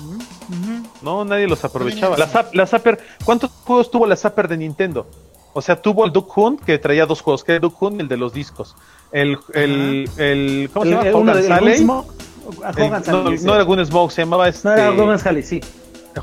No, 1.02 1.24
nadie 1.24 1.48
los 1.48 1.64
aprovechaba. 1.64 2.18
La, 2.18 2.50
la 2.54 2.68
Zapper, 2.68 3.00
¿cuántos 3.24 3.52
juegos 3.64 3.90
tuvo 3.92 4.06
la 4.08 4.16
Zapper 4.16 4.48
de 4.48 4.58
Nintendo? 4.58 5.08
O 5.54 5.62
sea, 5.62 5.82
tuvo 5.82 6.06
el 6.06 6.12
Duck 6.12 6.38
Hunt, 6.38 6.62
que 6.64 6.78
traía 6.78 7.06
dos 7.06 7.22
juegos, 7.22 7.44
que 7.44 7.54
era 7.54 7.58
el 7.58 7.62
Duck 7.62 7.82
Hunt 7.82 7.98
y 7.98 8.02
el 8.02 8.08
de 8.08 8.18
los 8.18 8.34
discos. 8.34 8.76
El, 9.12 9.38
el, 9.54 10.10
el 10.18 10.70
¿cómo 10.74 10.86
se 10.86 10.92
llama? 10.92 11.34
Sally. 11.44 11.88
Hogan 11.88 12.92
no, 12.92 13.04
Sally, 13.04 13.36
ese. 13.36 13.46
no 13.46 13.56
era 13.56 13.64
Gun 13.64 13.86
Smoke, 13.86 14.12
se 14.12 14.22
llamaba 14.24 14.48
este. 14.50 14.68
No 14.68 14.74
era 14.74 14.92
Hogan 14.92 15.20
Sally, 15.20 15.44
sí. 15.44 15.62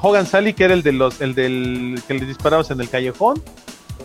Hogan 0.01 0.27
Sally, 0.27 0.53
que 0.55 0.65
era 0.65 0.75
el 0.75 0.83
de 0.83 0.93
los, 0.93 1.21
el 1.21 1.35
del 1.35 2.01
que 2.07 2.15
le 2.15 2.27
disparabas 2.27 2.71
en 2.71 2.81
el 2.81 2.89
callejón. 2.89 3.43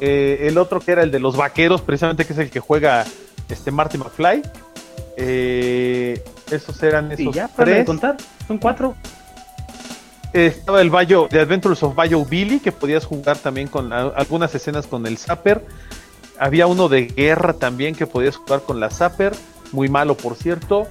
Eh, 0.02 0.48
el 0.48 0.58
otro 0.58 0.80
que 0.80 0.92
era 0.92 1.04
el 1.04 1.12
de 1.12 1.20
los 1.20 1.36
vaqueros, 1.36 1.82
precisamente 1.82 2.26
que 2.26 2.34
es 2.34 2.40
el 2.40 2.50
que 2.50 2.60
juega 2.60 3.06
este 3.50 3.72
Marty 3.72 3.98
McFly. 3.98 4.42
Eh, 5.18 6.24
esos 6.52 6.82
eran 6.84 7.12
esos 7.12 7.26
Y 7.28 7.32
ya, 7.32 7.48
para 7.50 7.66
de 7.70 7.76
tres. 7.78 7.86
contar. 7.86 8.18
Son 8.48 8.58
cuatro. 8.58 8.96
Estaba 10.32 10.82
el 10.82 10.90
Bayo, 10.90 11.28
The 11.30 11.40
Adventures 11.40 11.82
of 11.84 11.96
Bayo 11.96 12.24
Billy, 12.24 12.60
que 12.60 12.72
podías 12.72 13.04
jugar 13.06 13.38
también 13.38 13.68
con 13.68 13.92
a- 13.92 14.10
algunas 14.16 14.54
escenas 14.54 14.86
con 14.88 15.06
el 15.08 15.18
Zapper. 15.18 15.66
Había 16.40 16.68
uno 16.68 16.88
de 16.88 17.08
guerra 17.08 17.54
también 17.54 17.96
que 17.96 18.06
podías 18.08 18.38
jugar 18.38 18.62
con 18.62 18.80
la 18.80 18.90
Zapper, 18.92 19.34
muy 19.72 19.90
malo 19.90 20.16
por 20.16 20.36
cierto. 20.36 20.88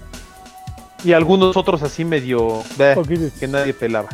Y 1.05 1.13
algunos 1.13 1.57
otros 1.57 1.83
así 1.83 2.05
medio 2.05 2.63
bleh, 2.77 2.97
que 3.39 3.47
nadie 3.47 3.73
pelaba. 3.73 4.09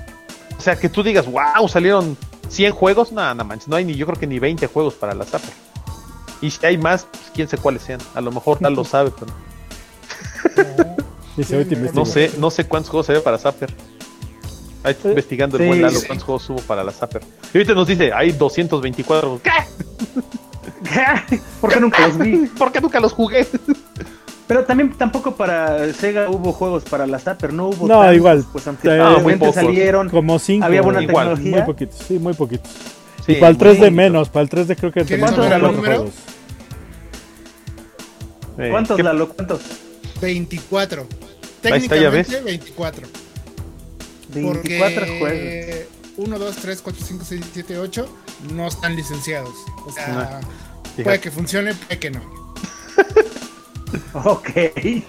O 0.65 0.67
sea, 0.73 0.77
que 0.77 0.89
tú 0.89 1.03
digas, 1.03 1.27
wow, 1.27 1.69
salieron 1.69 2.17
100 2.49 2.73
juegos, 2.73 3.13
nada, 3.13 3.35
manches, 3.45 3.69
no 3.69 3.77
hay 3.77 3.85
ni, 3.85 3.97
yo 3.97 4.07
creo 4.07 4.19
que 4.19 4.27
ni 4.27 4.39
20 4.39 4.67
juegos 4.69 4.95
para 4.95 5.13
la 5.13 5.27
Zapper. 5.27 5.51
Y 6.41 6.51
si 6.51 6.65
hay 6.65 6.79
más, 6.79 7.07
pues 7.11 7.25
quién 7.35 7.49
sé 7.49 7.59
cuáles 7.59 7.83
sean. 7.83 8.01
A 8.15 8.23
lo 8.23 8.33
mejor 8.33 8.61
tal 8.61 8.73
lo 8.73 8.83
sabe, 8.87 9.11
pero 9.11 9.31
no 11.93 12.07
sé, 12.07 12.31
no 12.39 12.51
sé 12.51 12.67
cuántos 12.67 12.91
juegos 12.91 13.11
había 13.11 13.23
para 13.23 13.37
Zapper. 13.37 13.75
Ahí 14.85 14.93
está 14.93 15.11
investigando 15.11 15.59
el 15.59 15.65
Sí, 15.65 15.69
buen 15.69 15.83
Lalo 15.83 16.01
sí. 16.01 16.07
cuántos 16.07 16.25
juegos 16.25 16.49
hubo 16.49 16.61
para 16.63 16.83
la 16.83 16.93
Zapper. 16.93 17.23
Y 17.53 17.59
ahorita 17.59 17.75
nos 17.75 17.87
dice, 17.87 18.11
hay 18.15 18.33
224. 18.33 19.43
¿Qué? 19.45 19.51
¿Por 21.61 21.75
qué 21.75 21.81
nunca 21.81 22.09
los 22.09 22.17
vi? 22.17 22.47
¿Por 22.47 22.73
qué 22.73 22.81
nunca 22.81 23.01
los 23.01 23.13
jugué? 23.13 23.47
Pero 24.47 24.65
también 24.65 24.93
tampoco 24.93 25.35
para 25.37 25.91
Sega 25.95 26.29
hubo 26.29 26.53
juegos 26.53 26.85
para 26.85 27.07
la 27.07 27.19
Zapper, 27.19 27.53
no 27.53 27.69
hubo 27.69 27.89
No, 27.89 28.01
tantos, 28.01 28.17
igual. 28.17 28.45
Pues 28.53 28.67
aunque 28.67 28.89
Eh, 28.89 29.03
muy 29.23 29.37
pocos. 29.37 29.55
salieron, 29.55 30.11
Como 30.11 30.39
cinco. 30.39 30.67
había 30.67 30.83
buena 30.83 31.03
igual, 31.03 31.29
tecnología. 31.29 31.57
Muy 31.59 31.67
poquitos, 31.67 31.99
sí, 32.07 32.19
muy 32.19 32.35
poquitos. 32.35 32.71
Sí, 33.25 33.33
y 33.33 33.35
para 33.37 33.49
el 33.51 33.57
3D 33.59 33.79
muy 33.79 33.91
menos, 33.93 34.29
para 34.29 34.43
el 34.43 34.51
3D 34.51 34.77
creo 34.77 34.93
que 34.93 35.05
¿Quieres 35.05 35.09
teníamos 35.09 35.35
saber 35.35 35.53
el 35.55 35.61
cuatro 35.61 35.83
juegos. 35.83 36.11
¿Cuántos, 38.71 38.97
¿qué- 38.97 39.03
Lalo? 39.03 39.29
¿Cuántos? 39.31 39.61
24. 40.21 41.07
Ahí 41.65 41.73
está, 41.83 41.97
ya 41.97 42.11
ves. 42.11 42.27
Técnicamente 42.29 42.41
24. 42.45 43.07
24 44.35 45.07
juegos. 45.07 45.19
Porque 45.21 45.89
1, 46.17 46.39
2, 46.39 46.57
3, 46.57 46.81
4, 46.83 47.05
5, 47.07 47.25
6, 47.27 47.41
7, 47.53 47.79
8 47.79 48.09
no 48.53 48.67
están 48.69 48.95
licenciados. 48.95 49.55
O 49.87 49.91
sea, 49.91 50.41
puede 51.03 51.21
que 51.21 51.31
funcione, 51.31 51.75
puede 51.75 51.99
que 51.99 52.11
no. 52.11 52.21
Ok. 54.25 54.49
Eh, 54.57 55.03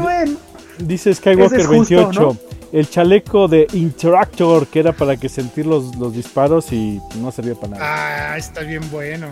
bueno. 0.00 0.36
Dice 0.78 1.14
Skywalker 1.14 1.60
es 1.60 1.66
justo, 1.66 1.94
28. 1.94 2.20
¿no? 2.22 2.36
El 2.72 2.88
chaleco 2.88 3.48
de 3.48 3.66
Interactor, 3.72 4.66
que 4.68 4.78
era 4.80 4.92
para 4.92 5.16
que 5.16 5.28
sentir 5.28 5.66
los, 5.66 5.96
los 5.96 6.14
disparos 6.14 6.72
y 6.72 7.00
no 7.16 7.32
servía 7.32 7.54
para 7.54 7.72
nada. 7.74 8.32
Ah, 8.32 8.38
está 8.38 8.60
bien 8.62 8.82
bueno. 8.90 9.26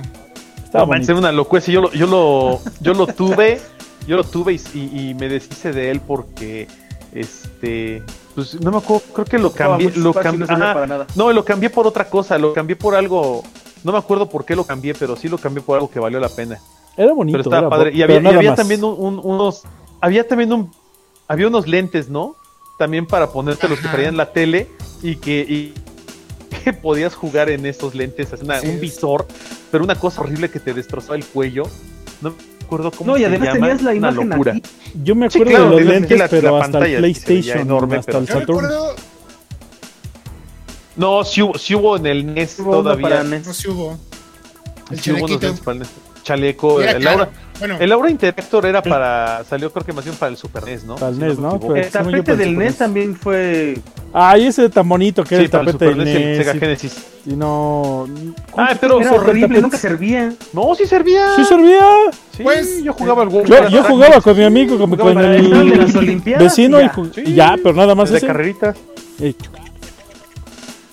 Estaba 0.62 0.98
No, 0.98 1.16
una 1.18 1.32
locura. 1.32 1.62
sí, 1.62 1.72
Yo 1.72 1.80
lo, 1.82 1.92
yo 1.92 2.06
lo, 2.06 2.60
yo 2.80 2.92
lo 2.94 3.06
tuve, 3.06 3.60
yo 4.06 4.16
lo 4.16 4.24
tuve 4.24 4.54
y, 4.54 4.60
y- 4.74 5.08
y 5.10 5.14
me 5.14 5.28
deshice 5.28 5.72
de 5.72 5.90
él 5.90 6.00
porque, 6.00 6.66
este, 7.14 8.02
pues 8.34 8.60
no 8.60 8.70
me 8.70 8.78
acuerdo, 8.78 9.04
creo 9.14 9.24
que 9.24 9.38
lo 9.38 9.52
cambié, 9.52 9.90
lo 9.96 10.12
cambié, 10.12 10.46
no 10.46 10.58
para 10.58 10.86
nada. 10.86 11.06
no, 11.14 11.32
lo 11.32 11.44
cambié 11.44 11.70
por 11.70 11.86
otra 11.86 12.08
cosa, 12.10 12.36
lo 12.38 12.52
cambié 12.52 12.76
por 12.76 12.94
algo, 12.94 13.42
no 13.84 13.92
me 13.92 13.98
acuerdo 13.98 14.28
por 14.28 14.44
qué 14.44 14.54
lo 14.56 14.64
cambié, 14.64 14.94
pero 14.94 15.16
sí 15.16 15.28
lo 15.28 15.38
cambié 15.38 15.62
por 15.62 15.76
algo 15.76 15.90
que 15.90 16.00
valió 16.00 16.20
la 16.20 16.28
pena. 16.28 16.58
Era 16.98 17.12
bonito. 17.14 17.38
pero 17.38 17.42
estaba 17.42 17.58
era 17.60 17.68
padre. 17.70 17.92
Y 17.94 18.02
había, 18.02 18.18
y 18.52 18.54
también 18.54 18.84
un- 18.84 18.96
un- 18.98 19.20
unos, 19.22 19.62
había 20.00 20.26
también 20.28 20.52
un, 20.52 20.70
había 21.28 21.46
unos 21.48 21.66
lentes, 21.66 22.08
¿no? 22.10 22.36
También 22.78 23.06
para 23.06 23.30
ponerte 23.30 23.68
los 23.68 23.78
que 23.80 23.88
traían 23.88 24.16
la 24.16 24.32
tele 24.32 24.68
y 25.02 25.16
que, 25.16 25.40
y 25.48 25.74
que 26.64 26.72
podías 26.82 27.14
jugar 27.14 27.48
en 27.50 27.64
estos 27.66 27.94
lentes, 27.94 28.32
es 28.32 28.42
una- 28.42 28.60
Sí, 28.60 28.66
un 28.68 28.80
visor, 28.80 29.26
pero 29.70 29.84
una 29.84 29.94
cosa 29.94 30.20
horrible 30.22 30.50
que 30.50 30.60
te 30.60 30.74
destrozaba 30.74 31.16
el 31.16 31.24
cuello. 31.24 31.62
No 32.20 32.30
me 32.30 32.36
acuerdo 32.64 32.90
cómo 32.90 33.12
No, 33.12 33.16
y 33.16 33.20
se 33.20 33.26
además 33.26 33.48
llama, 33.54 33.60
tenías 33.68 33.82
la 33.82 33.90
una 33.90 33.96
imagen 33.98 34.28
locura. 34.30 34.52
aquí. 34.52 34.62
Yo 35.04 35.14
me 35.14 35.30
Sí, 35.30 35.38
acuerdo 35.38 35.50
claro, 35.58 35.76
de 35.76 35.84
los 35.84 35.94
lentes, 35.94 36.18
la- 36.18 36.28
pero 36.28 36.58
la 36.58 36.64
hasta 36.64 36.86
el 36.86 36.96
PlayStation, 36.98 37.58
enorme, 37.60 37.96
hasta 37.96 38.12
pero- 38.12 38.18
el 38.24 38.28
Saturn. 38.28 38.68
No, 40.96 41.24
sí 41.24 41.42
hubo, 41.42 41.56
sí 41.56 41.74
hubo 41.76 41.96
en 41.96 42.06
el 42.06 42.34
NES 42.34 42.56
todavía. 42.56 43.02
para 43.08 43.22
NES. 43.22 43.46
no 43.46 43.54
si 43.54 43.68
hubo. 43.68 43.96
El 44.90 44.98
el 44.98 45.78
NES. 45.78 45.88
Chaleco, 46.28 46.80
Era 46.82 46.92
el 46.92 47.02
caro. 47.02 47.18
Aura, 47.20 47.30
Bueno, 47.58 47.76
el 47.80 47.90
Aura 47.92 48.10
Interactor 48.10 48.66
era 48.66 48.82
para, 48.82 49.42
salió 49.48 49.72
creo 49.72 49.84
que 49.86 49.92
más 49.94 50.04
bien 50.04 50.14
para 50.16 50.30
el 50.30 50.36
Super 50.36 50.64
NES, 50.64 50.84
¿no? 50.84 50.94
Para 50.96 51.08
el 51.08 51.14
Si 51.16 51.20
NES, 51.22 51.38
¿no? 51.38 51.58
Pero- 51.58 51.76
El 51.76 51.88
tapete 51.88 52.36
del 52.36 52.50
NES 52.56 52.66
NES. 52.66 52.76
también 52.76 53.16
fue. 53.16 53.78
Ay, 54.12 54.46
ese 54.46 54.68
tan 54.68 54.88
bonito 54.88 55.24
que 55.24 55.34
era 55.36 55.40
Sí, 55.42 55.44
el 55.46 55.50
para 55.50 55.62
el 55.62 55.66
tapete 55.72 55.84
Super 55.92 56.04
del 56.04 56.14
NES 56.14 56.20
y 56.20 56.22
el. 56.22 56.36
Sega 56.36 56.54
y- 56.56 56.60
Genesis. 56.60 57.06
Y 57.26 57.32
no. 57.36 58.06
Ah, 58.56 58.74
pero 58.80 59.00
Era 59.00 59.12
horrible, 59.12 59.60
nunca 59.60 59.76
servía. 59.78 60.32
No, 60.52 60.74
sí 60.74 60.86
servía. 60.86 61.34
Sí 61.36 61.44
servía. 61.46 61.80
Sí, 62.36 62.42
Pues, 62.42 62.82
yo 62.84 62.92
jugaba 62.92 63.22
al 63.22 63.30
Yo, 63.30 63.36
World 63.38 63.68
yo 63.70 63.82
jugaba 63.84 64.20
con 64.20 64.36
mi 64.36 64.44
amigo, 64.44 64.78
con, 64.78 64.96
con 64.96 65.18
el 65.18 65.34
el 65.36 65.70
de 65.70 65.76
las 65.76 65.94
Olimpiadas 65.96 66.42
vecino 66.44 66.78
y 66.80 66.84
y, 66.84 66.86
ya. 66.86 66.92
ju- 66.92 67.14
Sí. 67.14 67.22
y 67.26 67.34
ya, 67.34 67.56
pero 67.62 67.74
nada 67.74 67.94
más 67.94 68.10
de 68.10 68.20
carreritas. 68.20 68.76
Eh, 69.20 69.34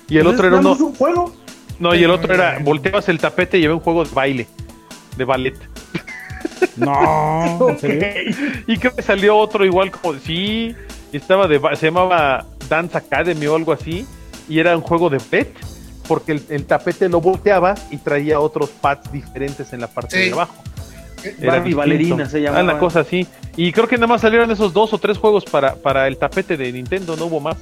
Y 0.07 0.17
el 0.17 0.27
otro 0.27 0.47
era 0.47 0.57
uno. 0.57 0.71
Un 0.73 0.95
juego. 0.95 1.35
No, 1.79 1.93
y 1.93 2.03
el 2.03 2.09
otro 2.11 2.33
era. 2.33 2.57
Volteabas 2.61 3.09
el 3.09 3.19
tapete 3.19 3.57
y 3.57 3.61
llevaba 3.61 3.77
un 3.77 3.83
juego 3.83 4.03
de 4.05 4.11
baile. 4.13 4.47
De 5.17 5.25
ballet. 5.25 5.55
No. 6.77 7.67
Y 8.67 8.77
creo 8.77 8.95
que 8.95 9.01
salió 9.01 9.37
otro 9.37 9.65
igual 9.65 9.91
como. 9.91 10.13
de- 10.13 10.19
Sí. 10.19 10.75
y 11.11 11.17
Estaba 11.17 11.47
de. 11.47 11.59
Se 11.75 11.87
llamaba 11.87 12.45
Dance 12.69 12.97
Academy 12.97 13.45
o 13.47 13.55
algo 13.55 13.71
así. 13.73 14.05
Y 14.49 14.59
era 14.59 14.75
un 14.75 14.81
juego 14.83 15.09
de 15.09 15.19
pet. 15.19 15.53
Porque 16.07 16.33
el, 16.33 16.43
el 16.49 16.65
tapete 16.65 17.09
lo 17.09 17.19
volteaba 17.19 17.73
y 17.89 17.97
traía 17.97 18.39
otros 18.39 18.69
pads 18.69 19.11
diferentes 19.11 19.73
en 19.73 19.81
la 19.81 19.87
parte 19.87 20.17
Sí. 20.21 20.25
de 20.29 20.33
abajo. 20.33 20.53
eh, 21.23 21.35
Era 21.41 21.53
Barbie. 21.53 21.73
Ballerina 21.73 22.29
se 22.29 22.41
llamaba. 22.41 22.63
una 22.63 22.77
cosa 22.77 22.99
así. 22.99 23.25
Y 23.57 23.71
creo 23.71 23.87
que 23.87 23.95
nada 23.95 24.07
más 24.07 24.21
salieron 24.21 24.51
esos 24.51 24.71
dos 24.71 24.93
o 24.93 24.99
tres 24.99 25.17
juegos 25.17 25.45
para, 25.45 25.75
para 25.75 26.07
el 26.07 26.17
tapete 26.17 26.57
de 26.57 26.71
Nintendo, 26.71 27.15
no 27.15 27.25
hubo 27.25 27.39
más. 27.39 27.57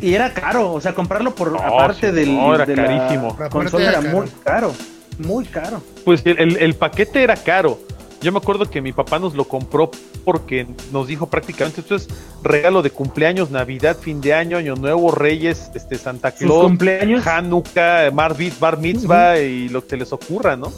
Y 0.00 0.14
era 0.14 0.32
caro, 0.32 0.72
o 0.72 0.80
sea, 0.80 0.94
comprarlo 0.94 1.34
por 1.34 1.50
No, 1.52 1.58
aparte 1.58 2.08
sí, 2.10 2.14
del 2.14 2.34
no, 2.34 2.54
era 2.54 2.64
de 2.64 2.76
la 2.76 2.84
carísimo. 2.86 3.30
Aparte 3.32 3.50
consola 3.50 3.82
era 3.88 3.92
era 3.98 4.02
caro. 4.02 4.16
muy 4.18 4.28
caro, 4.44 4.74
muy 5.20 5.44
caro. 5.44 5.82
Pues 6.04 6.22
el, 6.24 6.38
el- 6.38 6.56
el 6.56 6.74
paquete 6.74 7.22
era 7.22 7.36
caro. 7.36 7.78
Yo 8.22 8.32
me 8.32 8.38
acuerdo 8.38 8.68
que 8.68 8.82
mi 8.82 8.92
papá 8.92 9.18
nos 9.18 9.34
lo 9.34 9.44
compró 9.44 9.90
porque 10.26 10.66
nos 10.92 11.06
dijo 11.08 11.26
prácticamente 11.28 11.80
esto 11.80 11.94
es 11.94 12.06
regalo 12.42 12.82
de 12.82 12.90
cumpleaños, 12.90 13.50
Navidad, 13.50 13.96
fin 13.98 14.20
de 14.20 14.34
año, 14.34 14.58
Año 14.58 14.74
Nuevo, 14.74 15.10
Reyes, 15.10 15.70
este 15.74 15.96
Santa 15.96 16.30
Claus, 16.32 16.64
cumpleaños, 16.64 17.26
Hanukkah, 17.26 18.10
Bar, 18.10 18.36
Mit- 18.36 18.58
Bar 18.58 18.76
Mitzvah 18.78 19.38
y 19.40 19.70
lo 19.70 19.80
que 19.80 19.86
te 19.88 19.96
les 19.96 20.12
ocurra, 20.12 20.54
¿no? 20.56 20.70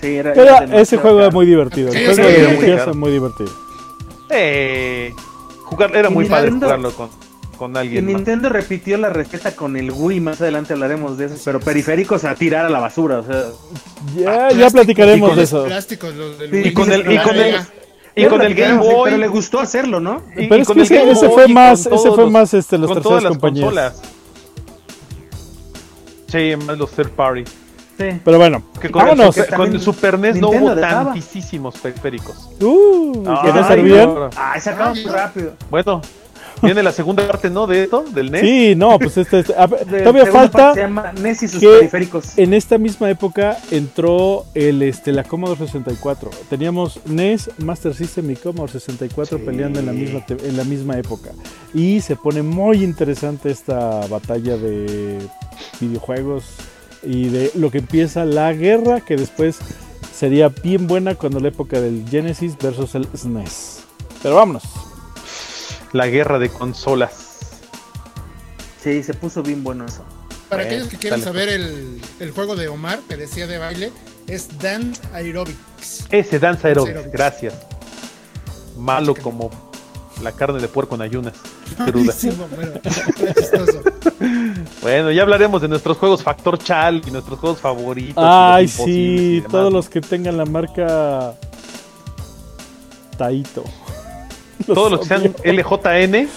sí, 0.00 0.16
era, 0.16 0.32
Pero 0.32 0.42
era 0.62 0.80
ese 0.80 0.96
juego 0.96 1.20
era 1.20 1.30
muy 1.30 1.44
divertido. 1.46 1.92
El 1.92 2.14
juego 2.14 2.28
sí, 2.60 2.64
claro. 2.64 2.90
es 2.92 2.96
muy 2.96 3.10
divertido. 3.10 3.50
Eh, 4.30 5.12
jugar 5.64 5.94
era 5.94 6.08
muy 6.10 6.24
padre 6.26 6.50
jugarlo 6.52 6.90
con, 6.92 7.10
con 7.54 7.74
Y 7.74 7.78
alguien. 7.78 8.04
más. 8.06 8.14
Nintendo 8.14 8.48
repitió 8.48 8.96
la 8.98 9.08
receta 9.10 9.54
con 9.56 9.76
el 9.76 9.90
Wii, 9.90 10.20
más 10.20 10.40
adelante 10.40 10.72
hablaremos 10.74 11.16
de 11.18 11.26
eso, 11.26 11.36
pero 11.44 11.60
periféricos 11.60 12.24
a 12.24 12.34
tirar 12.34 12.66
a 12.66 12.70
la 12.70 12.80
basura, 12.80 13.18
o 13.20 13.24
sea, 13.24 13.44
Ya, 14.16 14.22
ya 14.24 14.38
plásticos, 14.48 14.72
platicaremos 14.72 15.32
y 15.32 15.36
de 15.36 15.42
eso. 15.42 15.64
plásticos, 15.64 16.14
los 16.14 16.38
del 16.38 16.52
Wii. 16.52 16.68
Y 16.68 16.72
con 16.72 16.92
el, 16.92 17.12
y 17.12 17.18
con 17.18 17.36
el, 17.36 17.56
y 18.16 18.22
ya 18.22 18.28
con 18.28 18.42
el 18.42 18.54
Game 18.54 18.78
Boy. 18.78 19.04
pero 19.06 19.16
le 19.16 19.28
gustó 19.28 19.58
hacerlo, 19.60 19.98
¿no? 20.00 20.22
y- 20.36 20.46
Pero 20.46 20.56
y 20.56 20.60
es 20.62 20.66
con 20.66 20.74
que 20.76 20.80
el 20.82 20.86
ese, 20.86 20.94
Game 20.98 21.12
ese 21.12 21.26
Boy 21.26 21.34
fue 21.34 21.46
y 21.48 21.52
más, 21.54 21.80
ese 21.86 21.88
fue 22.10 22.16
los- 22.18 22.30
más 22.30 22.54
este, 22.54 22.78
las 22.78 22.92
terceras 22.92 23.22
las 23.22 23.32
compañías. 23.32 23.64
consolas. 23.64 24.02
Sí, 26.28 26.52
más 26.66 26.78
los 26.78 26.90
third 26.90 27.10
party. 27.10 27.44
Sí. 27.96 28.06
Pero 28.24 28.38
bueno, 28.38 28.60
Que 28.80 28.90
con, 28.90 29.02
vámonos. 29.04 29.36
el, 29.36 29.44
Super- 29.44 29.56
con 29.56 29.72
el 29.72 29.80
Super 29.80 30.18
NES 30.18 30.36
no 30.36 30.48
Nintendo 30.48 30.66
hubo 30.72 30.74
dejaba. 30.74 31.04
tantísimos 31.12 31.78
periféricos. 31.78 32.50
Uh, 32.60 33.22
Ah, 33.24 33.42
que 33.44 33.52
no 33.52 33.58
ay, 33.60 33.64
servían. 33.68 34.14
no. 34.14 34.30
Ay, 34.36 34.60
se 34.60 34.70
acabó 34.70 34.94
rápido. 35.12 35.52
Bueno, 35.70 36.02
viene 36.64 36.82
la 36.82 36.92
segunda 36.92 37.26
parte, 37.26 37.50
¿no? 37.50 37.66
De 37.66 37.84
esto, 37.84 38.04
del 38.14 38.30
NES. 38.30 38.40
Sí, 38.42 38.74
no, 38.76 38.98
pues 38.98 39.16
este, 39.16 39.40
este- 39.40 39.54
a 39.54 39.68
todavía 40.02 40.26
falta. 40.26 40.74
Se 40.74 40.80
llama 40.80 41.12
NES 41.20 41.42
y 41.44 41.48
sus 41.48 41.60
que- 41.60 41.68
periféricos. 41.68 42.36
En 42.38 42.54
esta 42.54 42.78
misma 42.78 43.10
época 43.10 43.56
entró 43.70 44.46
el 44.54 44.82
este 44.82 45.12
la 45.12 45.24
Commodore 45.24 45.58
64. 45.66 46.30
Teníamos 46.50 47.00
NES, 47.06 47.50
Master 47.58 47.94
System 47.94 48.30
y 48.30 48.36
Commodore 48.36 48.72
64 48.72 49.38
Sí. 49.38 49.44
peleando 49.44 49.80
en 49.80 49.86
la 49.86 49.92
misma 49.92 50.24
en 50.28 50.56
la 50.56 50.64
misma 50.64 50.98
época. 50.98 51.30
Y 51.72 52.00
se 52.00 52.16
pone 52.16 52.42
muy 52.42 52.82
interesante 52.82 53.50
esta 53.50 54.06
batalla 54.08 54.56
de 54.56 55.18
videojuegos 55.80 56.44
y 57.02 57.28
de 57.28 57.50
lo 57.54 57.70
que 57.70 57.78
empieza 57.78 58.24
la 58.24 58.52
guerra 58.52 59.00
que 59.00 59.16
después 59.16 59.58
sería 60.14 60.48
bien 60.48 60.86
buena 60.86 61.16
cuando 61.16 61.40
la 61.40 61.48
época 61.48 61.80
del 61.80 62.04
Genesis 62.08 62.56
versus 62.56 62.94
el 62.94 63.06
SNES. 63.14 63.80
Pero 64.22 64.36
vámonos. 64.36 64.62
La 65.94 66.08
guerra 66.08 66.38
de 66.38 66.50
consolas. 66.50 67.12
Sí, 68.82 69.02
se 69.02 69.14
puso 69.14 69.42
bien 69.42 69.64
bueno 69.64 69.86
eso. 69.86 70.04
Para 70.48 70.64
aquellos 70.64 70.88
que 70.88 70.98
quieran 70.98 71.20
dale. 71.20 71.32
saber 71.32 71.48
el, 71.48 72.00
el 72.20 72.30
juego 72.32 72.56
de 72.56 72.68
Omar, 72.68 72.98
que 73.08 73.16
decía 73.16 73.46
de 73.46 73.58
baile, 73.58 73.92
es 74.26 74.58
Dance 74.58 75.00
Aerobics. 75.12 76.06
Ese 76.10 76.38
Dance 76.40 76.66
Aerobics, 76.66 76.96
Aerobics. 76.96 77.12
gracias. 77.16 77.54
malo 78.76 79.14
como 79.14 79.50
la 80.22 80.32
carne 80.32 80.60
de 80.60 80.66
puerco 80.68 80.96
en 80.96 81.02
ayunas. 81.02 81.34
Malísimo, 81.78 82.46
bueno, 84.82 85.10
ya 85.12 85.22
hablaremos 85.22 85.62
de 85.62 85.68
nuestros 85.68 85.96
juegos 85.96 86.22
Factor 86.22 86.58
Chal 86.58 87.02
y 87.06 87.10
nuestros 87.12 87.38
juegos 87.38 87.60
favoritos. 87.60 88.22
y 88.22 88.26
Ay, 88.26 88.68
sí, 88.68 89.44
todos 89.50 89.72
los 89.72 89.88
que 89.88 90.00
tengan 90.00 90.36
la 90.36 90.44
marca 90.44 91.34
Taito. 93.16 93.64
Todos 94.74 94.90
los 94.92 95.00
que 95.00 95.06
sean. 95.06 95.34
LJN 95.44 96.28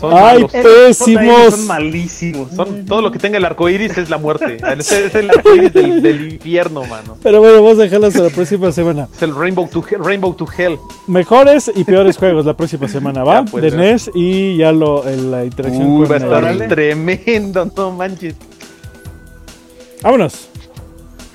son 0.00 0.12
Ay, 0.14 0.34
malos. 0.42 0.50
pésimos. 0.52 1.50
Son 1.54 1.66
malísimos. 1.68 2.50
Son, 2.56 2.84
todo 2.86 3.02
lo 3.02 3.12
que 3.12 3.20
tenga 3.20 3.38
el 3.38 3.44
arco 3.44 3.68
iris 3.68 3.96
es 3.98 4.10
la 4.10 4.18
muerte. 4.18 4.56
Es, 4.78 4.90
es 4.90 5.14
el 5.14 5.30
arco 5.30 5.54
iris 5.54 5.72
del, 5.72 6.02
del 6.02 6.32
infierno, 6.32 6.82
mano. 6.86 7.16
Pero 7.22 7.38
bueno, 7.40 7.62
vamos 7.62 7.78
a 7.78 7.82
dejarlos 7.82 8.16
a 8.16 8.22
la 8.22 8.30
próxima 8.30 8.72
semana. 8.72 9.06
Es 9.14 9.22
el 9.22 9.32
Rainbow 9.32 9.68
to, 9.68 9.80
Hell- 9.88 10.02
Rainbow 10.04 10.34
to 10.34 10.44
Hell. 10.58 10.76
Mejores 11.06 11.70
y 11.72 11.84
peores 11.84 12.16
juegos 12.16 12.44
la 12.44 12.56
próxima 12.56 12.88
semana, 12.88 13.22
¿va? 13.22 13.40
Ya, 13.44 13.50
pues, 13.52 13.62
de. 13.62 13.70
NES 13.78 14.10
y 14.14 14.56
ya 14.56 14.72
lo, 14.72 15.06
en 15.06 15.30
la 15.30 15.44
interacción 15.44 15.86
Uy, 15.86 16.08
con 16.08 16.10
va 16.10 16.14
a 16.16 16.18
estar 16.18 16.44
el- 16.62 16.68
tremendo, 16.68 17.70
no 17.76 17.90
manches. 17.92 18.34
Vámonos. 20.02 20.48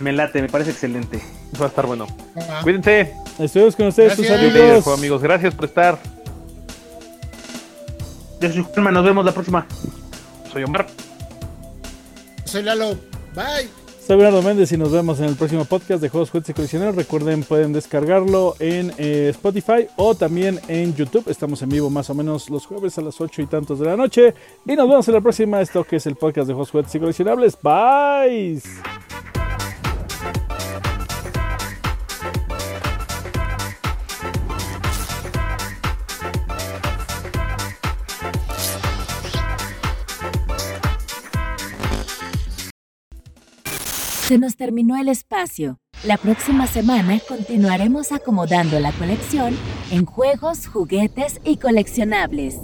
Me 0.01 0.11
late, 0.11 0.41
me 0.41 0.49
parece 0.49 0.71
excelente. 0.71 1.21
Va 1.59 1.65
a 1.65 1.69
estar 1.69 1.85
bueno. 1.85 2.05
Ah, 2.35 2.59
Cuídense. 2.63 3.13
Estuvimos 3.39 3.75
con 3.75 3.87
ustedes, 3.87 4.15
sus 4.15 4.29
amigos. 4.29 4.87
amigos. 4.87 5.21
Gracias 5.21 5.53
por 5.53 5.65
estar. 5.65 5.99
Yo 8.41 8.51
soy 8.51 8.63
Juanma, 8.63 8.91
nos 8.91 9.05
vemos 9.05 9.25
la 9.25 9.31
próxima. 9.31 9.65
Soy 10.51 10.63
Omar. 10.63 10.87
Soy 12.45 12.63
Lalo. 12.63 12.95
Bye. 13.35 13.69
Soy 14.07 14.15
Bernardo 14.15 14.41
Méndez 14.41 14.71
y 14.71 14.77
nos 14.77 14.89
vemos 14.89 15.19
en 15.19 15.25
el 15.25 15.35
próximo 15.35 15.65
podcast 15.65 16.01
de 16.01 16.07
Juegos 16.07 16.29
Juguetes 16.29 16.51
y 16.51 16.53
Coleccionables. 16.53 16.95
Recuerden, 16.95 17.43
pueden 17.43 17.73
descargarlo 17.73 18.55
en 18.59 18.93
eh, 18.97 19.27
Spotify 19.31 19.87
o 19.97 20.15
también 20.15 20.61
en 20.69 20.95
YouTube. 20.95 21.27
Estamos 21.27 21.61
en 21.61 21.67
vivo 21.67 21.89
más 21.89 22.09
o 22.09 22.13
menos 22.15 22.49
los 22.49 22.65
jueves 22.65 22.97
a 22.97 23.01
las 23.01 23.19
8 23.19 23.41
y 23.41 23.47
tantos 23.47 23.79
de 23.79 23.85
la 23.85 23.97
noche. 23.97 24.33
Y 24.65 24.77
nos 24.77 24.87
vemos 24.87 25.05
en 25.09 25.13
la 25.13 25.19
próxima. 25.19 25.59
Esto 25.59 25.83
que 25.83 25.97
es 25.97 26.05
el 26.05 26.15
podcast 26.15 26.47
de 26.47 26.53
Juegos 26.53 26.71
Juguetes 26.71 26.95
y 26.95 26.99
Coleccionables. 26.99 27.57
Bye. 27.61 28.61
Se 44.27 44.37
nos 44.37 44.57
terminó 44.57 44.97
el 44.97 45.07
espacio. 45.07 45.79
La 46.03 46.17
próxima 46.17 46.67
semana 46.67 47.17
continuaremos 47.29 48.11
acomodando 48.11 48.77
la 48.77 48.91
colección 48.91 49.57
en 49.89 50.03
juegos, 50.03 50.67
juguetes 50.67 51.39
y 51.45 51.55
coleccionables. 51.55 52.57